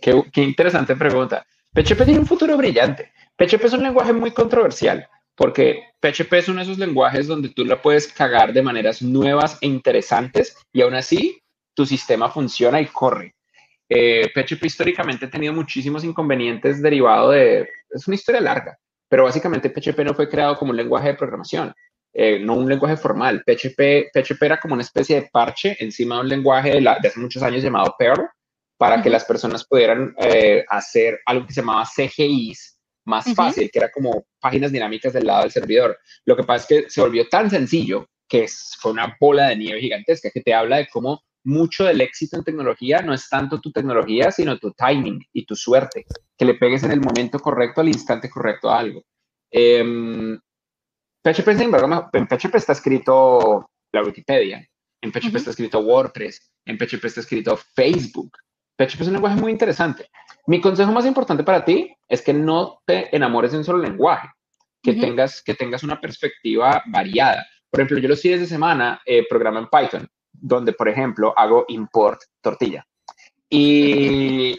Qué, 0.02 0.24
qué 0.32 0.44
interesante 0.44 0.96
pregunta. 0.96 1.46
PHP 1.74 2.06
tiene 2.06 2.20
un 2.20 2.26
futuro 2.26 2.56
brillante. 2.56 3.12
PHP 3.38 3.66
es 3.66 3.74
un 3.74 3.84
lenguaje 3.84 4.14
muy 4.14 4.32
controversial 4.32 5.08
porque 5.38 5.84
PHP 6.02 6.34
es 6.34 6.50
uno 6.50 6.58
de 6.58 6.64
esos 6.64 6.80
lenguajes 6.80 7.28
donde 7.28 7.50
tú 7.50 7.64
la 7.64 7.80
puedes 7.80 8.12
cagar 8.12 8.52
de 8.52 8.64
maneras 8.64 9.04
nuevas 9.04 9.58
e 9.62 9.68
interesantes 9.68 10.58
y 10.74 10.82
aún 10.82 10.96
así 10.96 11.40
tu 11.76 11.86
sistema 11.86 12.30
funciona 12.30 12.82
y 12.82 12.88
corre. 12.88 13.36
PHP 13.88 14.64
eh, 14.64 14.66
históricamente 14.66 15.28
ha 15.28 15.30
tenido 15.30 15.54
muchísimos 15.54 16.04
inconvenientes 16.04 16.82
derivados 16.82 17.36
de... 17.36 17.70
Es 17.92 18.08
una 18.08 18.16
historia 18.16 18.42
larga, 18.42 18.78
pero 19.08 19.24
básicamente 19.24 19.70
PHP 19.70 20.00
no 20.00 20.16
fue 20.16 20.28
creado 20.28 20.58
como 20.58 20.72
un 20.72 20.78
lenguaje 20.78 21.10
de 21.10 21.14
programación, 21.14 21.72
eh, 22.14 22.40
no 22.40 22.56
un 22.56 22.68
lenguaje 22.68 22.98
formal. 22.98 23.44
PHP, 23.46 24.10
PHP 24.12 24.42
era 24.42 24.60
como 24.60 24.74
una 24.74 24.84
especie 24.84 25.22
de 25.22 25.30
parche 25.32 25.78
encima 25.80 26.16
de 26.16 26.22
un 26.22 26.30
lenguaje 26.30 26.72
de, 26.72 26.90
hace 26.90 27.20
muchos 27.20 27.44
años 27.44 27.62
llamado 27.62 27.96
Perl, 27.98 28.28
para 28.76 29.02
que 29.04 29.10
las 29.10 29.24
personas 29.24 29.66
pudieran 29.66 30.16
eh, 30.18 30.66
hacer 30.68 31.20
algo 31.28 31.46
que 31.46 31.54
se 31.54 31.62
llamaba 31.62 31.86
CGIs, 31.86 32.77
más 33.08 33.34
fácil, 33.34 33.72
que 33.72 33.80
era 33.80 33.90
como 33.90 34.26
páginas 34.40 34.72
dinámicas 34.72 35.14
del 35.14 35.26
lado 35.26 35.44
del 35.44 35.52
servidor. 35.52 35.98
Lo 36.26 36.36
que 36.36 36.44
pasa 36.44 36.62
es 36.62 36.68
que 36.68 36.90
se 36.90 37.02
volvió 37.02 37.28
tan 37.28 37.50
sencillo 37.50 38.08
que 38.28 38.46
fue 38.80 38.92
una 38.92 39.16
bola 39.20 39.48
de 39.48 39.56
nieve 39.56 39.80
gigantesca 39.80 40.30
que 40.30 40.42
te 40.42 40.54
habla 40.54 40.78
de 40.78 40.88
cómo 40.88 41.24
mucho 41.46 41.86
del 41.86 42.02
éxito 42.02 42.36
en 42.36 42.44
tecnología 42.44 43.02
no 43.02 43.14
es 43.14 43.30
tanto 43.30 43.62
tu 43.62 43.72
tecnología, 43.72 44.32
sino 44.32 44.60
tu 44.60 44.74
timing 44.74 45.26
y 45.32 45.46
tu 45.46 45.56
suerte, 45.56 46.06
que 46.38 46.46
le 46.46 46.56
pegues 46.56 46.84
en 46.84 46.92
el 46.92 47.00
momento 47.00 47.40
correcto, 47.40 47.80
al 47.80 47.88
instante 47.88 48.30
correcto 48.30 48.70
a 48.70 48.80
algo. 48.80 49.04
Eh, 49.50 50.38
PHP, 51.24 51.52
sin 51.54 51.64
embargo, 51.64 52.10
en 52.12 52.28
PHP 52.28 52.56
está 52.56 52.74
escrito 52.74 53.70
la 53.94 54.04
Wikipedia, 54.04 54.68
en 55.02 55.12
PHP 55.12 55.36
está 55.36 55.52
escrito 55.52 55.80
WordPress, 55.80 56.52
en 56.66 56.78
PHP 56.78 57.06
está 57.06 57.22
escrito 57.22 57.58
Facebook. 57.74 58.32
PHP 58.78 59.02
es 59.02 59.08
un 59.08 59.14
lenguaje 59.14 59.36
muy 59.36 59.52
interesante. 59.52 60.10
Mi 60.46 60.62
consejo 60.62 60.92
más 60.92 61.06
importante 61.06 61.44
para 61.44 61.66
ti 61.66 61.96
es 62.08 62.22
que 62.22 62.34
no 62.34 62.82
te 62.86 63.14
enamores 63.16 63.52
de 63.52 63.58
un 63.58 63.64
solo 63.64 63.80
lenguaje, 63.80 64.30
que, 64.82 64.94
tengas, 64.94 65.42
que 65.42 65.56
tengas 65.56 65.84
una 65.84 66.00
perspectiva 66.00 66.84
variada. 66.88 67.46
Por 67.70 67.82
ejemplo, 67.82 67.98
yo 68.00 68.08
los 68.08 68.22
fines 68.22 68.40
de 68.40 68.46
semana 68.46 69.02
eh, 69.06 69.26
programa 69.28 69.60
en 69.60 69.68
Python, 69.68 70.08
donde, 70.32 70.74
por 70.74 70.88
ejemplo, 70.88 71.34
hago 71.36 71.66
import 71.68 72.22
tortilla. 72.42 72.86
Y, 73.50 74.58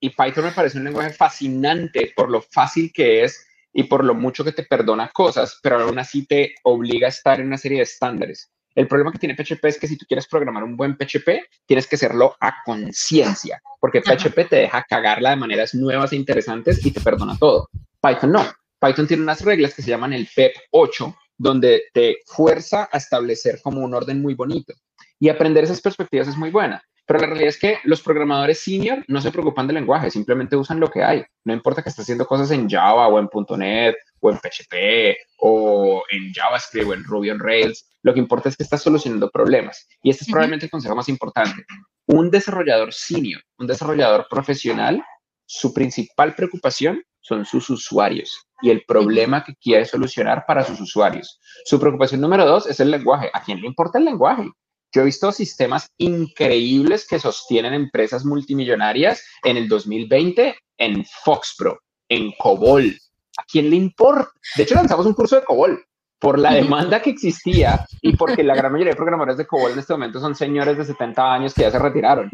y 0.00 0.10
Python 0.10 0.44
me 0.44 0.52
parece 0.52 0.78
un 0.78 0.84
lenguaje 0.84 1.10
fascinante 1.10 2.12
por 2.14 2.30
lo 2.30 2.40
fácil 2.40 2.92
que 2.92 3.24
es 3.24 3.44
y 3.72 3.84
por 3.84 4.04
lo 4.04 4.14
mucho 4.14 4.44
que 4.44 4.52
te 4.52 4.62
perdona 4.62 5.10
cosas, 5.10 5.58
pero 5.62 5.80
aún 5.80 5.98
así 5.98 6.26
te 6.26 6.54
obliga 6.62 7.06
a 7.06 7.10
estar 7.10 7.40
en 7.40 7.48
una 7.48 7.58
serie 7.58 7.78
de 7.78 7.84
estándares. 7.84 8.50
El 8.74 8.86
problema 8.86 9.12
que 9.12 9.18
tiene 9.18 9.34
PHP 9.34 9.64
es 9.64 9.78
que 9.78 9.88
si 9.88 9.96
tú 9.96 10.06
quieres 10.06 10.26
programar 10.26 10.62
un 10.62 10.76
buen 10.76 10.96
PHP, 10.96 11.28
tienes 11.66 11.86
que 11.86 11.96
hacerlo 11.96 12.36
a 12.40 12.62
conciencia, 12.64 13.60
porque 13.80 14.00
PHP 14.00 14.48
te 14.48 14.56
deja 14.56 14.84
cagarla 14.88 15.30
de 15.30 15.36
maneras 15.36 15.74
nuevas 15.74 16.12
e 16.12 16.16
interesantes 16.16 16.84
y 16.84 16.90
te 16.90 17.00
perdona 17.00 17.36
todo. 17.38 17.68
Python 18.00 18.32
no. 18.32 18.46
Python 18.80 19.06
tiene 19.06 19.24
unas 19.24 19.40
reglas 19.40 19.74
que 19.74 19.82
se 19.82 19.90
llaman 19.90 20.12
el 20.12 20.28
PEP 20.34 20.54
8, 20.70 21.16
donde 21.36 21.84
te 21.92 22.18
fuerza 22.26 22.88
a 22.92 22.98
establecer 22.98 23.60
como 23.62 23.80
un 23.80 23.94
orden 23.94 24.22
muy 24.22 24.34
bonito. 24.34 24.74
Y 25.18 25.28
aprender 25.28 25.64
esas 25.64 25.80
perspectivas 25.80 26.28
es 26.28 26.36
muy 26.36 26.50
buena. 26.50 26.80
Pero 27.08 27.20
la 27.20 27.26
realidad 27.26 27.48
es 27.48 27.58
que 27.58 27.78
los 27.84 28.02
programadores 28.02 28.60
senior 28.60 29.02
no 29.08 29.22
se 29.22 29.32
preocupan 29.32 29.66
del 29.66 29.76
lenguaje, 29.76 30.10
simplemente 30.10 30.56
usan 30.56 30.78
lo 30.78 30.90
que 30.90 31.02
hay. 31.02 31.24
No 31.42 31.54
importa 31.54 31.82
que 31.82 31.88
estés 31.88 32.02
haciendo 32.02 32.26
cosas 32.26 32.50
en 32.50 32.68
Java 32.68 33.08
o 33.08 33.18
en 33.18 33.30
.NET 33.58 33.96
o 34.20 34.30
en 34.30 34.36
PHP 34.36 35.16
o 35.38 36.02
en 36.10 36.34
JavaScript 36.34 36.86
o 36.86 36.92
en 36.92 37.04
Ruby 37.04 37.30
on 37.30 37.40
Rails. 37.40 37.88
Lo 38.02 38.12
que 38.12 38.20
importa 38.20 38.50
es 38.50 38.58
que 38.58 38.62
estás 38.62 38.82
solucionando 38.82 39.30
problemas. 39.30 39.88
Y 40.02 40.10
este 40.10 40.24
es 40.24 40.30
probablemente 40.30 40.66
el 40.66 40.70
consejo 40.70 40.94
más 40.94 41.08
importante. 41.08 41.64
Un 42.04 42.30
desarrollador 42.30 42.92
senior, 42.92 43.40
un 43.56 43.66
desarrollador 43.66 44.26
profesional, 44.28 45.02
su 45.46 45.72
principal 45.72 46.34
preocupación 46.34 47.02
son 47.22 47.46
sus 47.46 47.70
usuarios 47.70 48.46
y 48.60 48.68
el 48.68 48.84
problema 48.86 49.44
que 49.44 49.54
quiere 49.54 49.86
solucionar 49.86 50.44
para 50.46 50.62
sus 50.62 50.78
usuarios. 50.78 51.40
Su 51.64 51.80
preocupación 51.80 52.20
número 52.20 52.44
dos 52.44 52.66
es 52.66 52.80
el 52.80 52.90
lenguaje. 52.90 53.30
¿A 53.32 53.42
quién 53.42 53.62
le 53.62 53.66
importa 53.66 53.98
el 53.98 54.04
lenguaje? 54.04 54.50
Yo 54.92 55.02
he 55.02 55.06
visto 55.06 55.30
sistemas 55.32 55.90
increíbles 55.98 57.06
que 57.06 57.18
sostienen 57.18 57.74
empresas 57.74 58.24
multimillonarias 58.24 59.22
en 59.44 59.56
el 59.56 59.68
2020 59.68 60.56
en 60.78 61.04
Foxpro, 61.24 61.80
en 62.08 62.32
COBOL. 62.38 62.96
¿A 63.38 63.44
quién 63.44 63.70
le 63.70 63.76
importa? 63.76 64.30
De 64.56 64.62
hecho, 64.62 64.74
lanzamos 64.74 65.06
un 65.06 65.14
curso 65.14 65.36
de 65.36 65.44
COBOL 65.44 65.84
por 66.18 66.38
la 66.38 66.54
demanda 66.54 67.00
que 67.00 67.10
existía 67.10 67.86
y 68.00 68.16
porque 68.16 68.42
la 68.42 68.54
gran 68.54 68.72
mayoría 68.72 68.92
de 68.92 68.96
programadores 68.96 69.36
de 69.36 69.46
COBOL 69.46 69.72
en 69.72 69.78
este 69.78 69.92
momento 69.92 70.20
son 70.20 70.34
señores 70.34 70.76
de 70.76 70.84
70 70.84 71.32
años 71.32 71.54
que 71.54 71.62
ya 71.62 71.70
se 71.70 71.78
retiraron. 71.78 72.30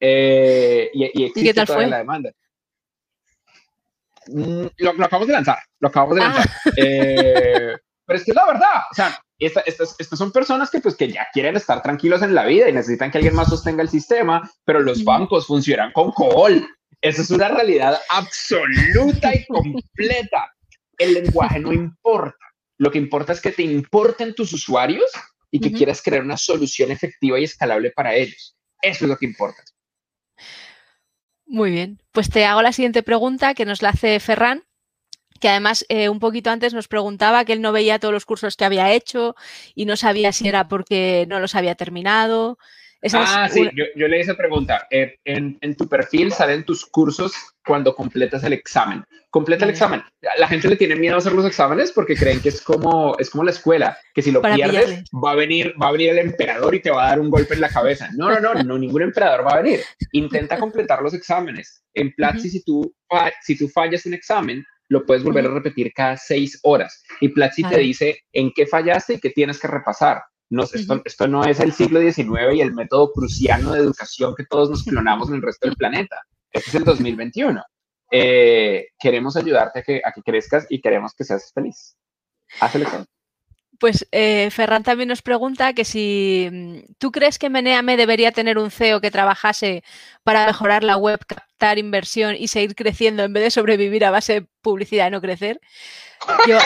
Eh, 0.00 0.90
y, 0.94 1.22
y, 1.22 1.24
existe 1.26 1.54
qué 1.54 1.66
tal 1.66 1.90
la 1.90 1.98
demanda. 1.98 2.30
Mm, 4.28 4.66
lo, 4.78 4.90
acabamos 4.90 5.28
de 5.28 5.34
lanzar, 5.34 5.58
lo 5.78 5.88
acabamos 5.88 6.16
de 6.16 6.22
ah. 6.22 6.28
lanzar. 6.28 6.50
Eh, 6.76 7.76
pero 8.06 8.18
es 8.18 8.24
que 8.24 8.30
es 8.30 8.34
la 8.34 8.46
verdad, 8.46 8.82
o 8.90 8.94
sea, 8.94 9.20
estas, 9.40 9.96
estas 9.98 10.18
son 10.18 10.32
personas 10.32 10.70
que 10.70 10.80
pues 10.80 10.94
que 10.96 11.08
ya 11.08 11.26
quieren 11.32 11.56
estar 11.56 11.82
tranquilos 11.82 12.22
en 12.22 12.34
la 12.34 12.44
vida 12.44 12.68
y 12.68 12.72
necesitan 12.72 13.10
que 13.10 13.18
alguien 13.18 13.34
más 13.34 13.48
sostenga 13.48 13.82
el 13.82 13.88
sistema, 13.88 14.48
pero 14.64 14.80
los 14.80 15.02
bancos 15.02 15.46
funcionan 15.46 15.92
con 15.92 16.12
COBOL. 16.12 16.66
Esa 17.00 17.22
es 17.22 17.30
una 17.30 17.48
realidad 17.48 17.98
absoluta 18.10 19.34
y 19.34 19.44
completa. 19.48 20.52
El 20.98 21.14
lenguaje 21.14 21.58
no 21.58 21.72
importa. 21.72 22.36
Lo 22.78 22.90
que 22.90 22.98
importa 22.98 23.32
es 23.32 23.40
que 23.40 23.52
te 23.52 23.62
importen 23.62 24.34
tus 24.34 24.52
usuarios 24.52 25.10
y 25.50 25.60
que 25.60 25.72
quieras 25.72 26.02
crear 26.02 26.22
una 26.22 26.36
solución 26.36 26.90
efectiva 26.90 27.40
y 27.40 27.44
escalable 27.44 27.90
para 27.90 28.14
ellos. 28.14 28.56
Eso 28.82 29.04
es 29.04 29.08
lo 29.08 29.16
que 29.16 29.26
importa. 29.26 29.62
Muy 31.46 31.70
bien. 31.72 32.00
Pues 32.12 32.30
te 32.30 32.44
hago 32.44 32.62
la 32.62 32.72
siguiente 32.72 33.02
pregunta 33.02 33.54
que 33.54 33.64
nos 33.64 33.82
la 33.82 33.90
hace 33.90 34.20
Ferran 34.20 34.62
que 35.40 35.48
además 35.48 35.84
eh, 35.88 36.08
un 36.08 36.20
poquito 36.20 36.50
antes 36.50 36.74
nos 36.74 36.86
preguntaba 36.86 37.44
que 37.44 37.54
él 37.54 37.62
no 37.62 37.72
veía 37.72 37.98
todos 37.98 38.14
los 38.14 38.26
cursos 38.26 38.56
que 38.56 38.64
había 38.64 38.92
hecho 38.92 39.34
y 39.74 39.86
no 39.86 39.96
sabía 39.96 40.32
si 40.32 40.46
era 40.46 40.68
porque 40.68 41.26
no 41.28 41.40
los 41.40 41.54
había 41.54 41.74
terminado. 41.74 42.58
ah, 43.14 43.48
sí, 43.50 43.68
yo, 43.96 44.08
le 44.08 44.20
hice 44.20 44.34
pregunta. 44.34 44.86
En, 44.90 45.76
tu 45.76 45.88
perfil 45.88 46.32
salen 46.32 46.64
tus 46.64 46.84
cursos 46.84 47.32
cuando 47.64 47.94
completas 47.94 48.44
el 48.44 48.52
examen. 48.52 49.02
Completa 49.30 49.64
el 49.64 49.70
examen. 49.70 50.02
La 50.38 50.48
gente 50.48 50.68
le 50.68 50.76
tiene 50.76 50.96
miedo 50.96 51.14
a 51.14 51.18
hacer 51.18 51.32
los 51.32 51.46
exámenes 51.46 51.92
porque 51.92 52.16
creen 52.16 52.40
que 52.40 52.50
es 52.50 52.60
como, 52.60 53.16
es 53.18 53.30
como 53.30 53.44
la 53.44 53.52
escuela, 53.52 53.96
que 54.12 54.22
si 54.22 54.32
lo 54.32 54.42
pierdes 54.42 55.04
va 55.12 55.30
a, 55.30 55.36
venir, 55.36 55.72
va 55.80 55.88
a 55.88 55.92
venir 55.92 56.10
el 56.10 56.18
emperador 56.18 56.74
y 56.74 56.82
te 56.82 56.90
va 56.90 57.06
a 57.06 57.10
dar 57.10 57.20
un 57.20 57.30
golpe 57.30 57.54
en 57.54 57.60
la 57.62 57.68
cabeza. 57.70 58.10
No, 58.14 58.28
no, 58.28 58.40
no, 58.40 58.54
no 58.54 58.76
ningún 58.76 59.02
emperador 59.02 59.46
va 59.46 59.52
a 59.52 59.62
venir. 59.62 59.80
Intenta 60.12 60.58
completar 60.58 61.00
los 61.00 61.14
exámenes. 61.14 61.82
En 61.94 62.12
Platzi, 62.12 62.50
si, 62.50 62.62
tú, 62.62 62.94
si 63.42 63.56
tú 63.56 63.68
fallas 63.68 64.04
un 64.04 64.14
examen, 64.14 64.64
lo 64.90 65.06
puedes 65.06 65.22
volver 65.22 65.46
a 65.46 65.50
repetir 65.50 65.92
cada 65.94 66.16
seis 66.16 66.58
horas. 66.62 67.02
Y 67.20 67.28
Platzi 67.28 67.62
te 67.62 67.78
dice 67.78 68.24
en 68.32 68.52
qué 68.52 68.66
fallaste 68.66 69.14
y 69.14 69.20
qué 69.20 69.30
tienes 69.30 69.58
que 69.58 69.68
repasar. 69.68 70.22
No, 70.50 70.64
esto, 70.64 71.00
esto, 71.04 71.28
no 71.28 71.44
es 71.44 71.60
el 71.60 71.72
siglo 71.72 72.00
XIX 72.00 72.54
y 72.54 72.60
el 72.60 72.74
método 72.74 73.12
prusiano 73.12 73.72
de 73.72 73.78
educación 73.78 74.34
que 74.36 74.44
todos 74.46 74.68
nos 74.68 74.82
clonamos 74.82 75.28
en 75.28 75.36
el 75.36 75.42
resto 75.42 75.68
del 75.68 75.76
planeta. 75.76 76.20
Este 76.50 76.70
es 76.70 76.74
el 76.74 76.84
2021. 76.84 77.62
Eh, 78.10 78.88
queremos 78.98 79.36
ayudarte 79.36 79.78
a 79.78 79.82
que, 79.82 80.02
a 80.04 80.10
que 80.10 80.22
crezcas 80.22 80.66
y 80.68 80.80
queremos 80.80 81.14
que 81.14 81.22
seas 81.22 81.52
feliz. 81.54 81.96
Haz 82.58 82.74
el 82.74 82.84
pues 83.80 84.06
eh, 84.12 84.50
Ferran 84.50 84.82
también 84.82 85.08
nos 85.08 85.22
pregunta 85.22 85.72
que 85.72 85.86
si 85.86 86.48
mm, 86.52 86.78
tú 86.98 87.10
crees 87.10 87.38
que 87.38 87.48
Meneame 87.48 87.96
debería 87.96 88.30
tener 88.30 88.58
un 88.58 88.70
CEO 88.70 89.00
que 89.00 89.10
trabajase 89.10 89.82
para 90.22 90.46
mejorar 90.46 90.84
la 90.84 90.98
web, 90.98 91.18
captar 91.26 91.78
inversión 91.78 92.36
y 92.38 92.48
seguir 92.48 92.74
creciendo 92.74 93.24
en 93.24 93.32
vez 93.32 93.42
de 93.42 93.50
sobrevivir 93.50 94.04
a 94.04 94.10
base 94.10 94.34
de 94.34 94.46
publicidad 94.60 95.08
y 95.08 95.10
no 95.10 95.22
crecer. 95.22 95.60
Yo, 96.46 96.58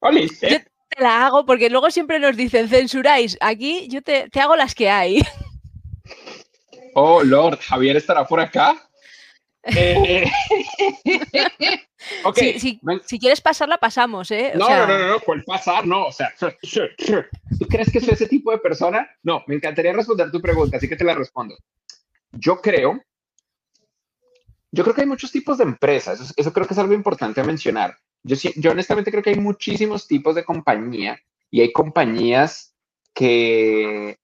te 0.00 1.02
la 1.02 1.26
hago 1.26 1.46
porque 1.46 1.70
luego 1.70 1.92
siempre 1.92 2.18
nos 2.18 2.36
dicen 2.36 2.68
censuráis. 2.68 3.38
Aquí 3.40 3.86
yo 3.88 4.02
te, 4.02 4.28
te 4.28 4.40
hago 4.40 4.56
las 4.56 4.74
que 4.74 4.90
hay. 4.90 5.22
Oh, 6.94 7.22
Lord, 7.22 7.60
Javier 7.60 7.96
estará 7.96 8.26
por 8.26 8.40
acá. 8.40 8.74
Eh, 9.62 10.24
okay, 12.24 12.58
si, 12.58 12.78
quieres 13.18 13.40
pasarla, 13.40 13.78
pasamos, 13.78 14.30
¿eh? 14.30 14.52
no, 14.54 14.68
no, 14.68 14.86
no, 14.86 15.08
no, 15.08 15.20
¿cuál 15.20 15.44
pasar? 15.44 15.86
No, 15.86 16.06
o 16.06 16.12
sea, 16.12 16.32
¿tú 16.38 17.66
crees 17.68 17.90
que 17.92 18.00
soy 18.00 18.10
ese 18.10 18.28
tipo 18.28 18.50
de 18.50 18.58
persona? 18.58 19.08
No, 19.22 19.44
me 19.46 19.56
encantaría 19.56 19.92
responder 19.92 20.30
tu 20.30 20.40
pregunta, 20.40 20.76
así 20.76 20.88
que 20.88 20.96
te 20.96 21.04
la 21.04 21.14
respondo. 21.14 21.56
Yo 22.32 22.60
creo, 22.60 23.02
yo 24.70 24.82
creo 24.84 24.94
que 24.94 25.02
hay 25.02 25.06
muchos 25.06 25.32
tipos 25.32 25.58
de 25.58 25.64
empresas, 25.64 26.32
eso, 26.36 26.52
creo 26.52 26.66
que 26.66 26.74
es 26.74 26.78
algo 26.78 26.94
importante 26.94 27.40
a 27.40 27.44
mencionar. 27.44 27.96
Yo, 28.22 28.36
yo 28.56 28.70
honestamente 28.70 29.10
creo 29.10 29.22
que 29.22 29.30
hay 29.30 29.40
muchísimos 29.40 30.06
tipos 30.06 30.34
de 30.34 30.44
compañía 30.44 31.20
y 31.50 31.60
hay 31.60 31.72
compañías 31.72 32.74
que, 33.12 34.16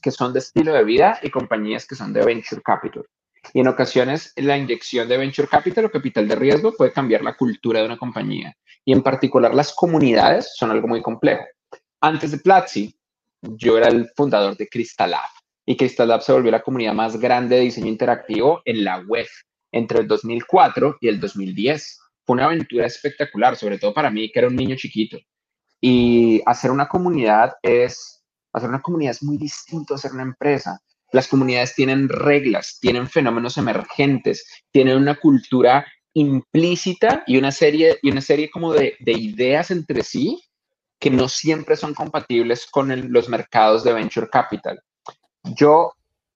que 0.00 0.10
son 0.10 0.32
de 0.32 0.40
estilo 0.40 0.72
de 0.74 0.84
vida 0.84 1.18
y 1.22 1.30
compañías 1.30 1.86
que 1.86 1.94
son 1.94 2.12
de 2.12 2.24
venture 2.24 2.60
capital. 2.62 3.06
Y 3.52 3.60
en 3.60 3.68
ocasiones 3.68 4.32
la 4.36 4.56
inyección 4.56 5.08
de 5.08 5.18
venture 5.18 5.48
capital 5.48 5.86
o 5.86 5.90
capital 5.90 6.28
de 6.28 6.36
riesgo 6.36 6.72
puede 6.72 6.92
cambiar 6.92 7.22
la 7.22 7.36
cultura 7.36 7.80
de 7.80 7.86
una 7.86 7.98
compañía. 7.98 8.56
Y 8.84 8.92
en 8.92 9.02
particular 9.02 9.54
las 9.54 9.72
comunidades 9.74 10.52
son 10.56 10.70
algo 10.70 10.88
muy 10.88 11.02
complejo. 11.02 11.44
Antes 12.00 12.32
de 12.32 12.38
Platzi, 12.38 12.94
yo 13.42 13.76
era 13.76 13.88
el 13.88 14.08
fundador 14.16 14.56
de 14.56 14.68
Crystal 14.68 15.10
Lab. 15.10 15.28
Y 15.66 15.76
Crystal 15.76 16.08
Lab 16.08 16.22
se 16.22 16.32
volvió 16.32 16.50
la 16.50 16.62
comunidad 16.62 16.94
más 16.94 17.18
grande 17.18 17.56
de 17.56 17.62
diseño 17.62 17.88
interactivo 17.88 18.62
en 18.64 18.84
la 18.84 18.98
web 18.98 19.26
entre 19.72 20.00
el 20.00 20.08
2004 20.08 20.98
y 21.00 21.08
el 21.08 21.20
2010. 21.20 22.00
Fue 22.24 22.34
una 22.34 22.46
aventura 22.46 22.86
espectacular, 22.86 23.56
sobre 23.56 23.78
todo 23.78 23.92
para 23.92 24.10
mí, 24.10 24.30
que 24.30 24.38
era 24.38 24.48
un 24.48 24.56
niño 24.56 24.76
chiquito. 24.76 25.18
Y 25.80 26.40
hacer 26.46 26.70
una 26.70 26.88
comunidad 26.88 27.54
es, 27.62 28.22
hacer 28.52 28.68
una 28.68 28.80
comunidad 28.80 29.12
es 29.12 29.22
muy 29.22 29.36
distinto 29.36 29.94
a 29.94 29.96
hacer 29.96 30.12
una 30.12 30.22
empresa. 30.22 30.80
Las 31.12 31.28
comunidades 31.28 31.74
tienen 31.74 32.08
reglas, 32.08 32.78
tienen 32.80 33.08
fenómenos 33.08 33.58
emergentes, 33.58 34.46
tienen 34.70 34.96
una 34.96 35.14
cultura 35.16 35.86
implícita 36.14 37.22
y 37.26 37.36
una 37.36 37.52
serie, 37.52 37.98
y 38.02 38.10
una 38.10 38.20
serie 38.20 38.50
como 38.50 38.72
de, 38.72 38.96
ideas 39.06 39.70
entre 39.70 40.02
sí 40.02 40.42
que 40.98 41.10
no 41.10 41.28
siempre 41.28 41.76
son 41.76 41.94
compatibles 41.94 42.66
con 42.70 43.12
los 43.12 43.28
mercados 43.28 43.82
de 43.82 43.92
venture 43.92 44.28
capital. 44.30 44.80
Yo, 45.42 45.92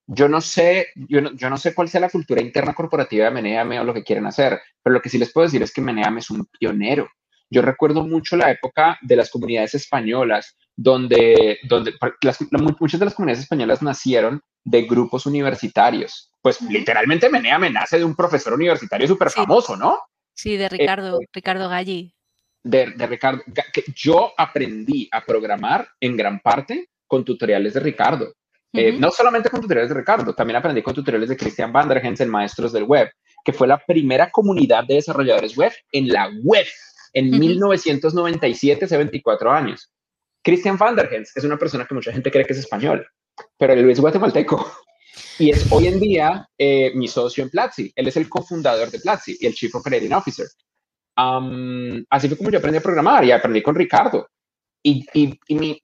yo, 0.06 0.28
no 0.28 0.40
sé, 0.40 0.88
yo, 0.96 1.20
yo 1.34 1.48
no 1.48 1.56
sé 1.56 1.72
cuál 1.72 1.88
sea 1.88 2.00
la 2.00 2.10
cultura 2.10 2.42
interna 2.42 2.74
corporativa 2.74 3.26
de 3.26 3.30
Meneame 3.30 3.78
o 3.78 3.84
lo 3.84 3.94
que 3.94 4.02
quieren 4.02 4.26
hacer, 4.26 4.60
pero 4.82 4.94
lo 4.94 5.00
que 5.00 5.08
sí 5.08 5.18
les 5.18 5.32
puedo 5.32 5.46
decir 5.46 5.62
es 5.62 5.72
que 5.72 5.80
Meneame 5.80 6.18
es 6.18 6.30
un 6.30 6.46
pionero. 6.46 7.08
Yo 7.48 7.62
recuerdo 7.62 8.04
mucho 8.04 8.36
la 8.36 8.50
época 8.50 8.98
de 9.02 9.16
las 9.16 9.30
comunidades 9.30 9.74
españolas, 9.74 10.56
donde, 10.76 11.58
donde 11.64 11.94
muchas 12.78 13.00
de 13.00 13.06
las 13.06 13.14
comunidades 13.14 13.42
españolas 13.42 13.82
nacieron 13.82 14.42
de 14.62 14.82
grupos 14.82 15.26
universitarios. 15.26 16.30
Pues 16.42 16.60
literalmente 16.60 17.30
Menea 17.30 17.58
me 17.58 17.70
nace 17.70 17.98
de 17.98 18.04
un 18.04 18.14
profesor 18.14 18.52
universitario 18.52 19.08
súper 19.08 19.30
famoso, 19.30 19.76
¿no? 19.76 19.98
Sí, 20.34 20.56
de 20.56 20.68
Ricardo, 20.68 21.20
eh, 21.20 21.26
Ricardo 21.32 21.68
Galli. 21.68 22.12
De, 22.62 22.90
de, 22.90 23.06
Ricardo, 23.06 23.42
que 23.72 23.84
yo 23.94 24.32
aprendí 24.36 25.08
a 25.10 25.24
programar 25.24 25.88
en 26.00 26.16
gran 26.16 26.40
parte 26.40 26.90
con 27.06 27.24
tutoriales 27.24 27.74
de 27.74 27.80
Ricardo. 27.80 28.34
Eh, 28.72 28.92
no 28.92 29.10
solamente 29.10 29.48
con 29.48 29.62
tutoriales 29.62 29.88
de 29.88 29.94
Ricardo, 29.94 30.34
también 30.34 30.56
aprendí 30.56 30.82
con 30.82 30.92
tutoriales 30.92 31.30
de 31.30 31.36
Christian 31.36 31.72
Vandergens 31.72 32.20
en 32.20 32.28
Maestros 32.28 32.72
del 32.72 32.84
Web, 32.84 33.10
que 33.42 33.54
fue 33.54 33.66
la 33.66 33.78
primera 33.78 34.30
comunidad 34.30 34.84
de 34.84 34.96
desarrolladores 34.96 35.56
web 35.56 35.72
en 35.92 36.08
la 36.08 36.28
web 36.42 36.66
en 37.14 37.30
1997, 37.30 38.84
hace 38.84 38.96
24 38.98 39.50
años. 39.50 39.90
Christian 40.46 40.78
Vandergens 40.78 41.36
es 41.36 41.44
una 41.44 41.58
persona 41.58 41.84
que 41.84 41.94
mucha 41.94 42.12
gente 42.12 42.30
cree 42.30 42.46
que 42.46 42.52
es 42.52 42.60
español 42.60 43.04
pero 43.58 43.72
él 43.72 43.88
es 43.90 44.00
guatemalteco. 44.00 44.70
Y 45.38 45.50
es 45.50 45.70
hoy 45.70 45.86
en 45.86 46.00
día 46.00 46.48
eh, 46.58 46.92
mi 46.94 47.08
socio 47.08 47.44
en 47.44 47.50
Platzi. 47.50 47.92
Él 47.94 48.08
es 48.08 48.16
el 48.16 48.28
cofundador 48.28 48.90
de 48.90 49.00
Platzi 49.00 49.36
y 49.38 49.46
el 49.46 49.54
Chief 49.54 49.74
Operating 49.74 50.12
Officer. 50.12 50.46
así 51.16 52.28
fue 52.28 52.36
como 52.36 52.50
yo 52.50 52.58
aprendí 52.58 52.78
a 52.78 52.82
programar 52.82 53.24
y 53.24 53.32
aprendí 53.32 53.62
con 53.62 53.74
Ricardo. 53.74 54.28
y, 54.82 55.04
y, 55.14 55.38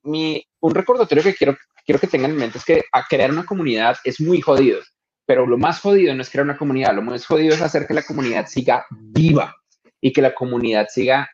mi, 0.04 0.46
un 0.60 0.74
recordatorio 0.74 1.24
que 1.24 1.34
quiero, 1.34 1.56
quiero 1.84 2.00
que 2.00 2.06
tengan 2.06 2.30
en 2.30 2.36
mente 2.36 2.58
es 2.58 2.64
que 2.64 2.84
a 2.92 3.04
crear 3.04 3.30
una 3.30 3.44
comunidad 3.44 3.96
es 4.04 4.20
muy 4.20 4.40
jodido, 4.40 4.80
pero 5.26 5.44
lo 5.46 5.58
más 5.58 5.80
jodido 5.80 6.14
no 6.14 6.22
es 6.22 6.30
crear 6.30 6.44
una 6.44 6.56
comunidad, 6.56 6.94
lo 6.94 7.02
más 7.02 7.26
jodido 7.26 7.54
es 7.54 7.62
hacer 7.62 7.86
que 7.86 7.94
la 7.94 8.04
comunidad 8.04 8.46
siga 8.46 8.86
viva 8.90 9.56
y 10.00 10.12
que 10.12 10.22
la 10.22 10.34
comunidad 10.34 10.86
siga 10.88 11.28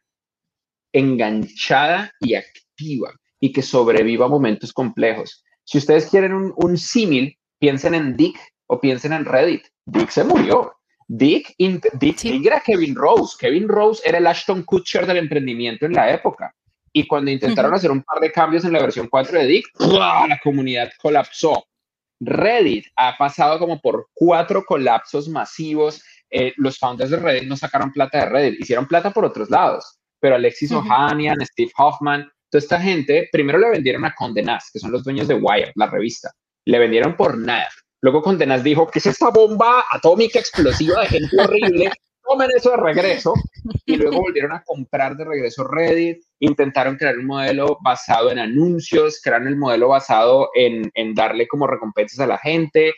enganchada 0.92 2.12
y 2.20 2.34
activa 2.34 2.67
y 3.40 3.52
que 3.52 3.62
sobreviva 3.62 4.28
momentos 4.28 4.72
complejos. 4.72 5.44
Si 5.64 5.78
ustedes 5.78 6.06
quieren 6.06 6.32
un, 6.32 6.52
un 6.56 6.78
símil, 6.78 7.38
piensen 7.58 7.94
en 7.94 8.16
Dick 8.16 8.38
o 8.66 8.80
piensen 8.80 9.12
en 9.12 9.24
Reddit. 9.24 9.66
Dick 9.84 10.10
se 10.10 10.24
murió. 10.24 10.72
Dick, 11.06 11.54
Dick, 11.94 12.24
era 12.44 12.60
Kevin 12.60 12.94
Rose. 12.94 13.36
Kevin 13.38 13.68
Rose 13.68 14.02
era 14.04 14.18
el 14.18 14.26
Ashton 14.26 14.62
Kutcher 14.62 15.06
del 15.06 15.16
emprendimiento 15.16 15.86
en 15.86 15.94
la 15.94 16.12
época. 16.12 16.54
Y 16.92 17.06
cuando 17.06 17.30
intentaron 17.30 17.72
hacer 17.74 17.90
un 17.90 18.02
par 18.02 18.20
de 18.20 18.30
cambios 18.30 18.64
en 18.64 18.72
la 18.72 18.80
versión 18.80 19.08
4 19.08 19.38
de 19.38 19.46
Dick, 19.46 19.66
la 19.78 20.38
comunidad 20.42 20.90
colapsó. 21.00 21.64
Reddit 22.20 22.86
ha 22.96 23.16
pasado 23.16 23.58
como 23.58 23.80
por 23.80 24.08
cuatro 24.12 24.64
colapsos 24.64 25.28
masivos. 25.28 26.02
Eh, 26.30 26.52
los 26.56 26.78
founders 26.78 27.10
de 27.10 27.16
Reddit 27.16 27.48
no 27.48 27.56
sacaron 27.56 27.92
plata 27.92 28.18
de 28.18 28.26
Reddit, 28.26 28.60
hicieron 28.60 28.86
plata 28.86 29.12
por 29.12 29.24
otros 29.24 29.48
lados, 29.48 29.98
pero 30.20 30.34
Alexis 30.34 30.72
Ohanian, 30.72 31.38
Steve 31.46 31.70
Hoffman, 31.78 32.28
toda 32.50 32.60
esta 32.60 32.80
gente, 32.80 33.28
primero 33.30 33.58
le 33.58 33.70
vendieron 33.70 34.04
a 34.04 34.14
Condé 34.14 34.42
Nast, 34.42 34.72
que 34.72 34.78
son 34.78 34.92
los 34.92 35.04
dueños 35.04 35.28
de 35.28 35.34
Wire, 35.34 35.72
la 35.74 35.86
revista. 35.86 36.32
Le 36.64 36.78
vendieron 36.78 37.16
por 37.16 37.36
nada. 37.36 37.68
Luego 38.00 38.22
Condé 38.22 38.46
Nast 38.46 38.64
dijo, 38.64 38.86
¿qué 38.86 38.98
es 38.98 39.06
esta 39.06 39.30
bomba 39.30 39.84
atómica 39.90 40.38
explosiva 40.38 41.00
de 41.00 41.06
gente 41.06 41.36
horrible? 41.40 41.90
Tomen 42.22 42.50
eso 42.54 42.70
de 42.70 42.76
regreso. 42.76 43.32
Y 43.86 43.96
luego 43.96 44.20
volvieron 44.20 44.52
a 44.52 44.62
comprar 44.62 45.16
de 45.16 45.24
regreso 45.24 45.64
Reddit. 45.64 46.22
Intentaron 46.40 46.96
crear 46.96 47.16
un 47.16 47.26
modelo 47.26 47.78
basado 47.82 48.30
en 48.30 48.38
anuncios, 48.38 49.20
crearon 49.22 49.48
el 49.48 49.56
modelo 49.56 49.88
basado 49.88 50.50
en, 50.54 50.90
en 50.94 51.14
darle 51.14 51.48
como 51.48 51.66
recompensas 51.66 52.20
a 52.20 52.26
la 52.26 52.38
gente. 52.38 52.92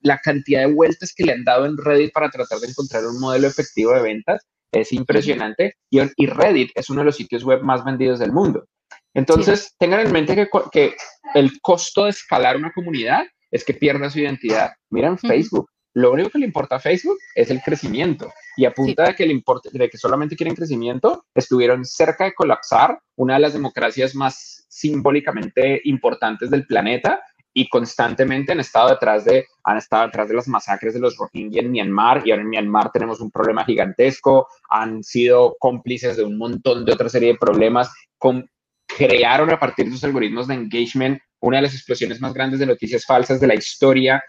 La 0.00 0.18
cantidad 0.18 0.60
de 0.60 0.72
vueltas 0.72 1.12
que 1.14 1.24
le 1.24 1.32
han 1.32 1.44
dado 1.44 1.66
en 1.66 1.76
Reddit 1.76 2.12
para 2.12 2.30
tratar 2.30 2.58
de 2.60 2.68
encontrar 2.68 3.04
un 3.04 3.20
modelo 3.20 3.46
efectivo 3.46 3.92
de 3.92 4.02
ventas 4.02 4.46
es 4.74 4.92
impresionante 4.92 5.76
y, 5.90 6.00
y, 6.00 6.26
Reddit 6.26 6.70
es 6.74 6.90
uno 6.90 7.00
de 7.00 7.06
los 7.06 7.16
sitios 7.16 7.44
web 7.44 7.62
más 7.62 7.84
vendidos 7.84 8.18
del 8.18 8.32
mundo. 8.32 8.66
Entonces, 9.14 9.74
tengan 9.78 10.00
en 10.00 10.12
mente 10.12 10.34
que, 10.34 10.48
que, 10.72 10.94
el 11.34 11.60
costo 11.60 12.04
de 12.04 12.10
escalar 12.10 12.56
una 12.56 12.72
comunidad 12.72 13.24
es 13.50 13.64
que 13.64 13.74
pierda 13.74 14.10
su 14.10 14.20
identidad. 14.20 14.72
Miren 14.90 15.18
Facebook. 15.18 15.70
Lo 15.96 16.10
único 16.10 16.30
que 16.30 16.38
le 16.38 16.46
importa 16.46 16.76
a 16.76 16.80
Facebook 16.80 17.18
es 17.36 17.50
el 17.50 17.60
crecimiento. 17.60 18.32
Y 18.56 18.64
a 18.64 18.72
punta 18.72 19.04
de, 19.04 19.14
que 19.14 19.26
le 19.26 19.32
importe, 19.32 19.70
de 19.72 19.88
que 19.88 19.96
solamente 19.96 20.34
quieren 20.34 20.56
crecimiento, 20.56 21.24
estuvieron 21.34 21.84
cerca 21.84 22.24
de 22.24 22.34
colapsar 22.34 22.98
una 23.16 23.34
de 23.34 23.40
las 23.40 23.52
democracias 23.52 24.14
más 24.16 24.66
simbólicamente 24.68 25.80
importantes 25.84 26.50
del 26.50 26.66
planeta 26.66 27.22
y 27.54 27.68
constantemente 27.68 28.52
han 28.52 28.60
estado 28.60 28.90
detrás 28.90 29.24
de, 29.24 29.46
han 29.62 29.78
estado 29.78 30.06
detrás 30.06 30.28
de 30.28 30.34
las 30.34 30.48
masacres 30.48 30.92
de 30.92 31.00
los 31.00 31.16
Rohingya 31.16 31.60
en 31.62 31.70
Myanmar 31.70 32.22
y 32.26 32.32
ahora 32.32 32.42
en 32.42 32.50
Myanmar 32.50 32.90
tenemos 32.92 33.20
un 33.20 33.30
problema 33.30 33.64
gigantesco, 33.64 34.48
han 34.68 35.04
sido 35.04 35.56
cómplices 35.60 36.16
de 36.16 36.24
un 36.24 36.36
montón 36.36 36.84
de 36.84 36.92
otra 36.92 37.08
serie 37.08 37.32
de 37.32 37.38
problemas, 37.38 37.90
con, 38.18 38.50
crearon 38.86 39.50
a 39.50 39.60
partir 39.60 39.86
de 39.86 39.92
sus 39.92 40.04
algoritmos 40.04 40.48
de 40.48 40.54
engagement 40.54 41.20
una 41.40 41.58
de 41.58 41.62
las 41.62 41.74
explosiones 41.74 42.20
más 42.20 42.34
grandes 42.34 42.58
de 42.58 42.66
noticias 42.66 43.04
falsas 43.06 43.40
de 43.40 43.46
la 43.46 43.54
historia. 43.54 44.22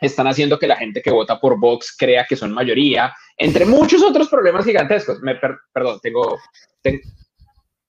Están 0.00 0.28
haciendo 0.28 0.58
que 0.58 0.68
la 0.68 0.76
gente 0.76 1.02
que 1.02 1.10
vota 1.10 1.40
por 1.40 1.58
Vox 1.58 1.94
crea 1.98 2.24
que 2.26 2.36
son 2.36 2.52
mayoría, 2.52 3.12
entre 3.36 3.66
muchos 3.66 4.00
otros 4.02 4.28
problemas 4.28 4.64
gigantescos. 4.64 5.20
Me 5.22 5.34
perdón, 5.72 5.98
tengo, 6.00 6.38
tengo 6.82 7.00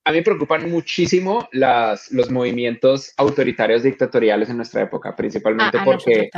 a 0.08 0.12
mí 0.12 0.20
me 0.20 0.24
preocupan 0.24 0.72
muchísimo 0.72 1.50
las, 1.52 2.10
los 2.14 2.32
movimientos 2.32 3.12
autoritarios 3.18 3.84
dictatoriales 3.84 4.50
en 4.50 4.56
nuestra 4.56 4.82
época, 4.82 5.14
principalmente 5.18 5.80
porque, 5.84 6.30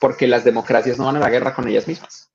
porque 0.00 0.26
las 0.26 0.42
democracias 0.42 0.96
no 0.96 1.04
van 1.04 1.16
a 1.16 1.20
la 1.20 1.28
guerra 1.28 1.54
con 1.54 1.68
ellas 1.68 1.86
mismas. 1.86 2.32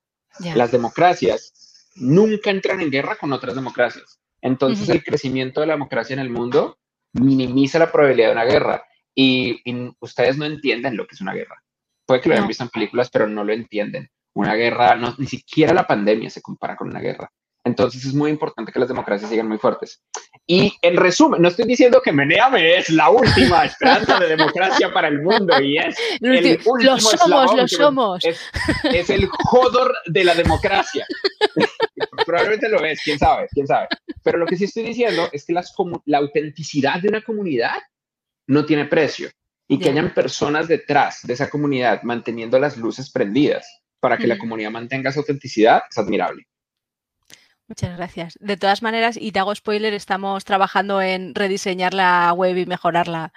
Las 0.54 0.72
democracias 0.72 1.90
nunca 1.96 2.52
entran 2.52 2.82
en 2.82 2.92
guerra 2.92 3.16
con 3.16 3.34
otras 3.34 3.56
democracias. 3.56 4.20
Entonces 4.42 4.88
el 4.90 5.04
crecimiento 5.04 5.60
de 5.60 5.66
la 5.66 5.74
democracia 5.74 6.14
en 6.14 6.20
el 6.20 6.30
mundo 6.30 6.78
minimiza 7.14 7.80
la 7.80 7.92
probabilidad 7.92 8.28
de 8.28 8.34
una 8.34 8.46
guerra 8.46 8.84
y, 9.16 9.64
ustedes 10.02 10.38
no 10.38 10.46
entienden 10.46 10.98
lo 10.98 11.08
que 11.08 11.16
es 11.16 11.22
una 11.22 11.34
guerra. 11.34 11.64
Puede 12.06 12.22
que 12.22 12.30
lo 12.30 12.36
hayan 12.36 12.48
visto 12.48 12.64
en 12.64 12.70
películas, 12.70 13.10
pero 13.10 13.26
no 13.26 13.44
lo 13.44 13.54
entienden. 13.54 14.12
Una 14.34 14.54
guerra, 14.54 14.94
no, 14.94 15.16
ni 15.18 15.26
siquiera 15.26 15.74
la 15.74 15.88
pandemia 15.88 16.30
se 16.30 16.44
compara 16.44 16.76
con 16.76 16.90
una 16.90 17.00
guerra. 17.00 17.32
Entonces 17.66 18.05
es 18.05 18.14
muy 18.14 18.32
importante 18.32 18.72
que 18.72 18.80
las 18.80 18.88
democracias 18.88 19.30
sigan 19.30 19.47
muy 19.47 19.57
fuertes. 19.57 20.01
Y 20.47 20.74
en 20.82 20.97
resumen, 20.97 21.41
no 21.41 21.49
estoy 21.49 21.66
diciendo 21.66 22.01
que 22.03 22.12
Meneame 22.12 22.78
es 22.78 22.89
la 22.89 23.10
última 23.10 23.66
esperanza 23.66 24.20
de 24.20 24.28
democracia 24.28 24.91
para 24.93 25.10
el 25.10 25.22
mundo 25.22 25.62
y 25.62 25.78
es 25.78 25.95
el 26.22 26.32
último 26.32 26.78
lo 26.78 26.99
somos, 26.99 27.55
lo 27.55 27.68
somos. 27.68 28.24
Es, 28.24 29.10
el 29.10 29.28
jodor 29.28 29.93
de 30.07 30.24
la 30.24 30.34
democracia. 30.36 31.05
Probablemente 32.26 32.70
lo 32.70 32.84
es, 32.84 33.01
quién 33.03 33.20
sabe, 33.20 33.47
quién 33.51 33.68
sabe. 33.68 33.88
Pero 34.24 34.38
lo 34.38 34.45
que 34.45 34.55
sí 34.55 34.64
estoy 34.64 34.84
diciendo 34.84 35.30
es 35.32 35.45
que 35.45 35.53
las, 35.53 35.74
la 36.05 36.20
autenticidad 36.20 37.01
de 37.01 37.10
una 37.10 37.22
comunidad 37.22 37.76
no 38.47 38.66
tiene 38.66 38.86
precio 38.86 39.30
y 39.68 39.78
que 39.78 39.89
hayan 39.89 40.14
personas 40.14 40.68
detrás 40.68 41.20
de 41.24 41.34
esa 41.34 41.49
comunidad 41.49 42.01
manteniendo 42.03 42.57
las 42.57 42.78
luces 42.78 43.12
prendidas 43.12 43.82
para 43.99 44.18
que 44.18 44.26
la 44.28 44.39
comunidad 44.39 44.72
mantenga 44.72 45.12
su 45.12 45.20
autenticidad 45.20 45.84
es 45.89 45.97
admirable. 45.97 46.47
Muchas 47.70 47.96
gracias. 47.96 48.38
De 48.42 48.58
todas 48.58 48.82
maneras, 48.82 49.16
y 49.16 49.32
te 49.32 49.38
hago 49.38 49.54
spoiler, 49.54 49.94
estamos 49.94 50.44
trabajando 50.44 51.04
en 51.04 51.36
rediseñar 51.36 51.94
la 51.94 52.34
web 52.34 52.58
y 52.58 52.66
mejorarla. 52.66 53.32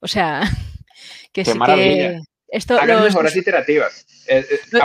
O 0.00 0.08
sea, 0.08 0.42
que 1.32 1.44
sí 1.44 1.56
que 1.56 2.20
esto 2.48 2.78
Hagan 2.78 3.04
mejoras 3.04 3.36
iterativas. 3.36 4.06
Eh, 4.28 4.44
eh, 4.72 4.78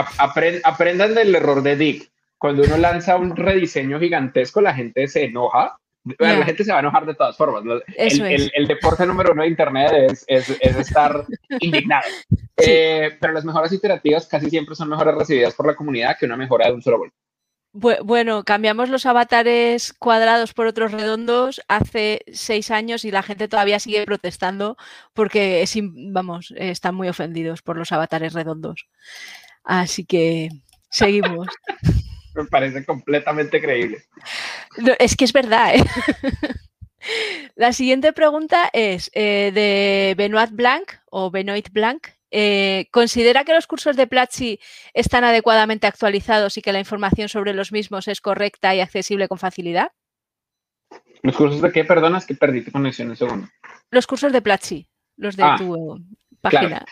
aprendan 0.62 1.14
del 1.14 1.34
error 1.34 1.62
de 1.62 1.76
Dick. 1.76 2.10
Cuando 2.38 2.62
uno 2.62 2.76
lanza 2.76 3.16
un 3.16 3.34
rediseño 3.34 3.98
gigantesco, 3.98 4.60
la 4.60 4.72
gente 4.72 5.08
se 5.08 5.24
enoja. 5.24 5.76
La 6.18 6.44
gente 6.44 6.64
se 6.64 6.70
va 6.70 6.78
a 6.78 6.80
enojar 6.80 7.06
de 7.06 7.14
todas 7.14 7.36
formas. 7.36 7.62
El, 7.96 8.66
deporte 8.66 9.06
número 9.06 9.32
uno 9.32 9.42
de 9.42 9.48
Internet 9.48 10.24
es, 10.26 10.50
estar 10.60 11.24
indignado. 11.60 12.02
Eh, 12.56 13.16
pero 13.20 13.32
las 13.32 13.44
mejoras 13.44 13.72
iterativas 13.72 14.26
casi 14.26 14.50
siempre 14.50 14.74
son 14.76 14.88
mejores 14.88 15.14
recibidas 15.14 15.54
por 15.54 15.66
la 15.66 15.74
comunidad 15.74 16.16
que 16.18 16.26
una 16.26 16.36
mejora 16.36 16.66
de 16.66 16.72
un 16.72 16.82
solo 16.82 16.98
golpe. 16.98 17.16
Bueno, 17.74 18.44
cambiamos 18.44 18.90
los 18.90 19.06
avatares 19.06 19.94
cuadrados 19.94 20.52
por 20.52 20.66
otros 20.66 20.92
redondos 20.92 21.62
hace 21.68 22.20
seis 22.30 22.70
años 22.70 23.06
y 23.06 23.10
la 23.10 23.22
gente 23.22 23.48
todavía 23.48 23.80
sigue 23.80 24.04
protestando 24.04 24.76
porque, 25.14 25.62
es, 25.62 25.74
vamos, 25.80 26.52
están 26.56 26.94
muy 26.94 27.08
ofendidos 27.08 27.62
por 27.62 27.78
los 27.78 27.90
avatares 27.90 28.34
redondos. 28.34 28.86
Así 29.64 30.04
que 30.04 30.50
seguimos. 30.90 31.48
Me 32.34 32.44
parece 32.44 32.84
completamente 32.84 33.60
creíble. 33.60 34.04
es 34.98 35.16
que 35.16 35.24
es 35.24 35.32
verdad. 35.32 35.74
¿eh? 35.74 35.84
La 37.56 37.72
siguiente 37.72 38.12
pregunta 38.12 38.68
es 38.72 39.10
eh, 39.14 39.50
de 39.52 40.14
Benoit 40.16 40.50
Blanc 40.50 40.92
o 41.10 41.30
Benoit 41.30 41.70
Blanc 41.70 42.06
eh, 42.34 42.88
¿Considera 42.90 43.44
que 43.44 43.52
los 43.52 43.66
cursos 43.66 43.94
de 43.94 44.06
Platzi 44.06 44.58
están 44.94 45.22
adecuadamente 45.22 45.86
actualizados 45.86 46.56
y 46.56 46.62
que 46.62 46.72
la 46.72 46.78
información 46.78 47.28
sobre 47.28 47.52
los 47.52 47.72
mismos 47.72 48.08
es 48.08 48.22
correcta 48.22 48.74
y 48.74 48.80
accesible 48.80 49.28
con 49.28 49.38
facilidad? 49.38 49.92
¿Los 51.22 51.36
cursos 51.36 51.60
de 51.60 51.70
qué? 51.70 51.84
Perdonas 51.84 52.24
que 52.24 52.34
perdí 52.34 52.62
tu 52.62 52.72
conexión 52.72 53.10
un 53.10 53.16
segundo. 53.16 53.48
Los 53.90 54.06
cursos 54.06 54.32
de 54.32 54.40
Platzi, 54.40 54.88
los 55.18 55.36
de 55.36 55.42
ah, 55.42 55.56
tu 55.58 56.02
página. 56.40 56.84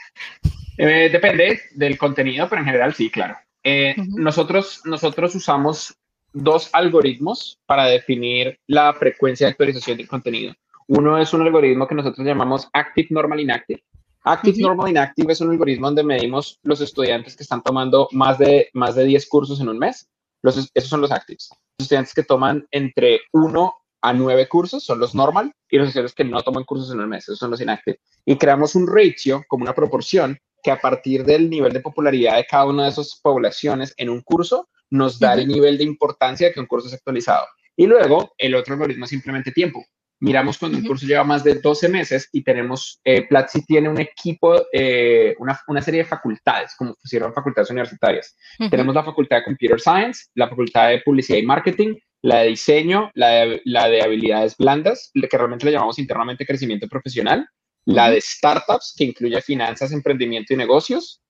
Eh, 0.77 1.09
depende 1.11 1.61
del 1.73 1.97
contenido, 1.97 2.49
pero 2.49 2.61
en 2.61 2.67
general 2.67 2.95
sí, 2.95 3.11
claro. 3.11 3.37
Eh, 3.65 3.95
nosotros, 4.17 4.83
nosotros 4.85 5.35
usamos 5.35 5.97
dos 6.33 6.71
algoritmos 6.73 7.59
para 7.67 7.87
definir 7.87 8.61
la 8.67 8.93
frecuencia 8.93 9.47
de 9.47 9.53
actualización 9.53 9.97
del 9.97 10.09
contenido. 10.09 10.55
Uno 10.87 11.19
es 11.19 11.33
un 11.33 11.43
algoritmo 11.43 11.89
que 11.89 11.95
nosotros 11.95 12.27
llamamos 12.27 12.69
Active 12.73 13.09
Normal 13.11 13.41
Inactive, 13.41 13.83
Active 14.25 14.59
Normal 14.61 14.91
Inactive 14.91 15.33
es 15.33 15.41
un 15.41 15.51
algoritmo 15.51 15.87
donde 15.87 16.05
medimos 16.05 16.59
los 16.63 16.81
estudiantes 16.81 17.37
que 17.37 17.43
están 17.43 17.63
tomando 17.63 18.09
más 18.13 18.39
de, 18.39 18.69
más 18.75 18.95
de 18.95 19.05
10 19.05 19.29
cursos 19.29 19.61
en 19.61 19.69
un 19.69 19.79
mes. 19.79 20.09
Los, 20.43 20.71
esos 20.75 20.91
son 20.91 21.01
los 21.01 21.11
actives. 21.11 21.49
Los 21.79 21.85
estudiantes 21.85 22.15
que 22.15 22.23
toman 22.23 22.67
entre 22.71 23.21
1 23.33 23.75
a 24.03 24.13
9 24.13 24.49
cursos 24.49 24.85
son 24.85 24.99
los 24.99 25.15
normal 25.15 25.53
y 25.71 25.79
los 25.79 25.89
estudiantes 25.89 26.15
que 26.15 26.25
no 26.25 26.43
toman 26.43 26.65
cursos 26.65 26.91
en 26.93 27.01
un 27.01 27.09
mes, 27.09 27.25
esos 27.25 27.39
son 27.39 27.51
los 27.51 27.61
inactive. 27.61 27.99
Y 28.27 28.37
creamos 28.37 28.75
un 28.75 28.87
ratio 28.87 29.43
como 29.49 29.63
una 29.63 29.75
proporción 29.75 30.39
que 30.63 30.71
a 30.71 30.79
partir 30.79 31.25
del 31.25 31.49
nivel 31.49 31.73
de 31.73 31.81
popularidad 31.81 32.37
de 32.37 32.45
cada 32.45 32.67
una 32.67 32.85
de 32.85 32.91
esas 32.91 33.19
poblaciones 33.23 33.95
en 33.97 34.11
un 34.11 34.21
curso 34.21 34.69
nos 34.91 35.19
da 35.19 35.35
el 35.35 35.49
nivel 35.49 35.79
de 35.79 35.85
importancia 35.85 36.49
de 36.49 36.53
que 36.53 36.61
un 36.61 36.67
curso 36.67 36.89
es 36.89 36.95
actualizado. 36.95 37.47
Y 37.77 37.87
luego 37.87 38.33
el 38.37 38.55
otro 38.55 38.75
algoritmo 38.75 39.05
es 39.05 39.11
simplemente 39.11 39.53
tiempo 39.53 39.83
miramos 40.21 40.59
cuando 40.59 40.79
un 40.79 40.87
curso 40.87 41.07
lleva 41.07 41.25
más 41.25 41.43
de 41.43 41.55
12 41.55 41.89
meses 41.89 42.29
y 42.33 42.43
tenemos, 42.43 43.01
eh, 43.05 43.27
Platzi 43.27 43.65
tiene 43.65 43.89
un 43.89 43.99
equipo, 43.99 44.67
eh, 44.73 45.35
una, 45.39 45.59
una, 45.67 45.83
serie 45.83 46.03
de 46.03 46.09
facultades, 46.09 46.75
como 46.77 46.95
pusieron 46.95 47.33
facultades 47.33 47.71
universitarias. 47.71 48.37
Tenemos 48.71 48.95
la 48.95 49.03
facultad 49.03 49.39
de 49.39 49.45
Computer 49.45 49.81
Science, 49.81 50.27
la 50.35 50.49
facultad 50.49 50.91
de 50.91 51.01
Publicidad 51.01 51.39
y 51.39 51.47
Marketing, 51.47 51.95
la 52.23 52.41
de 52.41 52.49
diseño, 52.49 53.11
la 53.15 53.29
de, 53.29 53.63
la 53.65 53.89
de 53.89 54.03
habilidades 54.03 54.57
blandas, 54.57 55.11
que 55.15 55.37
realmente 55.37 55.65
le 55.65 55.73
llamamos 55.73 55.99
internamente 55.99 56.47
crecimiento 56.47 56.87
profesional, 56.87 57.49
la 57.87 58.11
de 58.11 58.21
startups, 58.21 58.95
que 58.97 59.05
incluye 59.05 59.41
finanzas, 59.41 59.91
emprendimiento 59.93 60.53
y 60.53 60.57
negocios, 60.57 61.23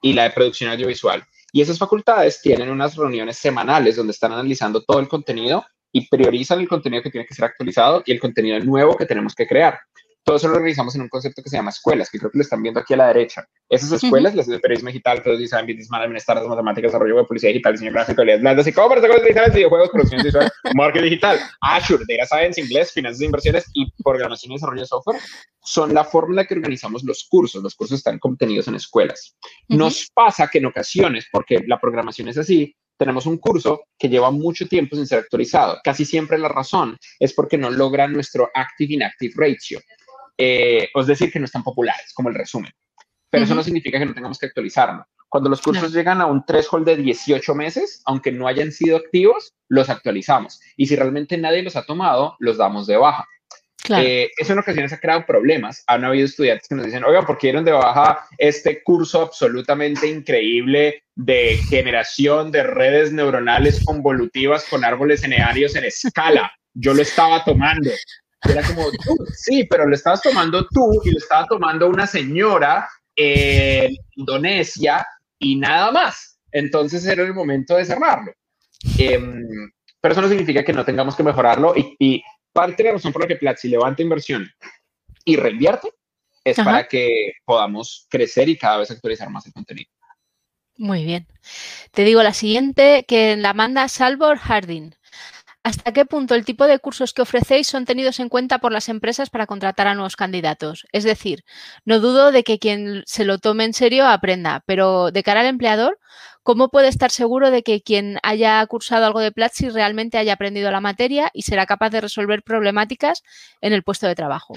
y 0.00 0.14
la 0.14 0.24
de 0.24 0.30
producción 0.30 0.70
audiovisual. 0.70 1.22
Y 1.52 1.60
esas 1.60 1.78
facultades 1.78 2.40
tienen 2.40 2.70
unas 2.70 2.96
reuniones 2.96 3.36
semanales 3.36 3.96
donde 3.96 4.12
están 4.12 4.32
analizando 4.32 4.82
todo 4.82 5.00
el 5.00 5.08
contenido 5.08 5.64
y 5.92 6.08
priorizan 6.08 6.60
el 6.60 6.68
contenido 6.68 7.02
que 7.02 7.10
tiene 7.10 7.26
que 7.26 7.34
ser 7.34 7.44
actualizado 7.44 8.02
y 8.06 8.12
el 8.12 8.20
contenido 8.20 8.58
nuevo 8.60 8.96
que 8.96 9.06
tenemos 9.06 9.34
que 9.34 9.46
crear 9.46 9.78
todo 10.24 10.36
eso 10.36 10.48
lo 10.48 10.58
realizamos 10.58 10.94
en 10.94 11.02
un 11.02 11.08
concepto 11.08 11.42
que 11.42 11.48
se 11.48 11.56
llama 11.56 11.70
escuelas, 11.70 12.10
que 12.10 12.18
creo 12.18 12.30
que 12.30 12.38
lo 12.38 12.42
están 12.42 12.62
viendo 12.62 12.80
aquí 12.80 12.94
a 12.94 12.98
la 12.98 13.06
derecha. 13.08 13.46
Esas 13.68 13.92
escuelas, 13.92 14.34
las 14.34 14.46
de 14.46 14.58
periodismo 14.58 14.88
digital, 14.88 15.22
product 15.22 15.40
design, 15.40 15.66
business 15.66 15.90
management, 15.90 16.20
startups, 16.20 16.48
matemáticas, 16.48 16.92
desarrollo 16.92 17.16
de 17.16 17.24
publicidad 17.24 17.52
digital, 17.52 17.72
diseño 17.72 17.92
gráfico, 17.92 18.20
habilidades 18.20 18.42
blandas 18.42 18.66
y 18.66 18.72
cómo 18.72 18.94
digitales, 18.94 19.54
videojuegos, 19.54 19.88
producción 19.90 20.22
visual, 20.22 20.50
marketing 20.74 21.04
digital, 21.04 21.38
Azure, 21.62 22.04
Data 22.06 22.26
Science, 22.26 22.60
inglés, 22.60 22.92
finanzas 22.92 23.18
de 23.18 23.24
inversiones 23.26 23.64
y 23.74 23.90
programación 24.02 24.52
y 24.52 24.54
desarrollo 24.56 24.82
de 24.82 24.86
software, 24.86 25.20
son 25.62 25.94
la 25.94 26.04
forma 26.04 26.30
en 26.30 26.36
la 26.36 26.44
que 26.44 26.54
organizamos 26.54 27.02
los 27.04 27.26
cursos. 27.28 27.62
Los 27.62 27.74
cursos 27.74 27.98
están 27.98 28.18
contenidos 28.18 28.68
en 28.68 28.74
escuelas. 28.74 29.36
Nos 29.68 30.10
pasa 30.12 30.48
que 30.48 30.58
en 30.58 30.66
ocasiones, 30.66 31.26
porque 31.32 31.60
la 31.66 31.80
programación 31.80 32.28
es 32.28 32.38
así, 32.38 32.76
tenemos 33.00 33.24
un 33.24 33.38
curso 33.38 33.84
que 33.98 34.10
lleva 34.10 34.30
mucho 34.30 34.68
tiempo 34.68 34.94
sin 34.94 35.06
ser 35.06 35.20
actualizado. 35.20 35.78
Casi 35.82 36.04
siempre 36.04 36.36
la 36.36 36.48
razón 36.48 36.98
es 37.18 37.32
porque 37.32 37.56
no 37.56 37.70
logra 37.70 38.06
nuestro 38.06 38.50
active-inactive 38.52 39.32
ratio. 39.34 39.80
Eh, 40.36 40.90
es 40.94 41.06
decir, 41.06 41.32
que 41.32 41.38
no 41.38 41.46
están 41.46 41.62
populares, 41.62 42.12
como 42.12 42.28
el 42.28 42.34
resumen. 42.34 42.70
Pero 43.30 43.44
eso 43.44 43.54
no 43.54 43.62
significa 43.62 43.98
que 43.98 44.04
no 44.04 44.12
tengamos 44.12 44.38
que 44.38 44.44
actualizarlo. 44.44 45.06
Cuando 45.30 45.48
los 45.48 45.62
cursos 45.62 45.94
llegan 45.94 46.20
a 46.20 46.26
un 46.26 46.44
threshold 46.44 46.84
de 46.84 46.96
18 46.98 47.54
meses, 47.54 48.02
aunque 48.04 48.32
no 48.32 48.46
hayan 48.46 48.70
sido 48.70 48.98
activos, 48.98 49.54
los 49.68 49.88
actualizamos. 49.88 50.60
Y 50.76 50.84
si 50.86 50.94
realmente 50.94 51.38
nadie 51.38 51.62
los 51.62 51.76
ha 51.76 51.86
tomado, 51.86 52.36
los 52.38 52.58
damos 52.58 52.86
de 52.86 52.98
baja. 52.98 53.26
Eh, 53.88 54.30
eso 54.36 54.52
en 54.52 54.58
ocasiones 54.58 54.92
ha 54.92 55.00
creado 55.00 55.24
problemas. 55.26 55.82
Han 55.86 56.04
habido 56.04 56.26
estudiantes 56.26 56.68
que 56.68 56.74
nos 56.74 56.86
dicen, 56.86 57.04
oigan, 57.04 57.24
¿por 57.24 57.38
qué 57.38 57.48
dieron 57.48 57.64
de 57.64 57.72
baja 57.72 58.26
este 58.38 58.82
curso 58.82 59.22
absolutamente 59.22 60.06
increíble 60.06 61.02
de 61.14 61.58
generación 61.68 62.52
de 62.52 62.62
redes 62.62 63.12
neuronales 63.12 63.84
convolutivas 63.84 64.64
con 64.68 64.84
árboles 64.84 65.24
enearios 65.24 65.74
en 65.76 65.84
escala? 65.84 66.52
Yo 66.74 66.94
lo 66.94 67.02
estaba 67.02 67.42
tomando 67.42 67.90
era 68.48 68.62
como, 68.62 68.86
sí, 69.34 69.64
pero 69.64 69.86
lo 69.86 69.94
estabas 69.94 70.22
tomando 70.22 70.66
tú 70.68 71.00
y 71.04 71.10
lo 71.10 71.18
estaba 71.18 71.46
tomando 71.46 71.88
una 71.88 72.06
señora 72.06 72.88
en 73.14 73.94
Indonesia 74.16 75.06
y 75.38 75.56
nada 75.56 75.90
más. 75.92 76.38
Entonces 76.50 77.04
era 77.06 77.22
el 77.22 77.34
momento 77.34 77.76
de 77.76 77.84
cerrarlo. 77.84 78.32
Em, 78.98 79.70
pero 80.00 80.12
eso 80.12 80.22
no 80.22 80.28
significa 80.28 80.64
que 80.64 80.72
no 80.72 80.84
tengamos 80.84 81.14
que 81.16 81.22
mejorarlo 81.22 81.74
y, 81.76 82.22
parte 82.52 82.82
de 82.82 82.88
la 82.88 82.94
razón 82.94 83.12
por 83.12 83.22
la 83.22 83.28
que 83.28 83.36
Platzi 83.36 83.68
levanta 83.68 84.02
inversión 84.02 84.48
y 85.24 85.36
reinvierte 85.36 85.90
es 86.44 86.56
para 86.56 86.88
que 86.88 87.32
podamos 87.44 88.06
crecer 88.08 88.48
y 88.48 88.56
cada 88.56 88.78
vez 88.78 88.90
actualizar 88.90 89.28
más 89.30 89.46
el 89.46 89.52
contenido. 89.52 89.90
Muy 90.76 91.04
bien. 91.04 91.26
Te 91.92 92.04
digo 92.04 92.22
la 92.22 92.32
siguiente 92.32 93.04
que 93.06 93.36
la 93.36 93.52
manda 93.52 93.86
Salvor 93.88 94.38
Harding. 94.38 94.94
¿Hasta 95.62 95.92
qué 95.92 96.06
punto 96.06 96.34
el 96.34 96.46
tipo 96.46 96.66
de 96.66 96.78
cursos 96.78 97.12
que 97.12 97.20
ofrecéis 97.20 97.66
son 97.66 97.84
tenidos 97.84 98.18
en 98.18 98.30
cuenta 98.30 98.60
por 98.60 98.72
las 98.72 98.88
empresas 98.88 99.28
para 99.28 99.46
contratar 99.46 99.88
a 99.88 99.94
nuevos 99.94 100.16
candidatos? 100.16 100.86
Es 100.90 101.04
decir, 101.04 101.44
no 101.84 102.00
dudo 102.00 102.32
de 102.32 102.44
que 102.44 102.58
quien 102.58 103.02
se 103.04 103.26
lo 103.26 103.38
tome 103.38 103.64
en 103.64 103.74
serio 103.74 104.08
aprenda, 104.08 104.62
pero 104.64 105.10
de 105.10 105.22
cara 105.22 105.40
al 105.40 105.46
empleador, 105.46 105.98
¿cómo 106.42 106.68
puede 106.68 106.88
estar 106.88 107.10
seguro 107.10 107.50
de 107.50 107.62
que 107.62 107.82
quien 107.82 108.18
haya 108.22 108.64
cursado 108.66 109.06
algo 109.06 109.20
de 109.20 109.32
Platzi 109.32 109.68
realmente 109.68 110.18
haya 110.18 110.32
aprendido 110.32 110.70
la 110.70 110.80
materia 110.80 111.30
y 111.32 111.42
será 111.42 111.66
capaz 111.66 111.90
de 111.90 112.00
resolver 112.00 112.42
problemáticas 112.42 113.22
en 113.60 113.72
el 113.72 113.82
puesto 113.82 114.06
de 114.06 114.14
trabajo? 114.14 114.54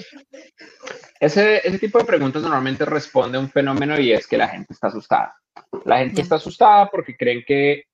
Ese, 1.20 1.60
tipo 1.78 1.98
de 1.98 2.04
preguntas 2.04 2.42
normalmente 2.42 2.84
responde 2.84 3.38
a 3.38 3.40
un 3.40 3.50
fenómeno 3.50 3.98
y 3.98 4.12
es 4.12 4.26
que 4.26 4.38
la 4.38 4.48
gente 4.48 4.72
está 4.72 4.88
asustada. 4.88 5.34
La 5.84 5.98
gente 5.98 6.22
está 6.22 6.36
asustada 6.36 6.90
porque 6.90 7.16
creen 7.16 7.44
que 7.46 7.84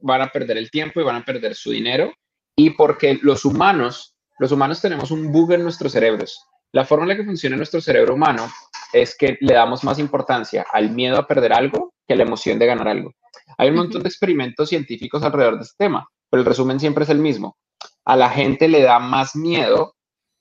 van 0.00 0.22
a 0.22 0.28
perder 0.28 0.58
el 0.58 0.70
tiempo 0.70 1.00
y 1.00 1.04
van 1.04 1.16
a 1.16 1.24
perder 1.24 1.54
su 1.54 1.70
dinero 1.70 2.12
y 2.56 2.70
porque 2.70 3.18
los 3.22 3.44
humanos, 3.44 4.14
los 4.38 4.52
humanos 4.52 4.80
tenemos 4.80 5.10
un 5.10 5.32
bug 5.32 5.52
en 5.52 5.62
nuestros 5.62 5.92
cerebros. 5.92 6.44
La 6.72 6.84
forma 6.84 7.04
en 7.04 7.08
la 7.10 7.16
que 7.16 7.24
funciona 7.24 7.56
nuestro 7.56 7.80
cerebro 7.80 8.14
humano 8.14 8.48
es 8.92 9.16
que 9.16 9.36
le 9.40 9.54
damos 9.54 9.82
más 9.84 9.98
importancia 9.98 10.64
al 10.72 10.90
miedo 10.90 11.18
a 11.18 11.26
perder 11.26 11.52
algo 11.52 11.94
que 12.10 12.16
la 12.16 12.24
emoción 12.24 12.58
de 12.58 12.66
ganar 12.66 12.88
algo. 12.88 13.14
Hay 13.56 13.68
un 13.68 13.76
montón 13.76 14.02
de 14.02 14.08
experimentos 14.08 14.68
científicos 14.68 15.22
alrededor 15.22 15.58
de 15.58 15.62
este 15.62 15.84
tema, 15.84 16.08
pero 16.28 16.40
el 16.40 16.44
resumen 16.44 16.80
siempre 16.80 17.04
es 17.04 17.10
el 17.10 17.20
mismo. 17.20 17.56
A 18.04 18.16
la 18.16 18.28
gente 18.28 18.66
le 18.66 18.82
da 18.82 18.98
más 18.98 19.36
miedo 19.36 19.94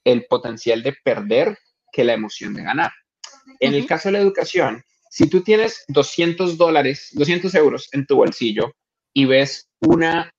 el 0.03 0.25
potencial 0.25 0.81
de 0.81 0.95
perder 1.03 1.59
que 1.91 2.03
la 2.03 2.13
emoción 2.13 2.55
de 2.55 2.63
ganar. 2.63 2.91
En 3.59 3.75
el 3.75 3.85
caso 3.85 4.09
de 4.09 4.13
la 4.13 4.19
educación, 4.19 4.83
si 5.11 5.29
tú 5.29 5.41
tienes 5.41 5.85
200 5.89 6.57
dólares, 6.57 7.09
200 7.11 7.53
euros 7.53 7.87
en 7.91 8.07
tu 8.07 8.15
bolsillo 8.15 8.73
y 9.13 9.25
ves 9.25 9.69
una 9.79 10.33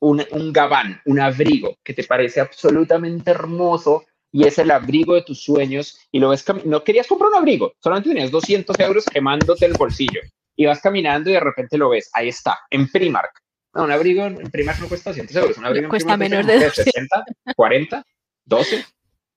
un, 0.00 0.24
un 0.30 0.54
gabán, 0.54 1.02
un 1.04 1.20
abrigo 1.20 1.76
que 1.84 1.92
te 1.92 2.04
parece 2.04 2.40
absolutamente 2.40 3.30
hermoso 3.30 4.06
y 4.32 4.46
es 4.46 4.58
el 4.58 4.70
abrigo 4.70 5.16
de 5.16 5.22
tus 5.22 5.42
sueños 5.42 5.98
y 6.10 6.18
lo 6.18 6.30
ves, 6.30 6.46
no 6.64 6.82
querías 6.82 7.06
comprar 7.06 7.28
un 7.28 7.36
abrigo, 7.36 7.74
solamente 7.78 8.08
tenías 8.08 8.30
200 8.30 8.80
euros 8.80 9.04
quemándote 9.04 9.66
el 9.66 9.74
bolsillo 9.74 10.22
y 10.56 10.66
vas 10.66 10.80
caminando 10.80 11.30
y 11.30 11.34
de 11.34 11.40
repente 11.40 11.78
lo 11.78 11.90
ves, 11.90 12.10
ahí 12.12 12.28
está, 12.28 12.58
en 12.70 12.88
Primark. 12.88 13.32
No, 13.74 13.84
un 13.84 13.92
abrigo 13.92 14.24
en 14.24 14.50
Primark 14.50 14.80
no 14.80 14.88
cuesta 14.88 15.10
200 15.10 15.36
euros, 15.36 15.58
un 15.58 15.66
abrigo 15.66 15.88
cuesta 15.88 16.16
menos 16.16 16.46
de 16.46 16.70
60, 16.70 17.24
40, 17.54 18.02
12. 18.44 18.86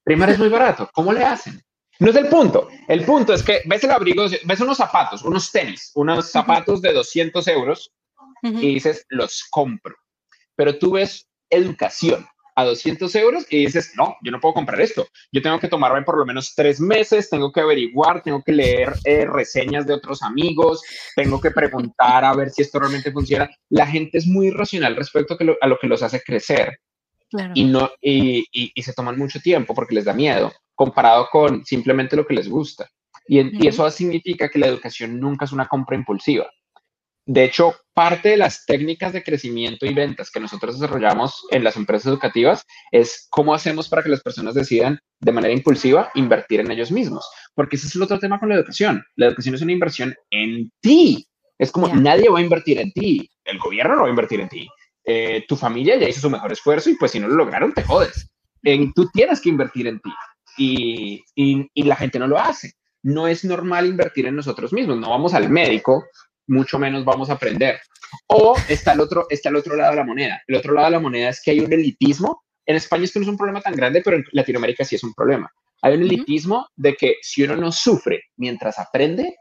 Primark 0.03 0.31
es 0.31 0.39
muy 0.39 0.49
barato, 0.49 0.89
¿cómo 0.93 1.11
le 1.13 1.23
hacen? 1.23 1.61
No 1.99 2.11
es 2.11 2.15
el 2.15 2.29
punto. 2.29 2.69
El 2.87 3.03
punto 3.03 3.33
es 3.33 3.43
que 3.43 3.61
ves 3.65 3.83
el 3.83 3.91
abrigo, 3.91 4.25
ves 4.45 4.61
unos 4.61 4.77
zapatos, 4.77 5.23
unos 5.23 5.51
tenis, 5.51 5.91
unos 5.95 6.31
zapatos 6.31 6.81
de 6.81 6.93
200 6.93 7.45
euros 7.49 7.91
y 8.41 8.73
dices, 8.73 9.05
los 9.09 9.43
compro 9.49 9.95
pero 10.59 10.77
tú 10.77 10.91
ves 10.91 11.29
educación 11.49 12.27
a 12.59 12.65
200 12.65 13.13
euros 13.15 13.45
y 13.49 13.65
dices, 13.65 13.93
no, 13.95 14.15
yo 14.23 14.31
no 14.31 14.39
puedo 14.39 14.53
comprar 14.53 14.81
esto. 14.81 15.07
Yo 15.31 15.41
tengo 15.41 15.59
que 15.59 15.67
tomarme 15.67 16.03
por 16.03 16.17
lo 16.17 16.25
menos 16.25 16.53
tres 16.55 16.79
meses, 16.79 17.29
tengo 17.29 17.51
que 17.51 17.61
averiguar, 17.61 18.21
tengo 18.21 18.43
que 18.43 18.51
leer 18.51 18.93
eh, 19.03 19.25
reseñas 19.25 19.85
de 19.87 19.93
otros 19.93 20.21
amigos, 20.23 20.81
tengo 21.15 21.39
que 21.39 21.51
preguntar 21.51 22.25
a 22.25 22.33
ver 22.33 22.49
si 22.49 22.61
esto 22.61 22.79
realmente 22.79 23.11
funciona. 23.11 23.49
La 23.69 23.87
gente 23.87 24.17
es 24.17 24.27
muy 24.27 24.51
racional 24.51 24.95
respecto 24.95 25.37
a, 25.61 25.67
lo 25.67 25.77
que 25.79 25.87
los 25.87 26.03
hace 26.03 26.21
crecer 26.21 26.79
y, 27.53 27.63
no, 27.63 27.89
y, 28.01 28.45
y, 28.51 28.81
se 28.81 28.93
toman 28.93 29.17
mucho 29.17 29.39
tiempo 29.39 29.75
porque 29.75 29.93
les 29.93 30.05
da 30.05 30.13
miedo 30.13 30.51
comparado 30.73 31.27
con 31.31 31.63
simplemente 31.65 32.15
lo 32.15 32.25
que 32.25 32.33
les 32.33 32.49
gusta. 32.49 32.89
Y, 33.27 33.63
y 33.63 33.67
eso 33.67 33.89
significa 33.91 34.49
que 34.49 34.59
la 34.59 34.67
educación 34.67 35.19
nunca 35.19 35.45
es 35.45 35.51
una 35.51 35.67
compra 35.67 35.95
impulsiva. 35.95 36.49
De 37.31 37.43
hecho, 37.43 37.75
parte 37.93 38.29
de 38.29 38.37
las 38.37 38.65
técnicas 38.65 39.13
de 39.13 39.21
crecimiento 39.21 39.85
y 39.85 39.93
ventas 39.93 40.31
que 40.31 40.39
nosotros 40.39 40.79
desarrollamos 40.79 41.45
en 41.51 41.63
las 41.63 41.75
empresas 41.75 42.07
educativas 42.07 42.65
es 42.91 43.27
cómo 43.29 43.53
hacemos 43.53 43.87
para 43.87 44.01
que 44.01 44.09
las 44.09 44.23
personas 44.23 44.55
decidan 44.55 44.97
de 45.19 45.31
manera 45.31 45.53
impulsiva 45.53 46.09
invertir 46.15 46.61
en 46.61 46.71
ellos 46.71 46.91
mismos. 46.91 47.29
Porque 47.53 47.75
ese 47.75 47.85
es 47.85 47.95
el 47.95 48.01
otro 48.01 48.17
tema 48.17 48.39
con 48.39 48.49
la 48.49 48.55
educación. 48.55 49.03
La 49.15 49.27
educación 49.27 49.53
es 49.53 49.61
una 49.61 49.73
inversión 49.73 50.15
en 50.31 50.71
ti. 50.81 51.27
Es 51.59 51.71
como 51.71 51.87
nadie 51.93 52.29
va 52.29 52.39
a 52.39 52.41
invertir 52.41 52.79
en 52.79 52.91
ti. 52.93 53.29
El 53.45 53.59
gobierno 53.59 53.97
no 53.97 54.01
va 54.01 54.07
a 54.07 54.11
invertir 54.11 54.39
en 54.39 54.49
ti. 54.49 54.67
Eh, 55.03 55.45
tu 55.47 55.55
familia 55.55 55.97
ya 55.97 56.09
hizo 56.09 56.21
su 56.21 56.31
mejor 56.31 56.51
esfuerzo 56.51 56.89
y 56.89 56.95
pues 56.95 57.11
si 57.11 57.19
no 57.19 57.27
lo 57.27 57.35
lograron, 57.35 57.75
te 57.75 57.83
jodes. 57.83 58.27
En, 58.63 58.91
tú 58.91 59.07
tienes 59.13 59.39
que 59.39 59.49
invertir 59.49 59.85
en 59.85 59.99
ti 59.99 60.11
y, 60.57 61.23
y 61.35 61.83
la 61.83 61.95
gente 61.95 62.17
no 62.17 62.25
lo 62.25 62.39
hace. 62.39 62.73
No 63.03 63.27
es 63.27 63.45
normal 63.45 63.85
invertir 63.85 64.25
en 64.25 64.35
nosotros 64.35 64.73
mismos. 64.73 64.97
No 64.97 65.11
vamos 65.11 65.35
al 65.35 65.47
médico 65.47 66.03
mucho 66.49 66.79
menos 66.79 67.05
vamos 67.05 67.29
a 67.29 67.33
aprender. 67.33 67.79
O 68.27 68.55
está 68.67 68.93
el, 68.93 68.99
otro, 68.99 69.27
está 69.29 69.49
el 69.49 69.55
otro 69.55 69.75
lado 69.75 69.91
de 69.91 69.97
la 69.97 70.03
moneda. 70.03 70.41
El 70.47 70.55
otro 70.55 70.73
lado 70.73 70.87
de 70.87 70.91
la 70.91 70.99
moneda 70.99 71.29
es 71.29 71.41
que 71.41 71.51
hay 71.51 71.59
un 71.59 71.71
elitismo. 71.71 72.43
En 72.65 72.75
España 72.75 73.03
esto 73.03 73.19
no 73.19 73.23
es 73.23 73.29
un 73.29 73.37
problema 73.37 73.61
tan 73.61 73.75
grande, 73.75 74.01
pero 74.03 74.17
en 74.17 74.25
Latinoamérica 74.31 74.83
sí 74.83 74.95
es 74.95 75.03
un 75.03 75.13
problema. 75.13 75.51
Hay 75.81 75.95
un 75.95 76.01
elitismo 76.01 76.67
de 76.75 76.95
que 76.95 77.15
si 77.21 77.43
uno 77.43 77.55
no 77.55 77.71
sufre 77.71 78.23
mientras 78.37 78.77
aprende, 78.79 79.37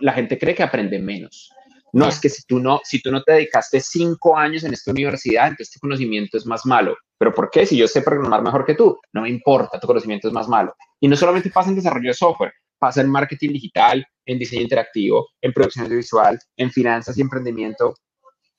la 0.00 0.12
gente 0.12 0.38
cree 0.38 0.54
que 0.54 0.62
aprende 0.62 0.98
menos. 0.98 1.50
No, 1.92 2.06
es 2.06 2.20
que 2.20 2.28
si 2.28 2.42
tú 2.44 2.60
no, 2.60 2.80
si 2.84 3.02
tú 3.02 3.10
no 3.10 3.22
te 3.22 3.32
dedicaste 3.32 3.80
cinco 3.80 4.36
años 4.36 4.62
en 4.62 4.72
esta 4.72 4.92
universidad, 4.92 5.48
entonces 5.48 5.72
tu 5.72 5.80
conocimiento 5.80 6.36
es 6.36 6.46
más 6.46 6.64
malo. 6.64 6.96
¿Pero 7.18 7.34
por 7.34 7.50
qué? 7.50 7.66
Si 7.66 7.76
yo 7.76 7.88
sé 7.88 8.02
programar 8.02 8.42
mejor 8.42 8.64
que 8.64 8.74
tú, 8.74 8.96
no 9.12 9.22
me 9.22 9.28
importa, 9.28 9.80
tu 9.80 9.86
conocimiento 9.86 10.28
es 10.28 10.34
más 10.34 10.48
malo. 10.48 10.74
Y 11.00 11.08
no 11.08 11.16
solamente 11.16 11.50
pasa 11.50 11.70
en 11.70 11.76
desarrollo 11.76 12.08
de 12.08 12.14
software, 12.14 12.52
pasa 12.80 13.02
en 13.02 13.10
marketing 13.10 13.50
digital, 13.50 14.04
en 14.26 14.38
diseño 14.38 14.62
interactivo, 14.62 15.28
en 15.40 15.52
producción 15.52 15.84
audiovisual, 15.84 16.38
en 16.56 16.70
finanzas 16.72 17.16
y 17.16 17.20
emprendimiento, 17.20 17.94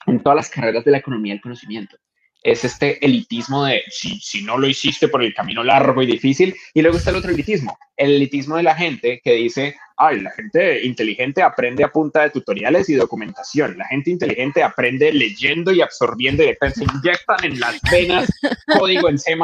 en 0.06 0.22
todas 0.22 0.36
las 0.38 0.50
carreras 0.50 0.86
de 0.86 0.92
la 0.92 1.00
economía 1.00 1.34
del 1.34 1.42
conocimiento. 1.42 1.98
es 2.44 2.64
este 2.64 3.04
elitismo 3.06 3.66
de 3.66 3.84
si, 3.90 4.20
si 4.20 4.44
no 4.44 4.58
lo 4.58 4.68
hiciste 4.68 5.08
por 5.08 5.22
el 5.22 5.34
camino 5.34 5.64
largo 5.64 6.02
y 6.02 6.08
difícil. 6.08 6.56
Y 6.74 6.82
luego 6.82 6.98
está 6.98 7.12
el 7.12 7.18
otro 7.18 7.32
elitismo, 7.32 7.78
el 7.98 8.14
elitismo 8.14 8.58
de 8.58 8.64
la 8.64 8.76
gente 8.76 9.22
que 9.24 9.34
dice, 9.34 9.76
ay, 9.98 10.22
la 10.22 10.32
gente 10.32 10.84
inteligente 10.84 11.44
aprende 11.44 11.84
a 11.84 11.92
punta 11.92 12.24
de 12.24 12.32
tutoriales 12.32 12.90
y 12.90 12.96
documentación. 12.96 13.78
La 13.78 13.86
gente 13.86 14.10
inteligente 14.10 14.64
aprende 14.64 15.14
leyendo 15.14 15.72
y 15.72 15.82
absorbiendo 15.82 16.42
directamente. 16.42 16.80
Se 16.80 16.98
inyectan 16.98 17.44
en 17.44 17.60
las 17.60 17.80
venas 17.92 18.30
código 18.76 19.10
en 19.10 19.20
C++. 19.20 19.36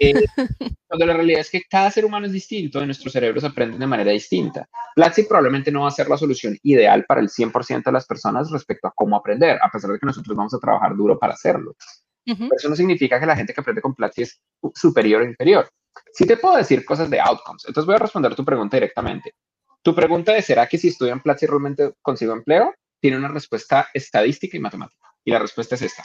Eh, 0.00 0.14
cuando 0.88 1.06
la 1.06 1.14
realidad 1.14 1.40
es 1.40 1.50
que 1.50 1.62
cada 1.68 1.90
ser 1.90 2.04
humano 2.04 2.26
es 2.26 2.32
distinto 2.32 2.82
y 2.82 2.86
nuestros 2.86 3.12
cerebros 3.12 3.44
aprenden 3.44 3.78
de 3.78 3.86
manera 3.86 4.10
distinta. 4.10 4.68
Platzi 4.94 5.24
probablemente 5.24 5.70
no 5.70 5.82
va 5.82 5.88
a 5.88 5.92
ser 5.92 6.08
la 6.08 6.16
solución 6.16 6.56
ideal 6.62 7.04
para 7.06 7.20
el 7.20 7.28
100% 7.28 7.84
de 7.84 7.92
las 7.92 8.06
personas 8.06 8.50
respecto 8.50 8.88
a 8.88 8.92
cómo 8.94 9.16
aprender, 9.16 9.58
a 9.62 9.70
pesar 9.70 9.90
de 9.90 9.98
que 9.98 10.06
nosotros 10.06 10.36
vamos 10.36 10.54
a 10.54 10.58
trabajar 10.58 10.96
duro 10.96 11.18
para 11.18 11.34
hacerlo. 11.34 11.76
eso 12.24 12.68
no 12.68 12.76
significa 12.76 13.18
que 13.18 13.26
la 13.26 13.36
gente 13.36 13.54
que 13.54 13.60
aprende 13.60 13.82
con 13.82 13.94
Platzi 13.94 14.22
es 14.22 14.40
superior 14.74 15.22
o 15.22 15.24
inferior. 15.24 15.68
Sí 16.12 16.26
te 16.26 16.36
puedo 16.36 16.56
decir 16.56 16.84
cosas 16.84 17.10
de 17.10 17.20
outcomes. 17.20 17.64
Entonces 17.66 17.86
voy 17.86 17.94
a 17.94 17.98
responder 17.98 18.34
tu 18.34 18.44
pregunta 18.44 18.76
directamente. 18.76 19.34
Tu 19.82 19.94
pregunta 19.94 20.32
de 20.32 20.42
¿será 20.42 20.66
que 20.66 20.78
si 20.78 20.88
estudio 20.88 21.12
en 21.12 21.20
Platzi 21.20 21.46
realmente 21.46 21.94
consigo 22.02 22.32
empleo? 22.32 22.74
Tiene 23.00 23.16
una 23.16 23.28
respuesta 23.28 23.88
estadística 23.94 24.56
y 24.56 24.60
matemática. 24.60 25.08
Y 25.24 25.30
la 25.30 25.38
respuesta 25.38 25.74
es 25.74 25.82
esta. 25.82 26.04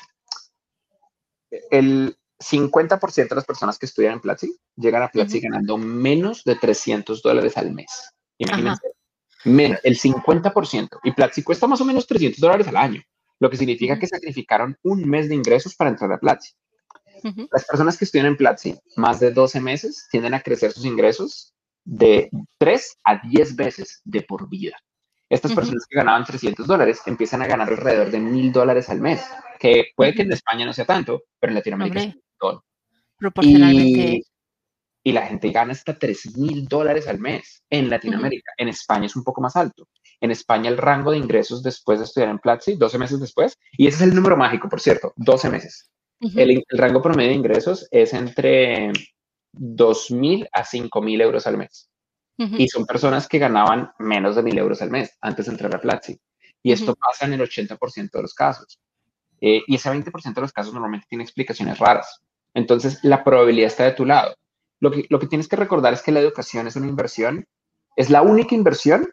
El, 1.70 2.18
50% 2.40 3.30
de 3.30 3.36
las 3.36 3.46
personas 3.46 3.80
que 3.80 3.86
estudian 3.86 4.14
en 4.14 4.20
Platzi 4.20 4.56
llegan 4.76 5.04
a 5.04 5.10
Platzi 5.10 5.40
ganando 5.40 5.78
menos 5.78 6.44
de 6.44 6.56
300 6.56 7.22
dólares 7.22 7.58
al 7.58 7.72
mes. 7.72 8.12
Imagínense. 8.38 8.88
Menos, 9.46 9.80
el 9.84 9.98
50%. 9.98 11.00
Y 11.04 11.12
Platzi 11.12 11.44
cuesta 11.44 11.68
más 11.68 11.80
o 11.82 11.86
menos 11.86 12.08
300 12.08 12.40
dólares 12.40 12.68
al 12.68 12.78
año, 12.78 13.02
lo 13.40 13.50
que 13.50 13.58
significa 13.58 13.98
que 13.98 14.08
sacrificaron 14.08 14.78
un 14.84 15.08
mes 15.08 15.30
de 15.30 15.36
ingresos 15.36 15.76
para 15.76 15.92
entrar 15.92 16.12
a 16.12 16.20
Platzi. 16.20 16.52
Las 17.52 17.66
personas 17.66 17.98
que 17.98 18.06
estudian 18.06 18.28
en 18.28 18.38
Platzi 18.38 18.78
más 18.98 19.20
de 19.20 19.32
12 19.32 19.60
meses 19.62 20.08
tienden 20.12 20.34
a 20.34 20.42
crecer 20.42 20.72
sus 20.72 20.86
ingresos 20.86 21.54
de 21.84 22.30
3 22.58 22.98
a 23.04 23.22
10 23.28 23.56
veces 23.56 24.02
de 24.04 24.22
por 24.22 24.50
vida. 24.50 24.78
Estas 25.30 25.54
personas 25.54 25.86
que 25.90 25.98
ganaban 25.98 26.24
300 26.24 26.68
dólares 26.68 27.02
empiezan 27.06 27.42
a 27.42 27.48
ganar 27.48 27.70
alrededor 27.70 28.12
de 28.12 28.20
1000 28.20 28.52
dólares 28.52 28.90
al 28.90 29.02
mes, 29.02 29.24
que 29.60 29.88
puede 29.96 30.14
que 30.14 30.22
en 30.22 30.34
España 30.34 30.66
no 30.66 30.74
sea 30.74 30.86
tanto, 30.86 31.24
pero 31.40 31.52
en 31.52 31.56
Latinoamérica 31.56 32.14
es 32.42 32.60
Proporcionalmente. 33.18 34.22
Y, 35.04 35.12
la 35.12 35.28
gente 35.28 35.52
gana 35.52 35.72
hasta 35.72 35.98
3 35.98 36.36
mil 36.38 36.66
dólares 36.66 37.08
al 37.08 37.20
mes 37.20 37.64
en 37.70 37.92
Latinoamérica. 37.92 38.54
En 38.58 38.70
España 38.70 39.06
es 39.06 39.16
un 39.16 39.24
poco 39.24 39.40
más 39.40 39.56
alto. 39.56 39.88
En 40.20 40.32
España 40.32 40.70
el 40.70 40.78
rango 40.78 41.12
de 41.12 41.20
ingresos 41.20 41.62
después 41.62 42.00
de 42.00 42.06
estudiar 42.06 42.32
en 42.32 42.40
Platzi, 42.40 42.76
12 42.76 42.98
meses 42.98 43.20
después, 43.20 43.58
y 43.74 43.86
ese 43.86 43.98
es 43.98 44.10
el 44.10 44.16
número 44.16 44.36
mágico, 44.36 44.68
por 44.68 44.82
cierto, 44.82 45.14
12 45.18 45.50
meses. 45.52 45.92
el, 46.22 46.64
rango 46.70 47.04
promedio 47.04 47.30
de 47.30 47.36
ingresos 47.36 47.88
es 47.92 48.14
entre 48.14 48.92
2 49.52 50.12
mil 50.12 50.48
a 50.52 50.64
5 50.66 51.02
mil 51.02 51.22
euros 51.22 51.46
al 51.46 51.58
mes. 51.58 51.90
Y 52.38 52.68
son 52.68 52.86
personas 52.86 53.28
que 53.28 53.40
ganaban 53.40 53.92
menos 53.98 54.36
de 54.36 54.44
mil 54.44 54.58
euros 54.58 54.82
al 54.82 54.92
mes 54.92 55.16
antes 55.22 55.46
de 55.46 55.52
entrar 55.54 55.74
a 55.74 55.80
Platzi. 55.80 56.20
Y 56.62 56.72
esto 56.72 56.96
pasa 56.96 57.26
en 57.26 57.34
el 57.34 57.42
80% 57.42 58.12
de 58.12 58.22
los 58.22 58.34
casos. 58.34 58.80
Eh, 59.48 59.62
y 59.68 59.76
ese 59.76 59.92
20% 59.92 60.34
de 60.34 60.42
los 60.42 60.52
casos 60.52 60.74
normalmente 60.74 61.06
tiene 61.08 61.24
explicaciones 61.24 61.78
raras. 61.78 62.20
Entonces, 62.56 62.98
la 63.04 63.24
probabilidad 63.24 63.68
está 63.68 63.84
de 63.84 63.92
tu 63.92 64.04
lado. 64.04 64.34
Lo 64.80 64.90
que, 64.90 65.06
lo 65.08 65.20
que 65.20 65.28
tienes 65.28 65.48
que 65.48 65.56
recordar 65.56 65.94
es 65.94 66.02
que 66.02 66.12
la 66.12 66.20
educación 66.20 66.66
es 66.66 66.76
una 66.76 66.88
inversión, 66.88 67.46
es 67.96 68.10
la 68.10 68.24
única 68.24 68.56
inversión 68.56 69.08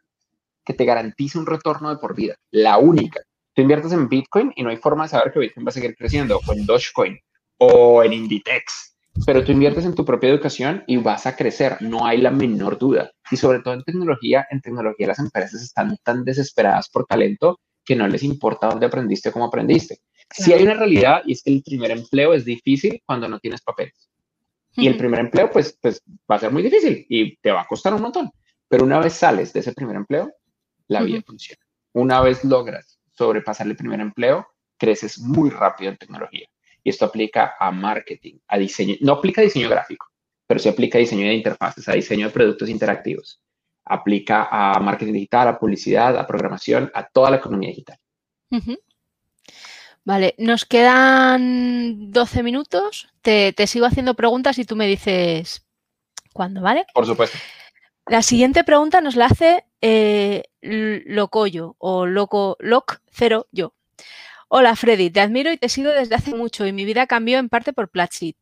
que 0.65 0.73
te 0.73 0.87
garantiza 0.87 1.39
un 1.39 1.45
retorno 1.45 1.91
de 1.91 1.99
por 1.99 2.17
vida, 2.17 2.37
la 2.51 2.79
única. 2.79 3.21
Tú 3.53 3.61
inviertes 3.61 3.93
en 3.93 4.09
Bitcoin 4.09 4.55
y 4.57 4.63
no 4.63 4.71
hay 4.71 4.79
forma 4.79 5.03
de 5.03 5.11
saber 5.11 5.35
que 5.35 5.41
Bitcoin 5.41 5.67
va 5.67 5.69
a 5.69 5.73
seguir 5.73 5.95
creciendo, 5.97 6.41
o 6.47 6.53
en 6.55 6.65
Dogecoin, 6.65 7.19
o 7.59 8.03
en 8.03 8.15
Inditex, 8.15 8.97
pero 9.27 9.45
tú 9.45 9.53
inviertes 9.53 9.85
en 9.85 9.95
tu 9.95 10.07
propia 10.07 10.31
educación 10.31 10.83
y 10.87 10.97
vas 10.97 11.27
a 11.27 11.37
crecer, 11.37 11.77
no 11.81 12.07
hay 12.07 12.23
la 12.23 12.31
menor 12.31 12.79
duda. 12.79 13.11
Y 13.31 13.37
sobre 13.37 13.61
todo 13.61 13.75
en 13.75 13.83
tecnología, 13.83 14.47
en 14.51 14.63
tecnología 14.63 15.09
las 15.09 15.19
empresas 15.19 15.61
están 15.61 15.99
tan 16.03 16.25
desesperadas 16.25 16.89
por 16.89 17.05
talento 17.05 17.61
que 17.85 17.97
no 17.97 18.09
les 18.09 18.23
importa 18.23 18.69
dónde 18.69 18.87
aprendiste 18.87 19.29
o 19.29 19.33
cómo 19.33 19.47
aprendiste. 19.47 19.99
Si 20.33 20.53
hay 20.53 20.63
una 20.63 20.75
realidad 20.75 21.23
y 21.25 21.33
es 21.33 21.43
que 21.43 21.53
el 21.53 21.63
primer 21.63 21.91
empleo 21.91 22.33
es 22.35 22.45
difícil 22.45 23.03
cuando 23.07 23.29
no 23.29 23.39
tienes 23.39 23.61
papeles. 23.63 24.09
Y 24.75 24.87
el 24.87 24.97
primer 24.97 25.21
empleo, 25.21 25.51
pues, 25.51 25.79
pues 25.81 26.03
va 26.31 26.37
a 26.37 26.39
ser 26.39 26.51
muy 26.51 26.63
difícil 26.63 27.05
y 27.09 27.37
te 27.37 27.51
va 27.51 27.63
a 27.63 27.67
costar 27.67 27.93
un 27.93 28.03
montón. 28.03 28.31
Pero 28.69 28.85
una 28.85 28.99
vez 29.01 29.13
sales 29.13 29.53
de 29.53 29.61
ese 29.61 29.73
primer 29.73 29.97
empleo, 29.97 30.33
la 30.89 31.03
vida 31.03 31.21
funciona. 31.27 31.61
Una 31.93 32.21
vez 32.23 32.43
logras 32.45 32.99
sobrepasar 33.13 33.67
el 33.67 33.77
primer 33.77 34.01
empleo, 34.01 34.47
creces 34.79 35.19
muy 35.19 35.51
rápido 35.51 35.91
en 35.91 35.99
tecnología. 35.99 36.47
Y 36.83 36.91
esto 36.91 37.05
aplica 37.05 37.55
a 37.61 37.71
marketing, 37.71 38.39
a 38.49 38.59
diseño. 38.59 38.97
No 39.01 39.13
aplica 39.13 39.43
a 39.43 39.45
diseño 39.45 39.69
gráfico, 39.69 40.07
pero 40.47 40.59
sí 40.59 40.69
aplica 40.69 40.99
a 40.99 41.01
diseño 41.01 41.27
de 41.27 41.35
interfaces, 41.35 41.89
a 41.89 41.93
diseño 41.93 42.27
de 42.27 42.33
productos 42.33 42.69
interactivos. 42.69 43.41
Aplica 43.85 44.49
a 44.51 44.79
marketing 44.81 45.13
digital, 45.13 45.49
a 45.49 45.59
publicidad, 45.59 46.17
a 46.17 46.27
programación, 46.27 46.91
a 46.95 47.07
toda 47.07 47.31
la 47.31 47.37
economía 47.37 47.69
digital. 47.69 47.99
Vale, 50.05 50.35
nos 50.39 50.65
quedan 50.65 52.11
12 52.11 52.43
minutos. 52.43 53.09
Te, 53.23 53.55
sigo 53.67 53.87
haciendo 53.87 54.15
preguntas 54.15 54.59
y 54.59 54.65
tú 54.65 54.75
me 54.75 54.87
dices 54.87 55.65
cuándo, 56.33 56.61
¿vale? 56.61 56.87
Por 56.93 57.07
supuesto. 57.07 57.39
La 58.07 58.23
siguiente 58.23 58.65
pregunta 58.65 59.01
nos 59.01 59.15
la 59.15 59.27
hace 59.27 59.65
eh, 59.81 60.43
Locoyo 60.61 61.77
o 61.79 62.07
Loco 62.07 62.57
Loc 62.59 63.01
Cero 63.13 63.47
Yo. 63.53 63.75
Hola 64.49 64.75
Freddy, 64.75 65.09
te 65.09 65.21
admiro 65.21 65.53
y 65.53 65.57
te 65.57 65.69
sigo 65.69 65.91
desde 65.91 66.17
hace 66.17 66.35
mucho 66.35 66.67
y 66.67 66.73
mi 66.73 66.85
vida 66.85 67.07
cambió 67.07 67.39
en 67.39 67.49
parte 67.49 67.73
por 67.73 67.89
Platzi. 67.89 68.37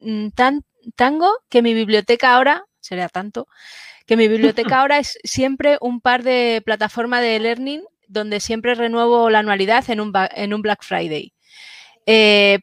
Mm, 0.00 0.28
tan, 0.28 0.64
tango 0.94 1.32
que 1.48 1.62
mi 1.62 1.72
biblioteca 1.72 2.36
ahora, 2.36 2.66
sería 2.80 3.08
tanto, 3.08 3.48
que 4.06 4.16
mi 4.16 4.28
biblioteca 4.28 4.78
ahora 4.80 4.98
es 4.98 5.18
siempre 5.24 5.78
un 5.80 6.00
par 6.00 6.22
de 6.22 6.62
plataforma 6.64 7.20
de 7.20 7.40
learning 7.40 7.82
donde 8.08 8.40
siempre 8.40 8.74
renuevo 8.74 9.30
la 9.30 9.40
anualidad 9.40 9.88
en 9.90 10.00
un, 10.00 10.12
en 10.34 10.54
un 10.54 10.62
Black 10.62 10.82
Friday. 10.82 11.32
Eh, 12.06 12.58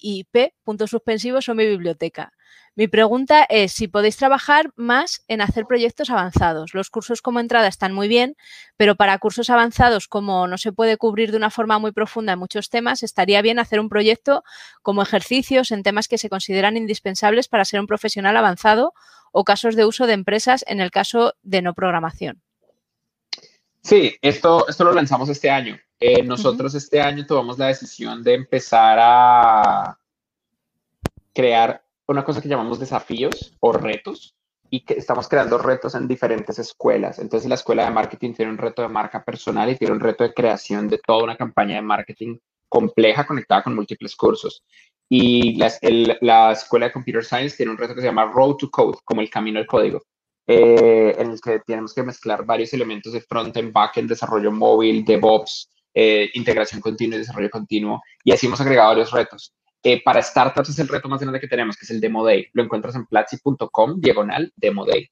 y 0.00 0.24
P, 0.24 0.54
puntos 0.64 0.90
suspensivos, 0.90 1.44
son 1.44 1.56
mi 1.56 1.66
biblioteca. 1.66 2.32
Mi 2.76 2.88
pregunta 2.88 3.44
es 3.48 3.72
si 3.72 3.88
podéis 3.88 4.16
trabajar 4.16 4.70
más 4.76 5.24
en 5.28 5.40
hacer 5.40 5.66
proyectos 5.66 6.08
avanzados. 6.08 6.72
Los 6.72 6.88
cursos 6.88 7.20
como 7.20 7.40
entrada 7.40 7.68
están 7.68 7.92
muy 7.92 8.08
bien, 8.08 8.36
pero 8.76 8.94
para 8.96 9.18
cursos 9.18 9.50
avanzados, 9.50 10.08
como 10.08 10.46
no 10.46 10.56
se 10.56 10.72
puede 10.72 10.96
cubrir 10.96 11.30
de 11.30 11.36
una 11.36 11.50
forma 11.50 11.78
muy 11.78 11.92
profunda 11.92 12.32
en 12.32 12.38
muchos 12.38 12.70
temas, 12.70 13.02
estaría 13.02 13.42
bien 13.42 13.58
hacer 13.58 13.80
un 13.80 13.88
proyecto 13.88 14.44
como 14.82 15.02
ejercicios 15.02 15.72
en 15.72 15.82
temas 15.82 16.08
que 16.08 16.18
se 16.18 16.30
consideran 16.30 16.76
indispensables 16.76 17.48
para 17.48 17.64
ser 17.64 17.80
un 17.80 17.86
profesional 17.86 18.36
avanzado 18.36 18.92
o 19.32 19.44
casos 19.44 19.76
de 19.76 19.84
uso 19.84 20.06
de 20.06 20.14
empresas 20.14 20.64
en 20.66 20.80
el 20.80 20.90
caso 20.90 21.34
de 21.42 21.62
no 21.62 21.74
programación. 21.74 22.40
Sí, 23.82 24.16
esto, 24.20 24.68
esto 24.68 24.84
lo 24.84 24.92
lanzamos 24.92 25.28
este 25.28 25.50
año. 25.50 25.78
Eh, 25.98 26.22
nosotros 26.22 26.74
este 26.74 27.00
año 27.00 27.26
tomamos 27.26 27.58
la 27.58 27.66
decisión 27.66 28.22
de 28.22 28.34
empezar 28.34 28.98
a 29.00 29.98
crear 31.34 31.82
una 32.06 32.24
cosa 32.24 32.40
que 32.40 32.48
llamamos 32.48 32.80
desafíos 32.80 33.56
o 33.60 33.72
retos 33.72 34.34
y 34.70 34.84
que 34.84 34.94
estamos 34.94 35.28
creando 35.28 35.58
retos 35.58 35.94
en 35.94 36.08
diferentes 36.08 36.58
escuelas. 36.58 37.18
Entonces 37.18 37.48
la 37.48 37.56
escuela 37.56 37.84
de 37.84 37.90
marketing 37.90 38.34
tiene 38.34 38.52
un 38.52 38.58
reto 38.58 38.82
de 38.82 38.88
marca 38.88 39.24
personal 39.24 39.68
y 39.68 39.76
tiene 39.76 39.94
un 39.94 40.00
reto 40.00 40.24
de 40.24 40.32
creación 40.32 40.88
de 40.88 40.98
toda 40.98 41.24
una 41.24 41.36
campaña 41.36 41.76
de 41.76 41.82
marketing 41.82 42.38
compleja 42.68 43.26
conectada 43.26 43.62
con 43.62 43.74
múltiples 43.74 44.14
cursos. 44.14 44.64
Y 45.08 45.56
la, 45.56 45.72
la 46.20 46.52
escuela 46.52 46.86
de 46.86 46.92
Computer 46.92 47.24
Science 47.24 47.56
tiene 47.56 47.72
un 47.72 47.78
reto 47.78 47.94
que 47.94 48.00
se 48.00 48.06
llama 48.06 48.26
Road 48.26 48.56
to 48.56 48.70
Code, 48.70 48.98
como 49.04 49.20
el 49.20 49.28
camino 49.28 49.58
al 49.58 49.66
código. 49.66 50.02
Eh, 50.52 51.14
en 51.16 51.30
el 51.30 51.40
que 51.40 51.60
tenemos 51.60 51.94
que 51.94 52.02
mezclar 52.02 52.44
varios 52.44 52.72
elementos 52.72 53.12
de 53.12 53.20
front-end, 53.20 53.72
back-end, 53.72 54.08
desarrollo 54.08 54.50
móvil, 54.50 55.04
DevOps, 55.04 55.70
eh, 55.94 56.28
integración 56.34 56.80
continua 56.80 57.14
y 57.14 57.18
desarrollo 57.20 57.48
continuo. 57.50 58.02
Y 58.24 58.32
así 58.32 58.48
hemos 58.48 58.60
agregado 58.60 58.88
varios 58.88 59.12
retos. 59.12 59.54
Eh, 59.80 60.02
para 60.02 60.20
startups 60.20 60.70
es 60.70 60.78
el 60.80 60.88
reto 60.88 61.08
más 61.08 61.20
grande 61.20 61.38
que 61.38 61.46
tenemos, 61.46 61.76
que 61.76 61.84
es 61.84 61.90
el 61.92 62.00
Demo 62.00 62.24
Day. 62.24 62.48
Lo 62.52 62.64
encuentras 62.64 62.96
en 62.96 63.06
platzi.com, 63.06 64.00
diagonal, 64.00 64.52
Demo 64.56 64.84
Day. 64.84 65.08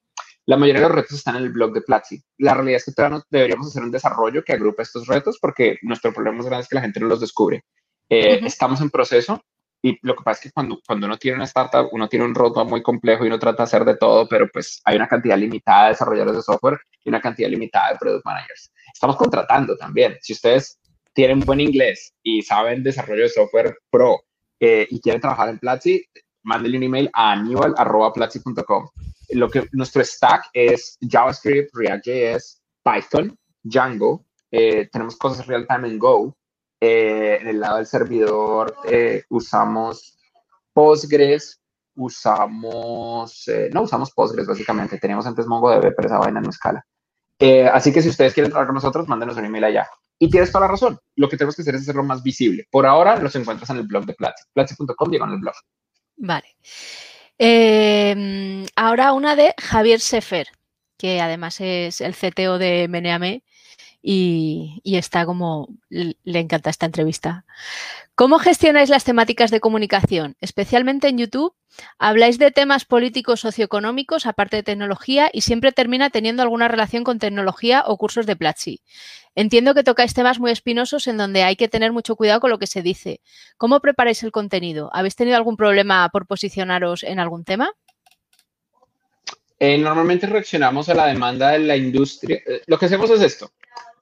La 0.46 0.56
mayoría 0.56 0.82
de 0.82 0.88
los 0.88 0.96
retos 0.96 1.12
están 1.12 1.36
en 1.36 1.44
el 1.44 1.52
blog 1.52 1.72
de 1.72 1.82
Platzi. 1.82 2.20
La 2.38 2.54
realidad 2.54 2.78
es 2.78 2.86
que 2.86 2.92
todavía 2.92 3.18
no 3.18 3.24
deberíamos 3.30 3.68
hacer 3.68 3.84
un 3.84 3.92
desarrollo 3.92 4.42
que 4.42 4.54
agrupe 4.54 4.82
estos 4.82 5.06
retos 5.06 5.38
porque 5.40 5.78
nuestro 5.82 6.12
problema 6.12 6.38
más 6.38 6.46
grande 6.46 6.62
es 6.62 6.68
que 6.68 6.74
la 6.74 6.80
gente 6.80 6.98
no 6.98 7.06
los 7.06 7.20
descubre. 7.20 7.64
Estamos 8.08 8.80
en 8.80 8.90
proceso, 8.90 9.40
y 9.82 9.98
lo 10.02 10.16
que 10.16 10.24
pasa 10.24 10.38
es 10.38 10.44
que 10.44 10.52
cuando, 10.52 10.80
cuando 10.84 11.06
uno 11.06 11.16
tiene 11.16 11.36
una 11.36 11.44
startup, 11.44 11.88
uno 11.92 12.08
tiene 12.08 12.24
un 12.24 12.34
roto 12.34 12.64
muy 12.64 12.82
complejo 12.82 13.24
y 13.24 13.28
uno 13.28 13.38
trata 13.38 13.62
de 13.62 13.64
hacer 13.64 13.84
de 13.84 13.96
todo, 13.96 14.28
pero 14.28 14.48
pues 14.52 14.80
hay 14.84 14.96
una 14.96 15.06
cantidad 15.06 15.38
limitada 15.38 15.84
de 15.84 15.90
desarrolladores 15.90 16.36
de 16.36 16.42
software 16.42 16.80
y 17.04 17.08
una 17.08 17.20
cantidad 17.20 17.48
limitada 17.48 17.92
de 17.92 17.98
product 17.98 18.24
managers. 18.24 18.72
Estamos 18.92 19.16
contratando 19.16 19.76
también. 19.76 20.16
Si 20.20 20.32
ustedes 20.32 20.80
tienen 21.12 21.40
buen 21.40 21.60
inglés 21.60 22.12
y 22.22 22.42
saben 22.42 22.82
desarrollo 22.82 23.22
de 23.22 23.28
software 23.28 23.76
pro 23.90 24.20
eh, 24.58 24.86
y 24.90 25.00
quieren 25.00 25.20
trabajar 25.20 25.48
en 25.48 25.58
Platzi, 25.58 26.04
mándenle 26.42 26.78
un 26.78 26.84
email 26.84 27.10
a 27.12 27.32
anual.platzi.com. 27.32 28.88
Lo 29.30 29.48
que 29.48 29.68
nuestro 29.72 30.04
stack 30.04 30.48
es 30.54 30.98
JavaScript, 31.00 31.70
React.js, 31.74 32.62
Python, 32.82 33.38
Django. 33.62 34.24
Eh, 34.50 34.88
tenemos 34.90 35.16
cosas 35.16 35.46
real 35.46 35.66
time 35.68 35.86
en 35.86 35.98
Go 35.98 36.36
Eh, 36.80 37.38
en 37.40 37.48
el 37.48 37.60
lado 37.60 37.76
del 37.76 37.86
servidor 37.86 38.76
eh, 38.88 39.24
usamos 39.30 40.16
Postgres, 40.72 41.60
usamos, 41.96 43.48
eh, 43.48 43.68
no 43.72 43.82
usamos 43.82 44.12
Postgres 44.12 44.46
básicamente, 44.46 44.98
teníamos 44.98 45.26
antes 45.26 45.46
MongoDB, 45.46 45.94
pero 45.96 46.06
esa 46.06 46.18
vaina 46.18 46.40
no 46.40 46.50
escala. 46.50 46.84
así 47.72 47.92
que 47.92 48.02
si 48.02 48.08
ustedes 48.08 48.32
quieren 48.32 48.50
trabajar 48.50 48.68
con 48.68 48.76
nosotros, 48.76 49.08
mándenos 49.08 49.36
un 49.36 49.44
email 49.44 49.64
allá. 49.64 49.88
Y 50.20 50.30
tienes 50.30 50.50
toda 50.50 50.66
la 50.66 50.72
razón, 50.72 50.98
lo 51.16 51.28
que 51.28 51.36
tenemos 51.36 51.56
que 51.56 51.62
hacer 51.62 51.74
es 51.74 51.82
hacerlo 51.82 52.04
más 52.04 52.22
visible. 52.22 52.66
Por 52.70 52.86
ahora 52.86 53.16
los 53.16 53.34
encuentras 53.34 53.70
en 53.70 53.78
el 53.78 53.86
blog 53.86 54.04
de 54.04 54.14
Platzi, 54.14 54.44
platzi.com, 54.52 55.14
en 55.14 55.30
el 55.30 55.38
blog. 55.38 55.54
Vale. 56.16 56.56
Em, 57.38 58.66
ahora 58.74 59.12
una 59.12 59.36
de 59.36 59.54
Javier 59.60 60.00
Sefer, 60.00 60.48
que 60.96 61.20
además 61.20 61.60
es 61.60 62.00
el 62.00 62.14
CTO 62.14 62.58
de 62.58 62.88
Meneame 62.88 63.44
y, 64.00 64.80
está 64.84 65.26
como, 65.26 65.68
le 65.90 66.38
encanta 66.38 66.70
esta 66.70 66.86
entrevista. 66.86 67.44
¿Cómo 68.14 68.38
gestionáis 68.38 68.90
las 68.90 69.04
temáticas 69.04 69.50
de 69.50 69.60
comunicación? 69.60 70.36
Especialmente 70.40 71.08
en 71.08 71.18
YouTube, 71.18 71.54
habláis 71.98 72.38
de 72.38 72.50
temas 72.50 72.84
políticos 72.84 73.40
socioeconómicos, 73.40 74.26
aparte 74.26 74.56
de 74.56 74.62
tecnología, 74.62 75.30
y 75.32 75.42
siempre 75.42 75.72
termina 75.72 76.10
teniendo 76.10 76.42
alguna 76.42 76.68
relación 76.68 77.04
con 77.04 77.18
tecnología 77.18 77.84
o 77.86 77.96
cursos 77.96 78.26
de 78.26 78.36
Platzi. 78.36 78.80
Entiendo 79.34 79.74
que 79.74 79.84
tocáis 79.84 80.14
temas 80.14 80.40
muy 80.40 80.50
espinosos 80.50 81.06
en 81.06 81.16
donde 81.16 81.44
hay 81.44 81.54
que 81.54 81.68
tener 81.68 81.92
mucho 81.92 82.16
cuidado 82.16 82.40
con 82.40 82.50
lo 82.50 82.58
que 82.58 82.66
se 82.66 82.82
dice. 82.82 83.20
¿Cómo 83.56 83.78
preparáis 83.78 84.22
el 84.24 84.32
contenido? 84.32 84.90
¿Habéis 84.92 85.14
tenido 85.14 85.36
algún 85.36 85.56
problema 85.56 86.08
por 86.08 86.26
posicionaros 86.26 87.04
en 87.04 87.20
algún 87.20 87.44
tema? 87.44 87.70
Eh, 89.60 89.78
normalmente 89.78 90.26
reaccionamos 90.26 90.88
a 90.88 90.94
la 90.94 91.06
demanda 91.06 91.50
de 91.50 91.60
la 91.60 91.76
industria. 91.76 92.40
Eh, 92.46 92.62
lo 92.66 92.78
que 92.78 92.86
hacemos 92.86 93.10
es 93.10 93.20
esto. 93.20 93.52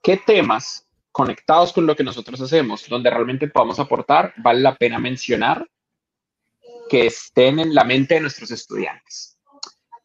¿Qué 0.07 0.15
temas 0.15 0.87
conectados 1.11 1.73
con 1.73 1.85
lo 1.85 1.93
que 1.93 2.03
nosotros 2.05 2.39
hacemos, 2.39 2.87
donde 2.87 3.09
realmente 3.09 3.49
podamos 3.49 3.77
aportar, 3.77 4.33
vale 4.37 4.61
la 4.61 4.73
pena 4.77 4.99
mencionar 4.99 5.67
que 6.89 7.07
estén 7.07 7.59
en 7.59 7.75
la 7.75 7.83
mente 7.83 8.13
de 8.13 8.21
nuestros 8.21 8.49
estudiantes. 8.51 9.37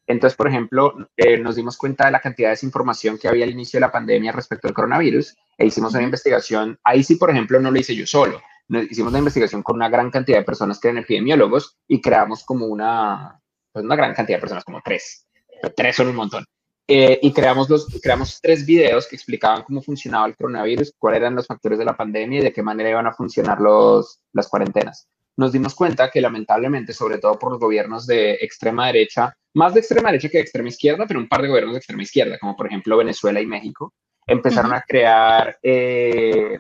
Entonces, 0.09 0.37
por 0.37 0.49
ejemplo, 0.49 1.09
eh, 1.17 1.39
nos 1.39 1.55
dimos 1.55 1.77
cuenta 1.77 2.07
de 2.07 2.11
la 2.11 2.21
cantidad 2.21 2.49
de 2.49 2.55
desinformación 2.55 3.17
que 3.17 3.29
había 3.29 3.45
al 3.45 3.53
inicio 3.53 3.77
de 3.77 3.83
la 3.83 3.93
pandemia 3.93 4.33
respecto 4.33 4.67
al 4.67 4.75
coronavirus 4.75 5.37
e 5.57 5.67
hicimos 5.67 5.95
una 5.95 6.03
investigación. 6.03 6.77
Ahí 6.83 7.05
sí, 7.05 7.15
por 7.15 7.31
ejemplo, 7.31 7.61
no 7.61 7.71
lo 7.71 7.79
hice 7.79 7.95
yo 7.95 8.05
solo. 8.05 8.43
Hicimos 8.69 9.11
una 9.11 9.21
investigación 9.21 9.63
con 9.63 9.77
una 9.77 9.89
gran 9.89 10.11
cantidad 10.11 10.39
de 10.39 10.45
personas 10.45 10.81
que 10.81 10.89
eran 10.89 11.05
epidemiólogos 11.05 11.77
y 11.87 12.01
creamos 12.01 12.43
como 12.43 12.67
una, 12.67 13.41
pues 13.71 13.85
una 13.85 13.95
gran 13.95 14.15
cantidad 14.15 14.39
de 14.39 14.41
personas, 14.41 14.65
como 14.65 14.81
tres. 14.85 15.29
tres 15.77 15.95
son 15.95 16.09
un 16.09 16.17
montón. 16.17 16.45
Eh, 16.89 17.21
y 17.23 17.33
creamos, 17.33 17.71
los, 17.71 17.87
creamos 18.03 18.41
tres 18.41 18.67
videos 18.67 19.07
que 19.07 19.17
explicaban 19.17 19.63
cómo 19.63 19.81
funcionaba 19.83 20.27
el 20.27 20.37
coronavirus, 20.37 20.93
cuáles 20.99 21.21
eran 21.21 21.37
los 21.37 21.47
factores 21.47 21.79
de 21.79 21.85
la 21.85 21.97
pandemia 21.97 22.41
y 22.41 22.43
de 22.43 22.53
qué 22.53 22.63
manera 22.63 22.91
iban 22.91 23.07
a 23.07 23.15
funcionar 23.15 23.61
los, 23.61 24.21
las 24.33 24.49
cuarentenas. 24.49 25.09
Nos 25.37 25.53
dimos 25.53 25.75
cuenta 25.75 26.11
que 26.11 26.21
lamentablemente, 26.21 26.93
sobre 26.93 27.19
todo 27.19 27.39
por 27.39 27.53
los 27.53 27.61
gobiernos 27.61 28.07
de 28.07 28.33
extrema 28.35 28.89
derecha, 28.89 29.35
más 29.55 29.75
de 29.75 29.81
extrema 29.81 30.11
derecha 30.11 30.29
que 30.29 30.39
de 30.39 30.43
extrema 30.43 30.69
izquierda, 30.69 31.07
pero 31.07 31.21
un 31.21 31.29
par 31.29 31.41
de 31.41 31.49
gobiernos 31.49 31.75
de 31.75 31.79
extrema 31.79 32.03
izquierda, 32.03 32.39
como 32.39 32.57
por 32.57 32.67
ejemplo 32.67 32.97
Venezuela 32.97 33.41
y 33.41 33.47
México, 33.47 33.95
empezaron 34.27 34.75
a 34.75 34.83
crear 34.83 35.59
eh, 35.63 36.59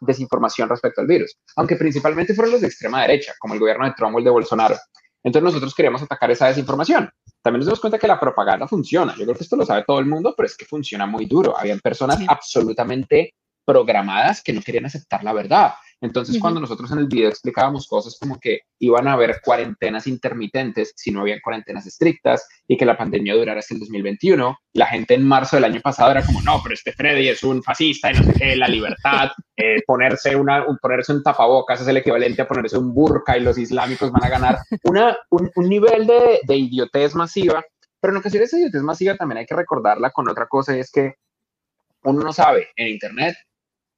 desinformación 0.00 0.68
respecto 0.68 1.00
al 1.00 1.06
virus, 1.06 1.36
aunque 1.56 1.76
principalmente 1.76 2.34
fueron 2.34 2.52
los 2.52 2.60
de 2.60 2.68
extrema 2.68 3.02
derecha, 3.02 3.34
como 3.38 3.54
el 3.54 3.60
gobierno 3.60 3.84
de 3.84 3.92
Trump 3.96 4.14
o 4.14 4.18
el 4.18 4.24
de 4.24 4.30
Bolsonaro. 4.30 4.76
Entonces 5.22 5.44
nosotros 5.44 5.74
queríamos 5.74 6.02
atacar 6.02 6.30
esa 6.30 6.48
desinformación. 6.48 7.10
También 7.44 7.58
nos 7.58 7.66
dimos 7.66 7.80
cuenta 7.80 7.98
que 7.98 8.08
la 8.08 8.18
propaganda 8.18 8.66
funciona. 8.66 9.14
Yo 9.18 9.24
creo 9.24 9.36
que 9.36 9.42
esto 9.42 9.54
lo 9.54 9.66
sabe 9.66 9.84
todo 9.86 9.98
el 9.98 10.06
mundo, 10.06 10.32
pero 10.34 10.46
es 10.46 10.56
que 10.56 10.64
funciona 10.64 11.04
muy 11.04 11.26
duro. 11.26 11.54
Habían 11.54 11.78
personas 11.78 12.18
absolutamente 12.26 13.34
programadas 13.66 14.42
que 14.42 14.54
no 14.54 14.62
querían 14.62 14.86
aceptar 14.86 15.22
la 15.22 15.34
verdad. 15.34 15.74
Entonces, 16.04 16.38
cuando 16.38 16.60
nosotros 16.60 16.92
en 16.92 16.98
el 16.98 17.06
video 17.06 17.30
explicábamos 17.30 17.88
cosas 17.88 18.18
como 18.20 18.38
que 18.38 18.60
iban 18.78 19.08
a 19.08 19.14
haber 19.14 19.40
cuarentenas 19.42 20.06
intermitentes 20.06 20.92
si 20.94 21.10
no 21.10 21.22
habían 21.22 21.40
cuarentenas 21.40 21.86
estrictas 21.86 22.46
y 22.68 22.76
que 22.76 22.84
la 22.84 22.98
pandemia 22.98 23.34
durara 23.34 23.60
hasta 23.60 23.72
el 23.72 23.80
2021, 23.80 24.54
la 24.74 24.86
gente 24.86 25.14
en 25.14 25.26
marzo 25.26 25.56
del 25.56 25.64
año 25.64 25.80
pasado 25.80 26.10
era 26.10 26.22
como, 26.22 26.42
no, 26.42 26.60
pero 26.62 26.74
este 26.74 26.92
Freddy 26.92 27.28
es 27.28 27.42
un 27.42 27.62
fascista 27.62 28.10
y 28.10 28.16
no 28.16 28.22
sé 28.22 28.34
qué, 28.34 28.54
la 28.54 28.68
libertad, 28.68 29.30
eh, 29.56 29.82
ponerse, 29.86 30.36
una, 30.36 30.66
un, 30.66 30.76
ponerse 30.76 31.10
un 31.10 31.22
tapabocas 31.22 31.80
es 31.80 31.88
el 31.88 31.96
equivalente 31.96 32.42
a 32.42 32.48
ponerse 32.48 32.76
un 32.76 32.92
burka 32.92 33.38
y 33.38 33.40
los 33.40 33.56
islámicos 33.56 34.12
van 34.12 34.24
a 34.24 34.28
ganar 34.28 34.58
una, 34.82 35.16
un, 35.30 35.50
un 35.56 35.68
nivel 35.70 36.06
de, 36.06 36.40
de 36.46 36.56
idiotez 36.56 37.14
masiva. 37.14 37.64
Pero 37.98 38.12
en 38.12 38.18
ocasiones 38.18 38.48
esa 38.50 38.58
idiotez 38.58 38.82
masiva 38.82 39.16
también 39.16 39.38
hay 39.38 39.46
que 39.46 39.56
recordarla 39.56 40.10
con 40.10 40.28
otra 40.28 40.46
cosa 40.48 40.76
y 40.76 40.80
es 40.80 40.90
que 40.92 41.14
uno 42.02 42.22
no 42.22 42.32
sabe 42.34 42.68
en 42.76 42.88
Internet 42.88 43.36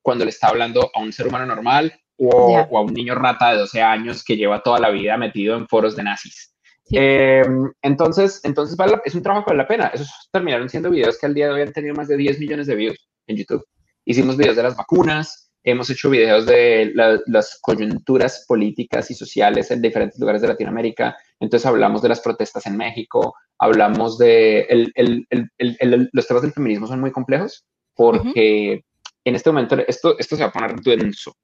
cuando 0.07 0.25
le 0.25 0.31
está 0.31 0.47
hablando 0.47 0.89
a 0.95 1.01
un 1.01 1.13
ser 1.13 1.27
humano 1.27 1.47
normal 1.47 1.93
o, 2.17 2.57
a 2.57 2.81
un 2.81 2.95
niño 2.95 3.17
rata 3.17 3.51
de 3.51 3.59
12 3.59 3.83
años 3.83 4.23
que 4.23 4.37
lleva 4.37 4.63
toda 4.63 4.79
la 4.79 4.91
vida 4.91 5.17
metido 5.17 5.57
en 5.57 5.67
foros 5.67 5.97
de 5.97 6.05
nazis. 6.05 6.55
Em, 6.93 7.73
entonces, 7.83 8.41
entonces 8.45 8.79
es 9.05 9.15
un 9.17 9.23
trabajo 9.25 9.45
que 9.45 9.51
vale 9.51 9.65
la 9.65 9.69
pena. 9.69 9.87
Esos 9.93 10.09
terminaron 10.31 10.69
siendo 10.69 10.91
videos 10.91 11.19
que 11.19 11.27
al 11.27 11.35
día 11.35 11.49
de 11.49 11.55
hoy 11.55 11.63
han 11.63 11.73
tenido 11.73 11.97
más 11.97 12.07
de 12.07 12.17
10 12.17 12.39
millones 12.39 12.69
de 12.69 12.77
views 12.77 13.09
en 13.27 13.37
YouTube. 13.37 13.67
Hicimos 14.05 14.37
videos 14.37 14.55
de 14.55 14.63
las 14.63 14.77
vacunas, 14.77 15.51
hemos 15.65 15.91
hecho 15.91 16.09
videos 16.09 16.47
de 16.47 16.93
las 17.27 17.59
coyunturas 17.61 18.45
políticas 18.47 19.11
y 19.11 19.15
sociales 19.15 19.73
en 19.73 19.83
diferentes 19.83 20.21
lugares 20.21 20.41
de 20.41 20.47
Latinoamérica. 20.47 21.17
Entonces 21.41 21.67
hablamos 21.67 22.01
de 22.01 22.11
las 22.11 22.21
protestas 22.21 22.65
en 22.67 22.77
México, 22.77 23.35
hablamos 23.59 24.19
de... 24.19 24.61
El, 24.69 24.93
el, 24.95 25.27
el, 25.59 26.11
los 26.13 26.29
temas 26.29 26.45
del 26.45 26.53
feminismo 26.53 26.87
son 26.87 27.01
muy 27.01 27.11
complejos 27.11 27.67
porque 27.97 28.85
en 29.27 29.35
este 29.35 29.51
momento 29.51 29.77
esto, 29.87 30.17
esto 30.19 30.37
se 30.37 30.43
va 30.43 30.49
a 30.49 30.53
poner 30.53 30.77
denso. 30.81 31.37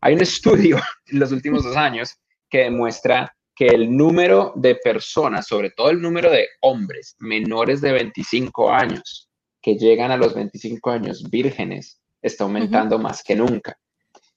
Hay 0.00 0.14
un 0.14 0.20
estudio 0.22 0.80
en 1.06 1.18
los 1.18 1.32
últimos 1.32 1.64
dos 1.64 1.76
años 1.76 2.16
que 2.48 2.58
demuestra 2.60 3.34
que 3.54 3.66
el 3.66 3.94
número 3.94 4.52
de 4.56 4.76
personas, 4.76 5.46
sobre 5.46 5.70
todo 5.70 5.90
el 5.90 6.00
número 6.00 6.30
de 6.30 6.48
hombres 6.60 7.16
menores 7.18 7.80
de 7.80 7.92
25 7.92 8.70
años 8.70 9.28
que 9.60 9.76
llegan 9.76 10.10
a 10.10 10.16
los 10.16 10.34
25 10.34 10.90
años 10.90 11.28
vírgenes, 11.30 12.00
está 12.20 12.44
aumentando 12.44 12.98
más 12.98 13.22
que 13.22 13.34
nunca. 13.34 13.76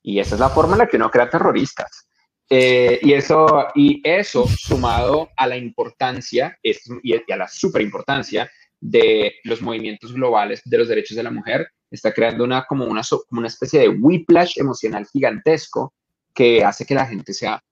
Y 0.01 0.19
esa 0.19 0.35
es 0.35 0.41
la 0.41 0.49
forma 0.49 0.73
en 0.73 0.79
la 0.79 0.87
que 0.87 0.97
uno 0.97 1.09
crea 1.09 1.29
terroristas. 1.29 2.07
Eh, 2.49 2.99
y, 3.01 3.13
eso, 3.13 3.67
y 3.75 4.01
eso 4.03 4.47
sumado 4.47 5.29
a 5.35 5.47
la 5.47 5.57
importancia 5.57 6.57
y 6.63 7.13
a 7.31 7.35
la 7.35 7.47
superimportancia 7.47 8.49
de 8.79 9.35
los 9.43 9.61
movimientos 9.61 10.13
globales 10.13 10.61
de 10.63 10.77
los 10.77 10.87
derechos 10.87 11.17
de 11.17 11.23
la 11.23 11.31
mujer, 11.31 11.67
está 11.91 12.13
creando 12.13 12.43
una, 12.43 12.65
como, 12.65 12.85
una, 12.85 13.01
como 13.27 13.39
una 13.39 13.47
especie 13.47 13.79
de 13.81 13.89
whiplash 13.89 14.59
emocional 14.59 15.05
gigantesco 15.05 15.93
que 16.33 16.63
hace 16.63 16.85
que 16.85 16.95
la 16.95 17.05
gente 17.05 17.33
sea 17.33 17.63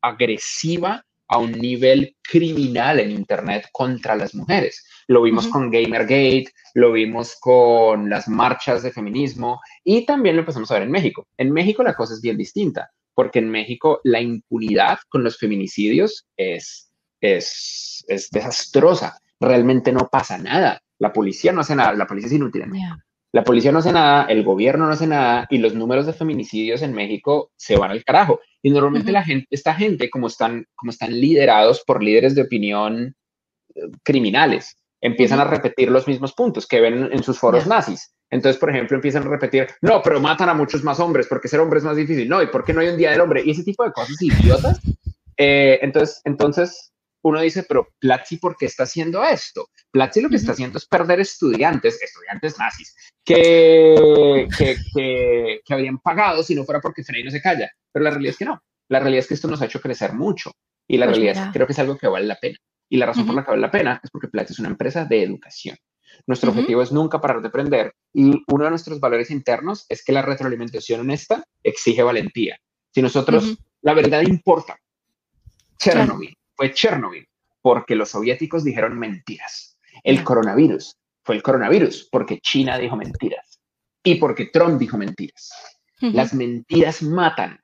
agresiva 0.00 1.04
a 1.30 1.38
un 1.38 1.52
nivel 1.52 2.16
criminal 2.22 2.98
en 2.98 3.12
Internet 3.12 3.68
contra 3.70 4.16
las 4.16 4.34
mujeres. 4.34 4.84
Lo 5.06 5.22
vimos 5.22 5.46
con 5.46 5.70
Gamergate, 5.70 6.48
lo 6.74 6.90
vimos 6.90 7.36
con 7.38 8.10
las 8.10 8.26
marchas 8.26 8.82
de 8.82 8.90
feminismo 8.90 9.60
y 9.84 10.04
también 10.04 10.34
lo 10.34 10.40
empezamos 10.40 10.70
a 10.70 10.74
ver 10.74 10.82
en 10.84 10.90
México. 10.90 11.28
En 11.36 11.52
México 11.52 11.84
la 11.84 11.94
cosa 11.94 12.14
es 12.14 12.20
bien 12.20 12.36
distinta, 12.36 12.90
porque 13.14 13.38
en 13.38 13.48
México 13.48 14.00
la 14.02 14.20
impunidad 14.20 14.98
con 15.08 15.22
los 15.22 15.38
feminicidios 15.38 16.26
es, 16.36 16.90
es, 17.20 18.04
es 18.08 18.28
desastrosa. 18.30 19.20
Realmente 19.38 19.92
no 19.92 20.08
pasa 20.10 20.36
nada. 20.36 20.82
La 20.98 21.12
policía 21.12 21.52
no 21.52 21.60
hace 21.60 21.76
nada, 21.76 21.92
la 21.92 22.08
policía 22.08 22.26
es 22.26 22.34
inútil 22.34 22.62
en 22.62 22.70
México. 22.70 22.96
La 23.32 23.44
policía 23.44 23.70
no 23.70 23.78
hace 23.78 23.92
nada, 23.92 24.24
el 24.24 24.42
gobierno 24.42 24.86
no 24.86 24.92
hace 24.92 25.06
nada 25.06 25.46
y 25.50 25.58
los 25.58 25.74
números 25.74 26.06
de 26.06 26.12
feminicidios 26.12 26.82
en 26.82 26.92
México 26.92 27.52
se 27.56 27.76
van 27.76 27.92
al 27.92 28.04
carajo. 28.04 28.40
Y 28.62 28.70
normalmente 28.70 29.12
la 29.12 29.22
gente, 29.22 29.46
esta 29.50 29.74
gente, 29.74 30.10
como 30.10 30.26
están, 30.26 30.66
como 30.74 30.90
están 30.90 31.12
liderados 31.12 31.82
por 31.86 32.02
líderes 32.02 32.34
de 32.34 32.42
opinión 32.42 33.14
eh, 33.74 33.82
criminales, 34.02 34.76
empiezan 35.00 35.40
a 35.40 35.44
repetir 35.44 35.90
los 35.90 36.08
mismos 36.08 36.32
puntos 36.32 36.66
que 36.66 36.80
ven 36.80 37.08
en 37.12 37.22
sus 37.22 37.38
foros 37.38 37.66
nazis. 37.66 38.12
Entonces, 38.30 38.60
por 38.60 38.70
ejemplo, 38.70 38.96
empiezan 38.96 39.24
a 39.24 39.30
repetir, 39.30 39.66
no, 39.80 40.02
pero 40.02 40.20
matan 40.20 40.48
a 40.48 40.54
muchos 40.54 40.84
más 40.84 41.00
hombres 41.00 41.26
porque 41.28 41.48
ser 41.48 41.60
hombre 41.60 41.78
es 41.78 41.84
más 41.84 41.96
difícil. 41.96 42.28
No, 42.28 42.42
¿y 42.42 42.46
por 42.46 42.64
qué 42.64 42.72
no 42.72 42.80
hay 42.80 42.88
un 42.88 42.96
día 42.96 43.10
del 43.10 43.20
hombre? 43.20 43.42
Y 43.44 43.50
ese 43.50 43.64
tipo 43.64 43.84
de 43.84 43.92
cosas 43.92 44.20
idiotas. 44.20 44.80
Eh, 45.36 45.78
entonces, 45.82 46.20
entonces, 46.24 46.92
uno 47.22 47.40
dice, 47.40 47.64
pero 47.64 47.88
Platzi, 47.98 48.38
¿por 48.38 48.56
qué 48.56 48.66
está 48.66 48.84
haciendo 48.84 49.22
esto? 49.24 49.68
Platzi 49.90 50.20
lo 50.20 50.28
que 50.28 50.36
está 50.36 50.52
haciendo 50.52 50.78
es 50.78 50.86
perder 50.86 51.20
estudiantes, 51.20 52.00
estudiantes 52.02 52.58
nazis, 52.58 52.94
que, 53.24 54.48
que, 54.56 54.76
que, 55.64 55.74
habrían 55.74 55.98
pagado 55.98 56.42
si 56.42 56.54
no 56.54 56.64
fuera 56.64 56.80
porque 56.80 57.04
Frey 57.04 57.22
no 57.22 57.30
se 57.30 57.42
calla. 57.42 57.70
Pero 57.92 58.04
la 58.04 58.10
realidad 58.10 58.32
es 58.32 58.38
que 58.38 58.44
no. 58.44 58.62
La 58.88 59.00
realidad 59.00 59.20
es 59.20 59.28
que 59.28 59.34
esto 59.34 59.48
nos 59.48 59.60
ha 59.60 59.66
hecho 59.66 59.80
crecer 59.80 60.14
mucho. 60.14 60.52
Y 60.88 60.96
la 60.96 61.06
pues 61.06 61.18
realidad 61.18 61.42
es 61.42 61.46
que 61.48 61.52
creo 61.52 61.66
que 61.66 61.72
es 61.72 61.78
algo 61.78 61.98
que 61.98 62.08
vale 62.08 62.26
la 62.26 62.36
pena. 62.36 62.56
Y 62.88 62.96
la 62.96 63.06
razón 63.06 63.26
por 63.26 63.34
la 63.34 63.44
que 63.44 63.50
vale 63.50 63.62
la 63.62 63.70
pena 63.70 64.00
es 64.02 64.10
porque 64.10 64.28
Platzi 64.28 64.54
es 64.54 64.58
una 64.58 64.70
empresa 64.70 65.04
de 65.04 65.22
educación. 65.22 65.76
Nuestro 66.26 66.50
objetivo 66.50 66.82
es 66.82 66.90
nunca 66.90 67.20
parar 67.20 67.40
de 67.40 67.48
aprender. 67.48 67.94
Y 68.12 68.42
uno 68.48 68.64
de 68.64 68.70
nuestros 68.70 68.98
valores 68.98 69.30
internos 69.30 69.86
es 69.88 70.04
que 70.04 70.12
la 70.12 70.22
retroalimentación 70.22 71.00
honesta 71.00 71.44
exige 71.62 72.02
valentía. 72.02 72.58
Si 72.92 73.00
nosotros, 73.00 73.58
la 73.82 73.94
verdad 73.94 74.22
importa. 74.22 74.76
Chernobyl 75.78 76.36
fue 76.60 76.74
Chernobyl, 76.74 77.26
porque 77.62 77.94
los 77.94 78.10
soviéticos 78.10 78.64
dijeron 78.64 78.98
mentiras. 78.98 79.78
El 80.04 80.22
coronavirus 80.22 80.94
fue 81.24 81.36
el 81.36 81.42
coronavirus 81.42 82.06
porque 82.12 82.38
China 82.38 82.76
dijo 82.76 82.96
mentiras 82.96 83.62
y 84.04 84.16
porque 84.16 84.44
Trump 84.44 84.78
dijo 84.78 84.98
mentiras. 84.98 85.50
Las 86.00 86.34
mentiras 86.34 87.00
matan. 87.00 87.58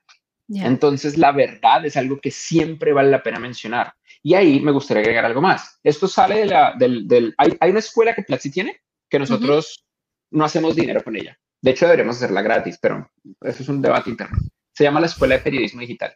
Entonces, 0.49 1.15
la 1.15 1.31
verdad 1.31 1.85
es 1.85 1.95
algo 1.95 2.19
que 2.19 2.31
siempre 2.31 2.91
vale 2.91 3.11
la 3.11 3.21
pena 3.21 3.37
mencionar. 3.37 3.93
Y 4.23 4.33
ahí 4.33 4.61
me 4.61 4.71
gustaría 4.71 5.01
agregar 5.01 5.25
algo 5.25 5.41
más. 5.41 5.79
Esto 5.83 6.07
sale 6.07 6.39
de 6.39 6.45
la, 6.47 6.73
del... 6.75 7.07
del 7.07 7.35
hay, 7.37 7.55
hay, 7.59 7.69
una 7.69 7.79
escuela 7.79 8.15
que 8.15 8.23
Platzi 8.23 8.49
tiene 8.49 8.81
que 9.07 9.19
nosotros 9.19 9.85
no 10.31 10.43
hacemos 10.43 10.75
dinero 10.75 11.03
con 11.03 11.15
ella. 11.15 11.37
De 11.61 11.69
hecho, 11.69 11.85
deberíamos 11.85 12.15
hacerla 12.15 12.41
gratis, 12.41 12.79
pero 12.81 13.07
eso 13.41 13.61
es 13.61 13.69
un 13.69 13.79
debate 13.79 14.09
interno. 14.09 14.39
Se 14.73 14.85
llama 14.85 15.01
la 15.01 15.05
Escuela 15.05 15.35
de 15.35 15.43
Periodismo 15.43 15.81
Digital. 15.81 16.15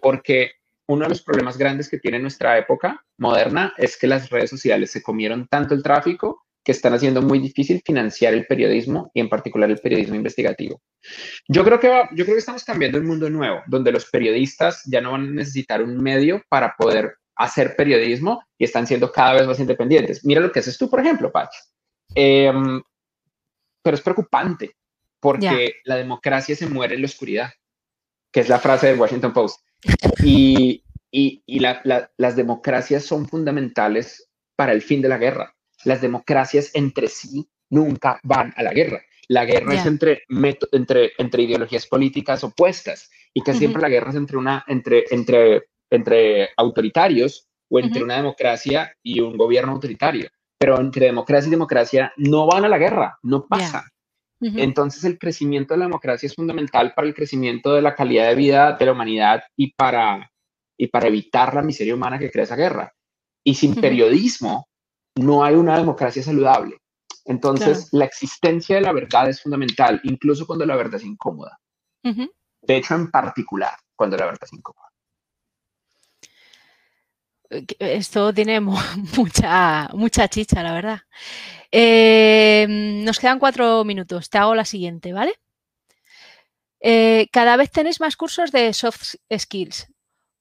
Porque 0.00 0.52
uno 0.88 1.04
de 1.04 1.10
los 1.10 1.22
problemas 1.22 1.58
grandes 1.58 1.88
que 1.88 1.98
tiene 1.98 2.18
nuestra 2.18 2.58
época 2.58 3.04
moderna 3.18 3.74
es 3.76 3.96
que 3.96 4.06
las 4.06 4.30
redes 4.30 4.50
sociales 4.50 4.90
se 4.90 5.02
comieron 5.02 5.46
tanto 5.46 5.74
el 5.74 5.82
tráfico 5.82 6.46
que 6.64 6.72
están 6.72 6.94
haciendo 6.94 7.22
muy 7.22 7.38
difícil 7.38 7.82
financiar 7.84 8.34
el 8.34 8.46
periodismo 8.46 9.10
y 9.14 9.20
en 9.20 9.28
particular 9.28 9.70
el 9.70 9.78
periodismo 9.78 10.16
investigativo. 10.16 10.82
Yo 11.46 11.64
creo 11.64 11.78
que 11.78 11.88
yo 11.88 12.24
creo 12.24 12.34
que 12.34 12.40
estamos 12.40 12.64
cambiando 12.64 12.98
un 12.98 13.06
mundo 13.06 13.30
nuevo, 13.30 13.62
donde 13.66 13.92
los 13.92 14.10
periodistas 14.10 14.82
ya 14.86 15.00
no 15.00 15.12
van 15.12 15.28
a 15.28 15.30
necesitar 15.30 15.82
un 15.82 15.96
medio 15.96 16.42
para 16.48 16.74
poder 16.76 17.16
hacer 17.36 17.76
periodismo 17.76 18.42
y 18.58 18.64
están 18.64 18.86
siendo 18.86 19.12
cada 19.12 19.34
vez 19.34 19.46
más 19.46 19.60
independientes. 19.60 20.24
Mira 20.24 20.40
lo 20.40 20.50
que 20.50 20.58
haces 20.58 20.76
tú, 20.76 20.90
por 20.90 21.00
ejemplo, 21.00 21.30
Pach. 21.30 21.50
Em, 22.14 22.82
pero 23.82 23.94
es 23.94 24.02
preocupante 24.02 24.76
porque 25.20 25.76
la 25.84 25.96
democracia 25.96 26.56
se 26.56 26.66
muere 26.66 26.94
en 26.94 27.02
la 27.02 27.06
oscuridad, 27.06 27.50
que 28.32 28.40
es 28.40 28.48
la 28.48 28.58
frase 28.58 28.88
del 28.88 29.00
Washington 29.00 29.32
Post. 29.32 29.67
Y, 30.22 30.82
y, 31.10 31.42
y 31.46 31.60
las 31.60 32.36
democracias 32.36 33.04
son 33.04 33.28
fundamentales 33.28 34.28
para 34.56 34.72
el 34.72 34.82
fin 34.82 35.00
de 35.02 35.08
la 35.08 35.18
guerra 35.18 35.54
las 35.84 36.00
democracias 36.00 36.70
entre 36.74 37.08
sí 37.08 37.48
nunca 37.70 38.20
van 38.22 38.52
a 38.56 38.62
la 38.62 38.72
guerra. 38.72 39.02
La 39.28 39.44
guerra 39.44 39.74
es 39.74 39.84
entre, 39.84 40.22
entre, 40.72 41.12
entre 41.18 41.42
ideologías 41.42 41.86
políticas 41.86 42.42
opuestas 42.44 43.10
y 43.34 43.42
que 43.42 43.52
siempre 43.52 43.82
la 43.82 43.90
guerra 43.90 44.10
es 44.10 44.16
entre, 44.16 44.38
una, 44.38 44.64
entre, 44.66 45.04
entre, 45.10 45.64
entre 45.90 46.48
autoritarios 46.56 47.46
o 47.68 47.78
entre 47.78 48.02
una 48.02 48.16
democracia 48.16 48.90
y 49.02 49.20
un 49.20 49.36
gobierno 49.36 49.72
autoritario. 49.72 50.30
Pero 50.58 50.80
entre 50.80 51.06
democracia 51.06 51.48
y 51.48 51.50
democracia 51.50 52.12
no 52.16 52.46
van 52.46 52.64
a 52.64 52.68
la 52.68 52.78
guerra, 52.78 53.18
no 53.22 53.46
pasa. 53.46 53.84
Entonces 54.40 55.02
el 55.04 55.18
crecimiento 55.18 55.74
de 55.74 55.78
la 55.78 55.86
democracia 55.86 56.26
es 56.26 56.34
fundamental 56.34 56.94
para 56.94 57.08
el 57.08 57.14
crecimiento 57.14 57.74
de 57.74 57.82
la 57.82 57.94
calidad 57.94 58.28
de 58.28 58.36
vida 58.36 58.76
de 58.78 58.86
la 58.86 58.92
humanidad 58.92 59.42
y 59.56 59.72
para, 59.72 60.30
y 60.76 60.86
para 60.86 61.08
evitar 61.08 61.54
la 61.54 61.62
miseria 61.62 61.94
humana 61.94 62.18
que 62.18 62.30
crea 62.30 62.44
esa 62.44 62.56
guerra. 62.56 62.92
Y 63.44 63.54
sin 63.54 63.74
periodismo 63.74 64.68
no 65.16 65.44
hay 65.44 65.54
una 65.54 65.76
democracia 65.76 66.22
saludable. 66.22 66.76
Entonces, 67.24 67.88
la 67.92 68.04
existencia 68.04 68.76
de 68.76 68.82
la 68.82 68.92
verdad 68.92 69.28
es 69.28 69.42
fundamental, 69.42 70.00
incluso 70.04 70.46
cuando 70.46 70.64
la 70.64 70.76
verdad 70.76 70.94
es 70.94 71.04
incómoda. 71.04 71.58
De 72.02 72.76
hecho, 72.76 72.94
en 72.94 73.10
particular, 73.10 73.74
cuando 73.94 74.16
la 74.16 74.26
verdad 74.26 74.44
es 74.44 74.52
incómoda. 74.52 74.87
Esto 77.50 78.32
tiene 78.32 78.60
mucha, 79.16 79.88
mucha 79.94 80.28
chicha, 80.28 80.62
la 80.62 80.72
verdad. 80.72 81.00
Eh, 81.70 82.66
nos 82.68 83.18
quedan 83.18 83.38
cuatro 83.38 83.84
minutos. 83.84 84.30
Te 84.30 84.38
hago 84.38 84.54
la 84.54 84.64
siguiente, 84.64 85.12
¿vale? 85.12 85.34
Eh, 86.80 87.28
cada 87.32 87.56
vez 87.56 87.70
tenéis 87.70 88.00
más 88.00 88.16
cursos 88.16 88.52
de 88.52 88.72
soft 88.72 89.16
skills 89.36 89.88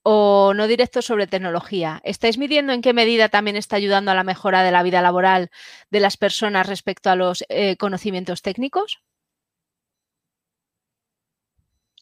o 0.03 0.53
no 0.53 0.67
directos 0.67 1.05
sobre 1.05 1.27
tecnología. 1.27 1.99
¿Estáis 2.03 2.37
midiendo 2.37 2.71
en 2.71 2.81
qué 2.81 2.93
medida 2.93 3.29
también 3.29 3.57
está 3.57 3.75
ayudando 3.75 4.11
a 4.11 4.15
la 4.15 4.23
mejora 4.23 4.63
de 4.63 4.71
la 4.71 4.83
vida 4.83 5.01
laboral 5.01 5.49
de 5.89 5.99
las 5.99 6.15
personas 6.15 6.67
respecto 6.67 7.09
a 7.09 7.15
los 7.15 7.43
eh, 7.49 7.75
conocimientos 7.77 8.41
técnicos? 8.41 9.01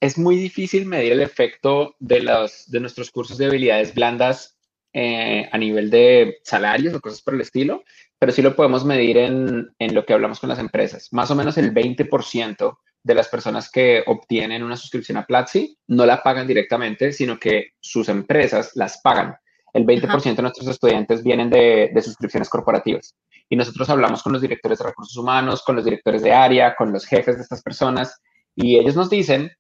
Es 0.02 0.18
muy 0.18 0.36
difícil 0.36 0.86
medir 0.86 1.14
el 1.14 1.22
efecto 1.22 1.96
de, 2.00 2.20
los, 2.20 2.70
de 2.70 2.80
nuestros 2.82 3.10
cursos 3.10 3.38
de 3.38 3.46
habilidades 3.46 3.96
blandas 3.96 4.55
eh, 4.98 5.50
a 5.52 5.58
nivel 5.58 5.90
de 5.90 6.40
salarios 6.42 6.94
o 6.94 7.02
cosas 7.02 7.22
por 7.22 7.34
el 7.34 7.42
estilo, 7.42 7.84
pero 8.18 8.32
sí 8.32 8.42
lo 8.42 8.56
podemos 8.56 8.86
medir 8.86 9.18
en, 9.18 9.70
en 9.78 9.94
lo 9.94 10.06
que 10.06 10.14
hablamos 10.14 10.40
con 10.40 10.48
las 10.48 10.60
empresas. 10.60 11.10
Más 11.12 11.30
o 11.32 11.36
menos 11.36 11.58
el 11.58 11.74
20% 11.74 12.78
de 13.04 13.14
las 13.14 13.28
personas 13.28 13.70
que 13.70 14.06
obtienen 14.08 14.64
una 14.64 14.78
suscripción 14.78 15.18
a 15.18 15.26
Platzi 15.26 15.78
no 15.88 16.06
la 16.06 16.24
pagan 16.24 16.48
directamente, 16.48 17.12
sino 17.12 17.38
que 17.38 17.74
sus 17.82 18.08
empresas 18.08 18.72
las 18.76 19.02
pagan. 19.02 19.36
El 19.74 19.86
20% 19.86 20.34
de 20.34 20.42
nuestros 20.42 20.70
estudiantes 20.70 21.22
vienen 21.22 21.50
de, 21.50 21.92
suscripciones 22.02 22.48
corporativas. 22.48 23.18
Y 23.50 23.58
nosotros 23.58 23.90
hablamos 23.90 24.24
con 24.24 24.32
los 24.32 24.42
directores 24.42 24.80
de 24.80 24.86
recursos 24.86 25.18
humanos, 25.18 25.62
con 25.62 25.76
los 25.76 25.84
directores 25.84 26.22
de 26.22 26.32
área, 26.32 26.74
con 26.74 26.94
los 26.94 27.06
jefes 27.06 27.36
de 27.36 27.44
estas 27.44 27.62
personas, 27.62 28.22
y 28.56 28.80
ellos 28.80 28.96
nos 28.96 29.10
dicen 29.10 29.52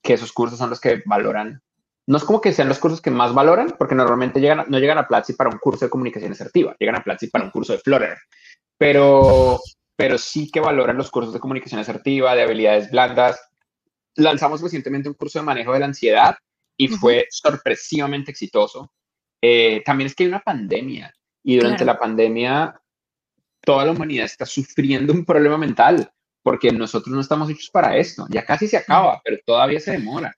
que 0.00 0.12
esos 0.12 0.32
cursos 0.32 0.56
son 0.56 0.70
los 0.70 0.80
que 0.80 1.02
valoran. 1.04 1.60
No 2.10 2.16
es 2.16 2.24
como 2.24 2.40
que 2.40 2.52
sean 2.52 2.68
los 2.68 2.80
cursos 2.80 3.00
que 3.00 3.12
más 3.12 3.32
valoran, 3.32 3.76
porque 3.78 3.94
normalmente 3.94 4.40
llegan, 4.40 4.64
no 4.66 4.80
llegan 4.80 4.98
a 4.98 5.06
Platzi 5.06 5.34
para 5.34 5.48
un 5.48 5.58
curso 5.58 5.84
de 5.84 5.90
comunicación 5.90 6.32
asertiva, 6.32 6.74
llegan 6.76 6.96
a 6.96 7.04
Platzi 7.04 7.28
para 7.28 7.44
un 7.44 7.52
curso 7.52 7.72
de 7.72 7.78
Flutter. 7.78 8.18
Pero 8.76 9.60
pero 9.94 10.18
sí 10.18 10.50
que 10.50 10.58
valoran 10.58 10.96
los 10.96 11.08
cursos 11.08 11.32
de 11.32 11.38
comunicación 11.38 11.78
asertiva, 11.78 12.34
de 12.34 12.42
habilidades 12.42 12.90
blandas. 12.90 13.40
Lanzamos 14.16 14.60
recientemente 14.60 15.08
un 15.08 15.14
curso 15.14 15.38
de 15.38 15.44
manejo 15.44 15.72
de 15.72 15.78
la 15.78 15.86
ansiedad 15.86 16.34
y 16.76 16.88
fue 16.88 17.28
sorpresivamente 17.30 18.32
exitoso. 18.32 18.92
Eh, 19.40 19.80
también 19.84 20.06
es 20.06 20.16
que 20.16 20.24
hay 20.24 20.30
una 20.30 20.40
pandemia 20.40 21.14
y 21.44 21.58
durante 21.58 21.84
la 21.84 21.96
pandemia 21.96 22.74
toda 23.60 23.84
la 23.84 23.92
humanidad 23.92 24.24
está 24.24 24.46
sufriendo 24.46 25.12
un 25.12 25.24
problema 25.24 25.58
mental 25.58 26.10
porque 26.42 26.72
nosotros 26.72 27.14
no 27.14 27.20
estamos 27.20 27.48
hechos 27.50 27.70
para 27.70 27.96
esto. 27.96 28.26
Ya 28.30 28.44
casi 28.44 28.66
se 28.66 28.78
acaba, 28.78 29.20
pero 29.24 29.36
todavía 29.46 29.78
se 29.78 29.92
demora. 29.92 30.34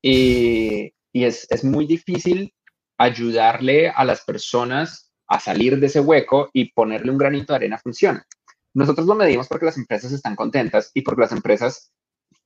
Y, 0.00 0.94
y 1.12 1.24
es, 1.24 1.46
es 1.50 1.64
muy 1.64 1.86
difícil 1.86 2.54
ayudarle 2.98 3.88
a 3.88 4.04
las 4.04 4.22
personas 4.22 5.10
a 5.26 5.40
salir 5.40 5.78
de 5.78 5.86
ese 5.86 6.00
hueco 6.00 6.50
y 6.52 6.72
ponerle 6.72 7.10
un 7.10 7.18
granito 7.18 7.52
de 7.52 7.58
arena 7.58 7.78
funciona. 7.78 8.26
Nosotros 8.74 9.06
lo 9.06 9.14
medimos 9.14 9.48
porque 9.48 9.66
las 9.66 9.78
empresas 9.78 10.12
están 10.12 10.36
contentas 10.36 10.90
y 10.94 11.02
porque 11.02 11.22
las 11.22 11.32
empresas 11.32 11.92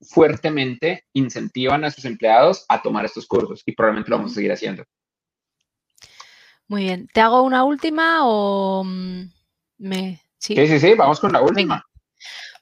fuertemente 0.00 1.04
incentivan 1.12 1.84
a 1.84 1.90
sus 1.90 2.04
empleados 2.04 2.64
a 2.68 2.82
tomar 2.82 3.04
estos 3.04 3.26
cursos 3.26 3.62
y 3.66 3.72
probablemente 3.72 4.10
lo 4.10 4.18
vamos 4.18 4.32
a 4.32 4.34
seguir 4.34 4.52
haciendo. 4.52 4.84
Muy 6.68 6.84
bien. 6.84 7.08
¿Te 7.12 7.20
hago 7.20 7.42
una 7.42 7.64
última 7.64 8.26
o 8.26 8.84
mm, 8.84 9.22
me... 9.78 10.20
Sí, 10.38 10.54
sí, 10.54 10.78
sí, 10.78 10.94
vamos 10.94 11.20
con 11.20 11.32
la 11.32 11.40
última. 11.40 11.82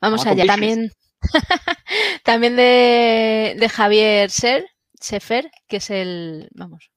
Vamos, 0.00 0.24
allá. 0.26 0.46
También, 0.46 0.92
también 2.24 2.56
de, 2.56 3.56
de, 3.58 3.68
Javier 3.68 4.30
Ser, 4.30 4.68
Sefer, 5.02 5.50
que 5.68 5.76
es 5.76 5.90
el, 5.90 6.48
vamos, 6.54 6.90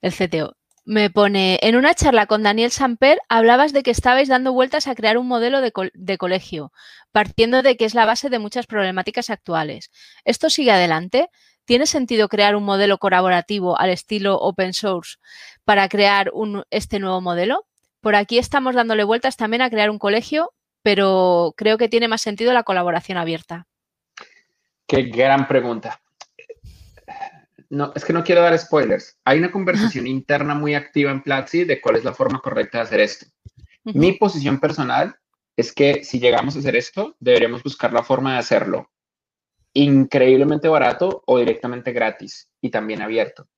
el 0.00 0.12
CTO 0.12 0.56
me 0.90 1.08
pone, 1.08 1.58
en 1.62 1.76
una 1.76 1.94
charla 1.94 2.26
con 2.26 2.42
Daniel 2.42 2.72
Samper 2.72 3.20
hablabas 3.28 3.72
de 3.72 3.84
que 3.84 3.92
estabais 3.92 4.28
dando 4.28 4.52
vueltas 4.52 4.88
a 4.88 4.94
crear 4.96 5.18
un 5.18 5.28
modelo 5.28 5.60
de, 5.60 6.18
colegio, 6.18 6.72
partiendo 7.12 7.62
de 7.62 7.76
que 7.76 7.84
es 7.84 7.94
la 7.94 8.06
base 8.06 8.28
de 8.28 8.40
muchas 8.40 8.66
problemáticas 8.66 9.30
actuales. 9.30 9.92
¿Esto 10.24 10.50
sigue 10.50 10.72
adelante? 10.72 11.28
¿Tiene 11.64 11.86
sentido 11.86 12.28
crear 12.28 12.56
un 12.56 12.64
modelo 12.64 12.98
colaborativo 12.98 13.78
al 13.78 13.90
estilo 13.90 14.36
open 14.38 14.72
source 14.72 15.18
para 15.64 15.88
crear 15.88 16.32
este 16.70 16.98
nuevo 16.98 17.20
modelo? 17.20 17.66
Por 18.00 18.16
aquí 18.16 18.38
estamos 18.38 18.74
dándole 18.74 19.04
vueltas 19.04 19.36
también 19.36 19.62
a 19.62 19.70
crear 19.70 19.90
un 19.90 19.98
colegio, 20.00 20.50
pero 20.82 21.54
creo 21.56 21.78
que 21.78 21.88
tiene 21.88 22.08
más 22.08 22.22
sentido 22.22 22.52
la 22.52 22.64
colaboración 22.64 23.16
abierta. 23.16 23.68
Qué 24.88 25.02
gran 25.02 25.46
pregunta 25.46 26.00
no, 27.70 27.92
es 27.94 28.04
que 28.04 28.12
no 28.12 28.24
quiero 28.24 28.42
dar 28.42 28.58
spoilers. 28.58 29.18
Hay 29.24 29.38
una 29.38 29.50
conversación 29.50 30.06
interna 30.06 30.54
muy 30.54 30.74
activa 30.74 31.10
en 31.10 31.22
Platzi 31.22 31.64
de 31.64 31.80
cuál 31.80 31.96
es 31.96 32.04
la 32.04 32.12
forma 32.12 32.40
correcta 32.40 32.78
de 32.78 32.84
hacer 32.84 33.00
esto. 33.00 33.26
Mi 33.84 34.12
posición 34.12 34.60
personal 34.60 35.16
es 35.56 35.72
que 35.72 36.04
si 36.04 36.20
llegamos 36.20 36.56
a 36.56 36.58
hacer 36.58 36.76
esto, 36.76 37.16
deberíamos 37.20 37.62
buscar 37.62 37.92
la 37.92 38.02
forma 38.02 38.34
de 38.34 38.38
hacerlo 38.38 38.90
increíblemente 39.72 40.68
barato 40.68 41.22
o 41.26 41.38
directamente 41.38 41.92
gratis 41.92 42.50
y 42.60 42.70
también 42.70 43.02
abierto. 43.02 43.48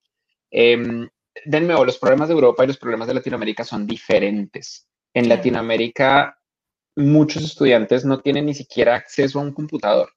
Eh, 0.51 1.07
de 1.45 1.61
nuevo, 1.61 1.83
los 1.83 1.97
problemas 1.97 2.29
de 2.29 2.35
Europa 2.35 2.63
y 2.63 2.67
los 2.67 2.77
problemas 2.77 3.07
de 3.07 3.15
Latinoamérica 3.15 3.63
son 3.63 3.87
diferentes. 3.87 4.87
En 5.13 5.27
Latinoamérica, 5.27 6.37
muchos 6.95 7.43
estudiantes 7.43 8.05
no 8.05 8.19
tienen 8.19 8.45
ni 8.45 8.53
siquiera 8.53 8.95
acceso 8.95 9.39
a 9.39 9.43
un 9.43 9.53
computador. 9.53 10.11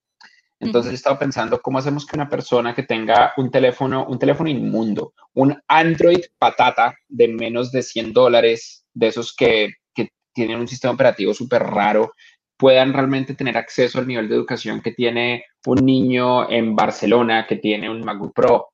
Entonces 0.59 0.93
he 0.93 0.95
estado 0.95 1.19
pensando 1.19 1.61
cómo 1.61 1.79
hacemos 1.79 2.07
que 2.07 2.17
una 2.17 2.29
persona 2.29 2.75
que 2.75 2.83
tenga 2.83 3.33
un 3.37 3.51
teléfono, 3.51 4.07
un 4.07 4.19
teléfono 4.19 4.49
inmundo, 4.49 5.13
un 5.35 5.57
Android 5.69 6.25
patata 6.39 6.97
de 7.09 7.29
menos 7.29 7.71
de 7.71 7.83
100 7.83 8.13
dólares, 8.13 8.87
de 8.95 9.09
esos 9.09 9.35
que, 9.35 9.75
que 9.95 10.11
tienen 10.33 10.59
un 10.59 10.69
sistema 10.69 10.95
operativo 10.95 11.35
súper 11.35 11.63
raro, 11.63 12.13
puedan 12.57 12.93
realmente 12.93 13.35
tener 13.35 13.57
acceso 13.59 13.99
al 13.99 14.07
nivel 14.07 14.29
de 14.29 14.35
educación 14.35 14.81
que 14.81 14.93
tiene 14.93 15.45
un 15.67 15.85
niño 15.85 16.51
en 16.51 16.75
Barcelona 16.75 17.47
que 17.47 17.57
tiene 17.57 17.91
un 17.91 18.03
MacBook 18.03 18.35
Pro. 18.35 18.69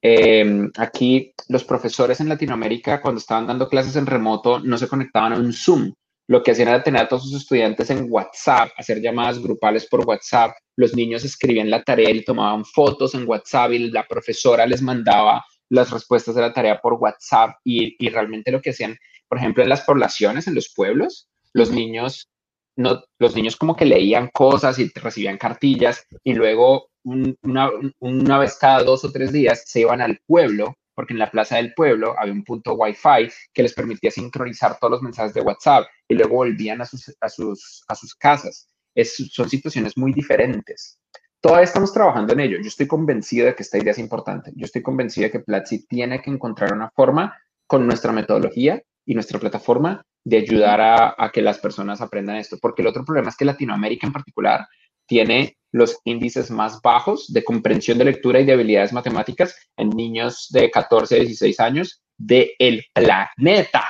Em, 0.00 0.70
aquí 0.76 1.32
los 1.48 1.64
profesores 1.64 2.20
en 2.20 2.28
Latinoamérica 2.28 3.00
cuando 3.00 3.18
estaban 3.18 3.46
dando 3.46 3.68
clases 3.68 3.96
en 3.96 4.06
remoto 4.06 4.60
no 4.60 4.78
se 4.78 4.86
conectaban 4.86 5.32
a 5.32 5.38
un 5.38 5.52
Zoom, 5.52 5.92
lo 6.28 6.42
que 6.42 6.50
hacían 6.50 6.68
era 6.68 6.82
tener 6.82 7.02
a 7.02 7.08
todos 7.08 7.24
sus 7.24 7.40
estudiantes 7.40 7.88
en 7.88 8.06
WhatsApp, 8.10 8.70
hacer 8.76 9.00
llamadas 9.00 9.42
grupales 9.42 9.86
por 9.86 10.06
WhatsApp. 10.06 10.52
Los 10.76 10.94
niños 10.94 11.24
escribían 11.24 11.70
la 11.70 11.82
tarea 11.82 12.10
y 12.10 12.22
tomaban 12.22 12.66
fotos 12.66 13.14
en 13.14 13.26
WhatsApp 13.26 13.72
y 13.72 13.90
la 13.90 14.06
profesora 14.06 14.66
les 14.66 14.82
mandaba 14.82 15.42
las 15.70 15.90
respuestas 15.90 16.34
de 16.34 16.42
la 16.42 16.52
tarea 16.52 16.80
por 16.80 16.94
WhatsApp 16.94 17.56
y, 17.64 17.96
realmente 18.10 18.52
lo 18.52 18.60
que 18.60 18.70
hacían, 18.70 18.98
por 19.26 19.38
ejemplo, 19.38 19.62
en 19.62 19.70
las 19.70 19.80
poblaciones, 19.80 20.46
en 20.46 20.54
los 20.54 20.70
pueblos, 20.74 21.28
los 21.54 21.70
niños, 21.70 22.28
no, 22.76 23.02
los 23.18 23.34
niños 23.34 23.56
como 23.56 23.74
que 23.74 23.86
leían 23.86 24.28
cosas 24.28 24.78
y 24.78 24.90
recibían 24.94 25.38
cartillas 25.38 26.06
y 26.22 26.34
luego 26.34 26.90
una, 27.04 27.70
una 28.00 28.38
vez 28.38 28.58
cada 28.60 28.82
dos 28.82 29.02
o 29.02 29.10
tres 29.10 29.32
días 29.32 29.62
se 29.66 29.80
iban 29.80 30.02
al 30.02 30.20
pueblo 30.26 30.74
porque 30.98 31.12
en 31.12 31.20
la 31.20 31.30
plaza 31.30 31.54
del 31.54 31.74
pueblo 31.74 32.16
había 32.18 32.32
un 32.32 32.42
punto 32.42 32.74
Wi-Fi 32.74 33.30
que 33.54 33.62
les 33.62 33.72
permitía 33.72 34.10
sincronizar 34.10 34.80
todos 34.80 34.90
los 34.90 35.02
mensajes 35.02 35.32
de 35.32 35.42
WhatsApp 35.42 35.86
y 36.08 36.14
luego 36.14 36.34
volvían 36.34 36.80
a 36.80 36.86
sus, 36.86 37.16
a 37.20 37.28
sus, 37.28 37.84
a 37.86 37.94
sus 37.94 38.16
casas. 38.16 38.68
Es, 38.96 39.14
son 39.30 39.48
situaciones 39.48 39.96
muy 39.96 40.12
diferentes. 40.12 40.98
Todavía 41.40 41.66
estamos 41.66 41.92
trabajando 41.92 42.32
en 42.32 42.40
ello. 42.40 42.58
Yo 42.60 42.66
estoy 42.66 42.88
convencido 42.88 43.46
de 43.46 43.54
que 43.54 43.62
esta 43.62 43.78
idea 43.78 43.92
es 43.92 44.00
importante. 44.00 44.50
Yo 44.56 44.64
estoy 44.64 44.82
convencido 44.82 45.26
de 45.26 45.30
que 45.30 45.38
Platzi 45.38 45.86
tiene 45.86 46.20
que 46.20 46.32
encontrar 46.32 46.72
una 46.72 46.90
forma 46.90 47.32
con 47.68 47.86
nuestra 47.86 48.10
metodología 48.10 48.82
y 49.06 49.14
nuestra 49.14 49.38
plataforma 49.38 50.04
de 50.24 50.38
ayudar 50.38 50.80
a, 50.80 51.14
a 51.16 51.30
que 51.30 51.42
las 51.42 51.60
personas 51.60 52.00
aprendan 52.00 52.38
esto. 52.38 52.58
Porque 52.60 52.82
el 52.82 52.88
otro 52.88 53.04
problema 53.04 53.28
es 53.28 53.36
que 53.36 53.44
Latinoamérica 53.44 54.08
en 54.08 54.12
particular 54.12 54.66
tiene 55.08 55.56
los 55.72 55.98
índices 56.04 56.50
más 56.50 56.80
bajos 56.80 57.32
de 57.32 57.42
comprensión 57.42 57.98
de 57.98 58.04
lectura 58.04 58.40
y 58.40 58.44
de 58.44 58.52
habilidades 58.52 58.92
matemáticas 58.92 59.56
en 59.76 59.90
niños 59.90 60.48
de 60.50 60.70
14 60.70 61.16
a 61.16 61.18
16 61.18 61.60
años 61.60 62.02
del 62.16 62.50
el 62.58 62.84
planeta. 62.92 63.84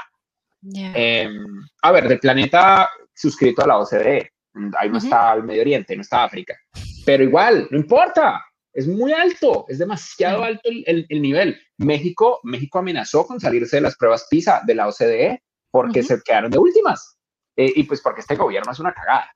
Em, 0.74 1.44
a 1.82 1.92
ver, 1.92 2.08
del 2.08 2.18
planeta 2.18 2.88
suscrito 3.14 3.62
a 3.62 3.66
la 3.66 3.78
OCDE. 3.78 4.30
Ahí 4.76 4.90
no 4.90 4.98
está 4.98 5.34
el 5.34 5.44
Medio 5.44 5.62
Oriente, 5.62 5.94
no 5.94 6.02
está 6.02 6.24
África. 6.24 6.56
Pero 7.04 7.22
igual, 7.22 7.68
no 7.70 7.78
importa. 7.78 8.44
Es 8.72 8.86
muy 8.86 9.12
alto, 9.12 9.64
es 9.68 9.78
demasiado 9.78 10.44
alto 10.44 10.68
el, 10.68 11.06
nivel. 11.10 11.60
México, 11.78 12.40
México 12.44 12.78
amenazó 12.78 13.26
con 13.26 13.40
salirse 13.40 13.76
de 13.76 13.82
las 13.82 13.96
pruebas 13.96 14.26
PISA 14.30 14.62
de 14.66 14.74
la 14.74 14.88
OCDE 14.88 15.42
porque 15.70 16.02
se 16.02 16.20
quedaron 16.22 16.50
de 16.50 16.58
últimas. 16.58 17.16
Eh, 17.56 17.72
y 17.74 17.82
pues 17.84 18.00
porque 18.00 18.20
este 18.20 18.36
gobierno 18.36 18.70
es 18.70 18.78
una 18.78 18.92
cagada. 18.92 19.32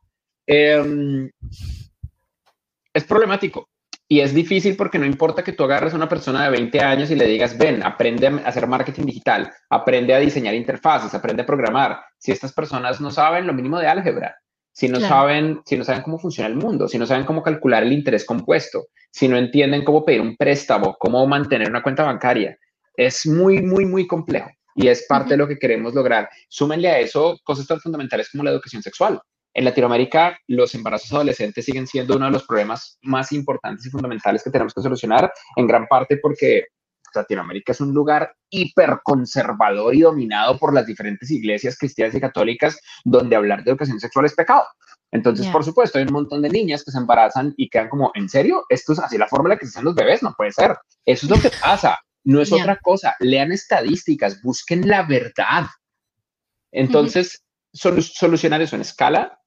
Em, 0.47 1.31
es 2.93 3.05
problemático 3.05 3.69
y 4.09 4.21
es 4.21 4.35
difícil 4.35 4.77
porque 4.77 4.99
no 4.99 5.07
importa 5.07 5.43
que 5.43 5.53
tú 5.53 5.65
agarres 5.65 5.95
a 5.95 5.97
una 5.97 6.09
persona 6.09 6.45
de 6.45 6.51
20 6.51 6.81
años 6.81 7.11
y 7.11 7.15
le 7.15 7.27
digas, 7.27 7.57
ven, 7.57 7.83
aprende 7.83 8.27
a 8.27 8.37
hacer 8.49 8.67
marketing 8.67 9.05
digital, 9.05 9.51
aprende 9.71 10.15
a 10.15 10.19
diseñar 10.19 10.55
interfaces, 10.55 11.15
aprende 11.15 11.43
a 11.43 11.47
programar. 11.47 12.01
Si 12.19 12.33
estas 12.33 12.53
personas 12.53 13.01
no 13.01 13.11
saben 13.11 13.47
lo 13.47 13.55
mínimo 13.55 13.79
de 13.79 13.87
álgebra, 13.87 14.37
si 14.75 14.89
no 14.89 15.01
saben, 15.01 15.61
si 15.65 15.77
no 15.77 15.85
saben 15.85 16.03
cómo 16.03 16.19
funciona 16.19 16.49
el 16.49 16.57
mundo, 16.57 16.89
si 16.89 16.99
no 16.99 17.07
saben 17.07 17.25
cómo 17.25 17.43
calcular 17.43 17.83
el 17.83 17.93
interés 17.93 18.25
compuesto, 18.25 18.87
si 19.11 19.29
no 19.29 19.37
entienden 19.37 19.85
cómo 19.85 20.05
pedir 20.05 20.21
un 20.21 20.37
préstamo, 20.37 20.97
cómo 20.99 21.27
mantener 21.27 21.69
una 21.69 21.83
cuenta 21.83 22.05
bancaria, 22.05 22.57
es 22.97 23.27
muy, 23.27 23.63
muy, 23.63 23.85
muy 23.85 24.07
complejo 24.07 24.51
y 24.75 24.89
es 24.89 25.07
parte 25.07 25.31
de 25.31 25.37
lo 25.37 25.49
que 25.49 25.59
queremos 25.59 25.95
lograr. 25.95 26.29
Súmenle 26.49 26.89
a 26.89 26.99
eso 26.99 27.39
cosas 27.45 27.67
tan 27.67 27.81
fundamentales 27.81 28.31
como 28.31 28.45
la 28.45 28.51
educación 28.51 28.83
sexual. 28.83 29.21
En 29.55 29.65
Latinoamérica, 29.65 30.39
los 30.47 30.75
embarazos 30.75 31.13
adolescentes 31.13 31.65
siguen 31.65 31.87
siendo 31.87 32.17
uno 32.17 32.27
de 32.27 32.33
los 32.33 32.45
problemas 32.45 32.99
más 33.03 33.33
importantes 33.33 33.87
y 33.87 33.91
fundamentales 33.91 34.43
que 34.43 34.51
tenemos 34.51 34.73
que 34.73 34.81
solucionar, 34.81 35.31
en 35.57 35.67
gran 35.67 35.87
parte 35.87 36.17
porque 36.17 36.67
Latinoamérica 37.15 37.73
es 37.73 37.81
un 37.81 37.93
lugar 37.93 38.35
hiperconservador 38.51 39.95
y 39.95 40.01
dominado 40.01 40.59
por 40.59 40.73
las 40.73 40.87
diferentes 40.87 41.31
iglesias 41.31 41.77
cristianas 41.77 42.15
y 42.15 42.21
católicas 42.21 42.81
donde 43.05 43.37
hablar 43.37 43.63
de 43.63 43.71
educación 43.71 44.01
sexual 44.01 44.27
es 44.27 44.35
pecado. 44.35 44.65
Entonces, 45.11 45.47
por 45.49 45.63
supuesto, 45.63 45.99
hay 45.99 46.05
un 46.05 46.15
montón 46.15 46.41
de 46.41 46.49
niñas 46.49 46.83
que 46.83 46.91
se 46.91 46.97
embarazan 46.97 47.53
y 47.59 47.69
quedan 47.69 47.91
como, 47.91 48.11
¿en 48.15 48.31
serio? 48.31 48.65
¿Esto 48.71 48.95
es 48.95 48.99
así 48.99 49.19
la 49.19 49.29
forma 49.29 49.49
en 49.49 49.51
la 49.51 49.59
que 49.59 49.67
se 49.67 49.73
hacen 49.73 49.85
los 49.85 49.95
bebés? 49.95 50.23
No 50.23 50.33
puede 50.35 50.53
ser. 50.53 50.75
Eso 51.05 51.27
es 51.27 51.31
lo 51.31 51.39
que 51.39 51.55
pasa. 51.61 51.99
No 52.25 52.41
es 52.41 52.51
otra 52.51 52.79
cosa. 52.79 53.15
Lean 53.21 53.53
estadísticas, 53.53 54.41
busquen 54.41 54.89
la 54.89 55.03
verdad. 55.03 55.67
Entonces, 56.71 57.45
solucionar 57.75 58.63
eso 58.63 58.77
en 58.77 58.83
escala 58.83 59.39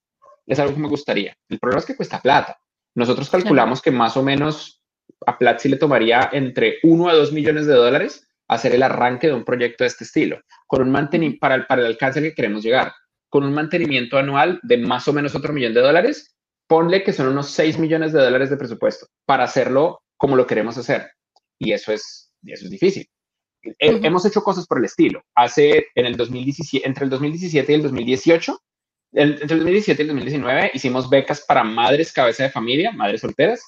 es 0.45 0.59
algo 0.59 0.73
que 0.73 0.79
me 0.79 0.87
gustaría. 0.87 1.35
El 1.49 1.59
problema 1.59 1.79
es 1.79 1.85
que 1.85 1.95
cuesta 1.95 2.21
plata. 2.21 2.57
Nosotros 2.95 3.29
calculamos 3.29 3.81
que 3.81 3.91
más 3.91 4.15
o 4.17 4.23
menos 4.23 4.81
a 5.25 5.37
Platzi 5.37 5.69
le 5.69 5.77
tomaría 5.77 6.29
entre 6.31 6.77
1 6.83 7.09
a 7.09 7.13
2 7.13 7.31
millones 7.31 7.65
de 7.65 7.73
dólares 7.73 8.27
hacer 8.47 8.75
el 8.75 8.83
arranque 8.83 9.27
de 9.27 9.33
un 9.33 9.43
proyecto 9.43 9.83
de 9.83 9.87
este 9.87 10.03
estilo, 10.03 10.39
con 10.67 10.81
un 10.81 10.91
mantenimiento 10.91 11.39
para 11.39 11.55
el, 11.55 11.65
para 11.65 11.81
el 11.81 11.87
alcance 11.87 12.21
que 12.21 12.33
queremos 12.33 12.63
llegar, 12.63 12.93
con 13.29 13.43
un 13.43 13.53
mantenimiento 13.53 14.17
anual 14.17 14.59
de 14.63 14.77
más 14.77 15.07
o 15.07 15.13
menos 15.13 15.35
otro 15.35 15.51
millón 15.51 15.73
de 15.73 15.81
dólares, 15.81 16.35
ponle 16.67 17.03
que 17.03 17.13
son 17.13 17.27
unos 17.27 17.49
6 17.51 17.79
millones 17.79 18.13
de 18.13 18.21
dólares 18.21 18.49
de 18.49 18.57
presupuesto 18.57 19.07
para 19.25 19.43
hacerlo 19.43 20.03
como 20.17 20.35
lo 20.35 20.47
queremos 20.47 20.77
hacer. 20.77 21.09
Y 21.59 21.71
eso 21.73 21.91
es, 21.91 22.31
eso 22.43 22.65
es 22.65 22.71
difícil. 22.71 23.07
Hemos 23.79 24.25
hecho 24.25 24.43
cosas 24.43 24.67
por 24.67 24.77
el 24.77 24.85
estilo. 24.85 25.23
Hace 25.33 25.87
en 25.95 26.05
el 26.05 26.15
2017, 26.15 26.87
entre 26.87 27.05
el 27.05 27.09
2017 27.09 27.71
y 27.71 27.75
el 27.75 27.81
2018, 27.81 28.59
entre 29.16 29.43
el 29.43 29.59
2017 29.59 30.01
y 30.01 30.03
el 30.03 30.07
2019 30.09 30.72
hicimos 30.74 31.09
becas 31.09 31.41
para 31.41 31.63
madres 31.63 32.11
cabeza 32.11 32.43
de 32.43 32.49
familia, 32.49 32.91
madres 32.91 33.22
solteras, 33.22 33.61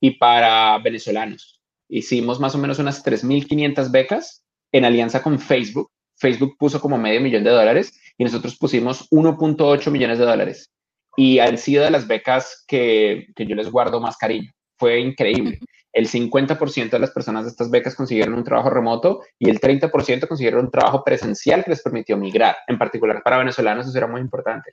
y 0.00 0.12
para 0.12 0.78
venezolanos. 0.78 1.60
Hicimos 1.88 2.40
más 2.40 2.54
o 2.54 2.58
menos 2.58 2.78
unas 2.78 3.04
3.500 3.04 3.90
becas 3.90 4.44
en 4.72 4.84
alianza 4.84 5.22
con 5.22 5.38
Facebook. 5.38 5.90
Facebook 6.16 6.56
puso 6.58 6.80
como 6.80 6.98
medio 6.98 7.20
millón 7.20 7.44
de 7.44 7.50
dólares 7.50 7.92
y 8.18 8.24
nosotros 8.24 8.56
pusimos 8.56 9.08
1.8 9.10 9.90
millones 9.90 10.18
de 10.18 10.24
dólares. 10.24 10.70
Y 11.16 11.38
han 11.38 11.58
sido 11.58 11.84
de 11.84 11.90
las 11.90 12.06
becas 12.06 12.64
que, 12.66 13.26
que 13.36 13.46
yo 13.46 13.54
les 13.54 13.70
guardo 13.70 14.00
más 14.00 14.16
cariño. 14.16 14.50
Fue 14.78 14.98
increíble. 14.98 15.60
El 15.92 16.08
50% 16.08 16.90
de 16.90 16.98
las 16.98 17.10
personas 17.10 17.44
de 17.44 17.50
estas 17.50 17.70
becas 17.70 17.94
consiguieron 17.94 18.34
un 18.34 18.44
trabajo 18.44 18.70
remoto 18.70 19.22
y 19.38 19.50
el 19.50 19.60
30% 19.60 20.26
consiguieron 20.26 20.64
un 20.64 20.70
trabajo 20.70 21.04
presencial 21.04 21.64
que 21.64 21.70
les 21.70 21.82
permitió 21.82 22.16
migrar. 22.16 22.56
En 22.66 22.78
particular 22.78 23.22
para 23.22 23.38
venezolanos 23.38 23.86
eso 23.86 23.98
era 23.98 24.06
muy 24.06 24.20
importante 24.20 24.72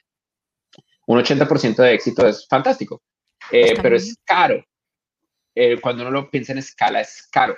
un 1.10 1.18
80% 1.18 1.78
de 1.78 1.94
éxito 1.96 2.28
es 2.28 2.48
fantástico, 2.48 3.02
eh, 3.52 3.74
pero 3.82 3.96
es 3.96 4.16
caro. 4.24 4.64
Eh, 5.56 5.82
cuando 5.82 6.04
uno 6.04 6.12
lo 6.12 6.30
piensa 6.30 6.52
en 6.52 6.60
escala, 6.60 7.02
es 7.02 7.28
caro. 7.32 7.56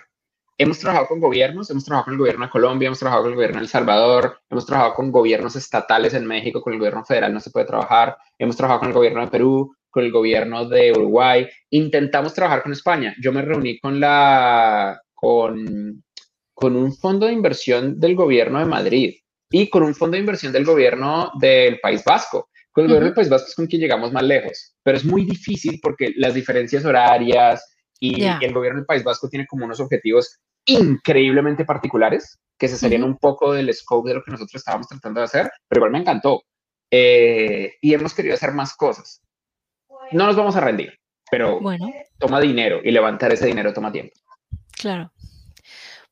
Hemos 0.58 0.80
trabajado 0.80 1.08
con 1.08 1.20
gobiernos, 1.20 1.70
hemos 1.70 1.84
trabajado 1.84 2.06
con 2.06 2.14
el 2.14 2.20
gobierno 2.20 2.46
de 2.46 2.50
Colombia, 2.50 2.88
hemos 2.88 3.00
trabajado 3.00 3.24
con 3.24 3.32
el 3.32 3.36
gobierno 3.36 3.58
de 3.58 3.64
El 3.64 3.70
Salvador, 3.70 4.40
hemos 4.50 4.66
trabajado 4.66 4.94
con 4.94 5.12
gobiernos 5.12 5.58
estatales 5.58 6.14
en 6.14 6.26
México, 6.26 6.62
con 6.62 6.72
el 6.72 6.80
gobierno 6.80 7.04
federal 7.04 7.34
no 7.34 7.42
se 7.42 7.52
puede 7.52 7.66
trabajar, 7.66 8.16
hemos 8.40 8.56
trabajado 8.56 8.80
con 8.80 8.90
el 8.90 8.96
gobierno 8.96 9.20
de 9.20 9.28
Perú, 9.28 9.76
con 9.92 10.04
el 10.04 10.12
gobierno 10.12 10.66
de 10.66 10.92
Uruguay, 10.92 11.48
intentamos 11.70 12.34
trabajar 12.34 12.64
con 12.64 12.72
España. 12.72 13.14
Yo 13.22 13.32
me 13.32 13.44
reuní 13.44 13.80
con 13.80 14.00
la 14.00 15.00
con, 15.14 16.04
con 16.54 16.76
un 16.76 16.96
fondo 16.96 17.28
de 17.28 17.34
inversión 17.34 18.00
del 18.00 18.16
gobierno 18.16 18.60
de 18.60 18.66
Madrid 18.66 19.16
y 19.52 19.70
con 19.70 19.84
un 19.84 19.94
fondo 19.94 20.16
de 20.16 20.22
inversión 20.22 20.52
del 20.52 20.66
gobierno 20.66 21.32
del 21.40 21.80
País 21.80 22.04
Vasco 22.04 22.50
con 22.72 22.86
el 22.86 22.90
gobierno 22.90 23.08
del 23.08 23.16
País 23.16 23.30
Vasco 23.30 23.50
es 23.50 23.56
con 23.56 23.68
quien 23.68 23.82
llegamos 23.82 24.12
más 24.12 24.24
lejos, 24.24 24.76
pero 24.82 24.98
es 24.98 25.04
muy 25.04 25.26
difícil 25.26 25.80
porque 25.82 26.14
las 26.16 26.34
diferencias 26.34 26.86
horarias 26.86 27.76
y, 28.00 28.24
el 28.24 28.54
gobierno 28.54 28.80
del 28.80 28.86
País 28.86 29.04
Vasco 29.04 29.30
tiene 29.30 29.46
como 29.46 29.66
unos 29.66 29.80
objetivos 29.80 30.40
increíblemente 30.66 31.66
particulares 31.66 32.40
que 32.58 32.68
se 32.68 32.78
salían 32.78 33.04
un 33.04 33.18
poco 33.18 33.54
del 33.54 33.74
scope 33.74 34.10
de 34.10 34.16
lo 34.16 34.24
que 34.24 34.32
nosotros 34.32 34.60
estábamos 34.60 34.88
tratando 34.88 35.20
de 35.20 35.26
hacer, 35.26 35.52
pero 35.68 35.80
igual 35.80 35.92
me 35.92 36.00
encantó. 36.00 36.44
Eh, 36.90 37.74
y 37.82 37.94
hemos 37.94 38.14
querido 38.14 38.36
hacer 38.36 38.52
más 38.54 38.76
cosas. 38.76 39.22
No 40.12 40.26
nos 40.26 40.36
vamos 40.36 40.56
a 40.56 40.62
rendir, 40.62 41.00
pero 41.30 41.60
bueno. 41.60 41.92
toma 42.18 42.40
dinero 42.40 42.82
y 42.84 42.92
levantar 42.92 43.32
ese 43.32 43.48
dinero 43.48 43.74
toma 43.74 43.92
tiempo. 43.92 44.14
Claro. 44.72 45.12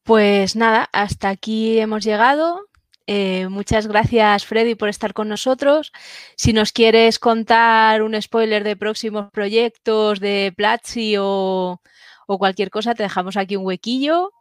Pues 0.04 0.56
nada, 0.56 0.90
hasta 0.92 1.30
aquí 1.30 1.80
hemos 1.80 2.04
llegado. 2.04 2.70
Eh, 3.12 3.48
muchas 3.50 3.88
gracias, 3.88 4.46
Freddy, 4.46 4.76
por 4.76 4.88
estar 4.88 5.14
con 5.14 5.28
nosotros. 5.28 5.92
Si 6.36 6.54
nos 6.54 6.72
quieres 6.72 7.18
contar 7.18 8.04
un 8.04 8.20
spoiler 8.22 8.64
de 8.64 8.76
próximos 8.76 9.32
proyectos 9.32 10.20
de 10.20 10.54
Platzi 10.56 11.16
o, 11.18 11.82
cualquier 12.28 12.70
cosa, 12.70 12.94
te 12.94 13.04
dejamos 13.04 13.36
aquí 13.36 13.56
un 13.56 13.66
huequillo. 13.66 14.32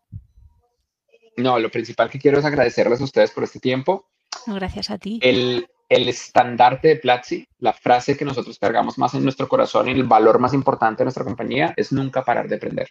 No, 1.38 1.58
lo 1.58 1.70
principal 1.70 2.10
que 2.10 2.18
quiero 2.18 2.38
es 2.38 2.44
agradecerles 2.44 3.00
a 3.00 3.04
ustedes 3.04 3.30
por 3.30 3.44
este 3.44 3.58
tiempo. 3.58 4.10
gracias 4.46 4.90
a 4.90 4.98
ti. 4.98 5.18
El, 5.22 5.66
el 5.88 6.08
estandarte 6.08 6.88
de 6.88 6.96
Platzi, 6.96 7.46
la 7.58 7.72
frase 7.72 8.16
que 8.16 8.24
nosotros 8.24 8.58
cargamos 8.58 8.98
más 8.98 9.14
en 9.14 9.22
nuestro 9.22 9.48
corazón 9.48 9.88
y 9.88 9.92
el 9.92 10.04
valor 10.04 10.38
más 10.38 10.52
importante 10.52 10.98
de 10.98 11.06
nuestra 11.06 11.24
compañía 11.24 11.72
es 11.76 11.92
nunca 11.92 12.24
parar 12.24 12.48
de 12.48 12.56
aprender. 12.56 12.88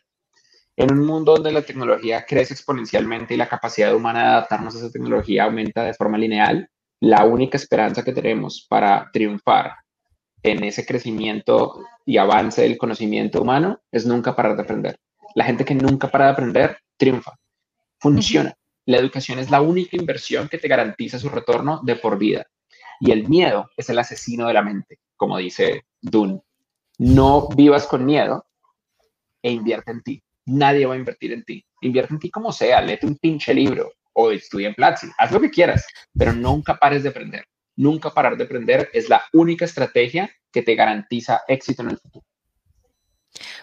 En 0.75 0.91
un 0.91 1.05
mundo 1.05 1.33
donde 1.33 1.51
la 1.51 1.61
tecnología 1.61 2.25
crece 2.25 2.53
exponencialmente 2.53 3.33
y 3.33 3.37
la 3.37 3.49
capacidad 3.49 3.95
humana 3.95 4.21
de 4.21 4.27
adaptarnos 4.27 4.75
a 4.75 4.79
esa 4.79 4.91
tecnología 4.91 5.43
aumenta 5.43 5.83
de 5.83 5.93
forma 5.93 6.17
lineal, 6.17 6.69
la 6.99 7.25
única 7.25 7.57
esperanza 7.57 8.03
que 8.03 8.13
tenemos 8.13 8.65
para 8.67 9.09
triunfar 9.11 9.75
en 10.43 10.63
ese 10.63 10.85
crecimiento 10.85 11.83
y 12.05 12.17
avance 12.17 12.61
del 12.61 12.77
conocimiento 12.77 13.41
humano 13.41 13.79
es 13.91 14.05
nunca 14.05 14.35
parar 14.35 14.55
de 14.55 14.63
aprender. 14.63 14.99
La 15.35 15.45
gente 15.45 15.65
que 15.65 15.75
nunca 15.75 16.09
para 16.09 16.25
de 16.25 16.31
aprender 16.31 16.77
triunfa, 16.95 17.33
funciona. 17.99 18.53
La 18.85 18.97
educación 18.97 19.39
es 19.39 19.51
la 19.51 19.61
única 19.61 19.97
inversión 19.97 20.47
que 20.47 20.57
te 20.57 20.67
garantiza 20.67 21.19
su 21.19 21.29
retorno 21.29 21.81
de 21.83 21.95
por 21.95 22.17
vida. 22.17 22.47
Y 22.99 23.11
el 23.11 23.27
miedo 23.27 23.69
es 23.75 23.89
el 23.89 23.99
asesino 23.99 24.47
de 24.47 24.53
la 24.53 24.61
mente, 24.61 24.99
como 25.15 25.37
dice 25.37 25.85
Dune. 26.01 26.41
No 26.99 27.47
vivas 27.49 27.85
con 27.85 28.05
miedo 28.05 28.45
e 29.41 29.51
invierte 29.51 29.91
en 29.91 30.01
ti. 30.01 30.23
Nadie 30.45 30.85
va 30.85 30.95
a 30.95 30.97
invertir 30.97 31.33
en 31.33 31.43
ti. 31.43 31.65
Invierte 31.81 32.13
en 32.13 32.19
ti 32.19 32.29
como 32.29 32.51
sea, 32.51 32.81
léete 32.81 33.05
un 33.05 33.17
pinche 33.17 33.53
libro 33.53 33.91
o 34.13 34.31
estudia 34.31 34.69
en 34.69 34.73
Platzi, 34.73 35.07
haz 35.19 35.31
lo 35.31 35.39
que 35.39 35.51
quieras, 35.51 35.85
pero 36.17 36.33
nunca 36.33 36.75
pares 36.75 37.03
de 37.03 37.09
aprender. 37.09 37.45
Nunca 37.75 38.09
parar 38.09 38.35
de 38.35 38.45
aprender 38.45 38.89
es 38.91 39.07
la 39.07 39.23
única 39.33 39.65
estrategia 39.65 40.29
que 40.51 40.63
te 40.63 40.73
garantiza 40.73 41.43
éxito 41.47 41.83
en 41.83 41.91
el 41.91 41.97
futuro. 41.99 42.25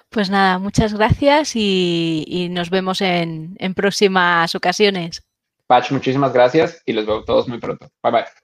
Pues 0.09 0.31
nada, 0.31 0.61
muchas 0.61 0.95
gracias 0.95 1.57
y, 1.57 2.49
nos 2.53 2.71
vemos 2.71 3.01
en, 3.01 3.57
en 3.59 3.75
próximas 3.75 4.55
ocasiones. 4.55 5.25
Patch, 5.67 5.91
muchísimas 5.91 6.33
gracias 6.33 6.81
y 6.87 6.93
los 6.93 7.05
veo 7.05 7.25
todos 7.25 7.49
muy 7.49 7.59
pronto. 7.59 7.89
Bye 8.01 8.13
bye. 8.13 8.44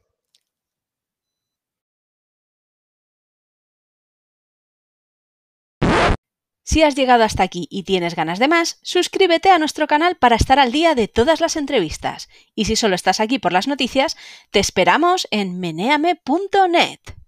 Si 6.62 6.82
has 6.82 6.94
llegado 6.94 7.24
hasta 7.24 7.42
aquí 7.42 7.66
y 7.70 7.82
tienes 7.82 8.14
ganas 8.14 8.38
de 8.38 8.48
más, 8.48 8.78
suscríbete 8.82 9.50
a 9.50 9.58
nuestro 9.58 9.86
canal 9.86 10.16
para 10.16 10.36
estar 10.36 10.58
al 10.58 10.72
día 10.72 10.94
de 10.94 11.08
todas 11.08 11.40
las 11.40 11.56
entrevistas. 11.56 12.28
Y 12.54 12.66
si 12.66 12.76
solo 12.76 12.94
estás 12.94 13.20
aquí 13.20 13.38
por 13.38 13.52
las 13.52 13.66
noticias, 13.66 14.16
te 14.50 14.60
esperamos 14.60 15.26
en 15.30 15.58
meneame.net. 15.58 17.19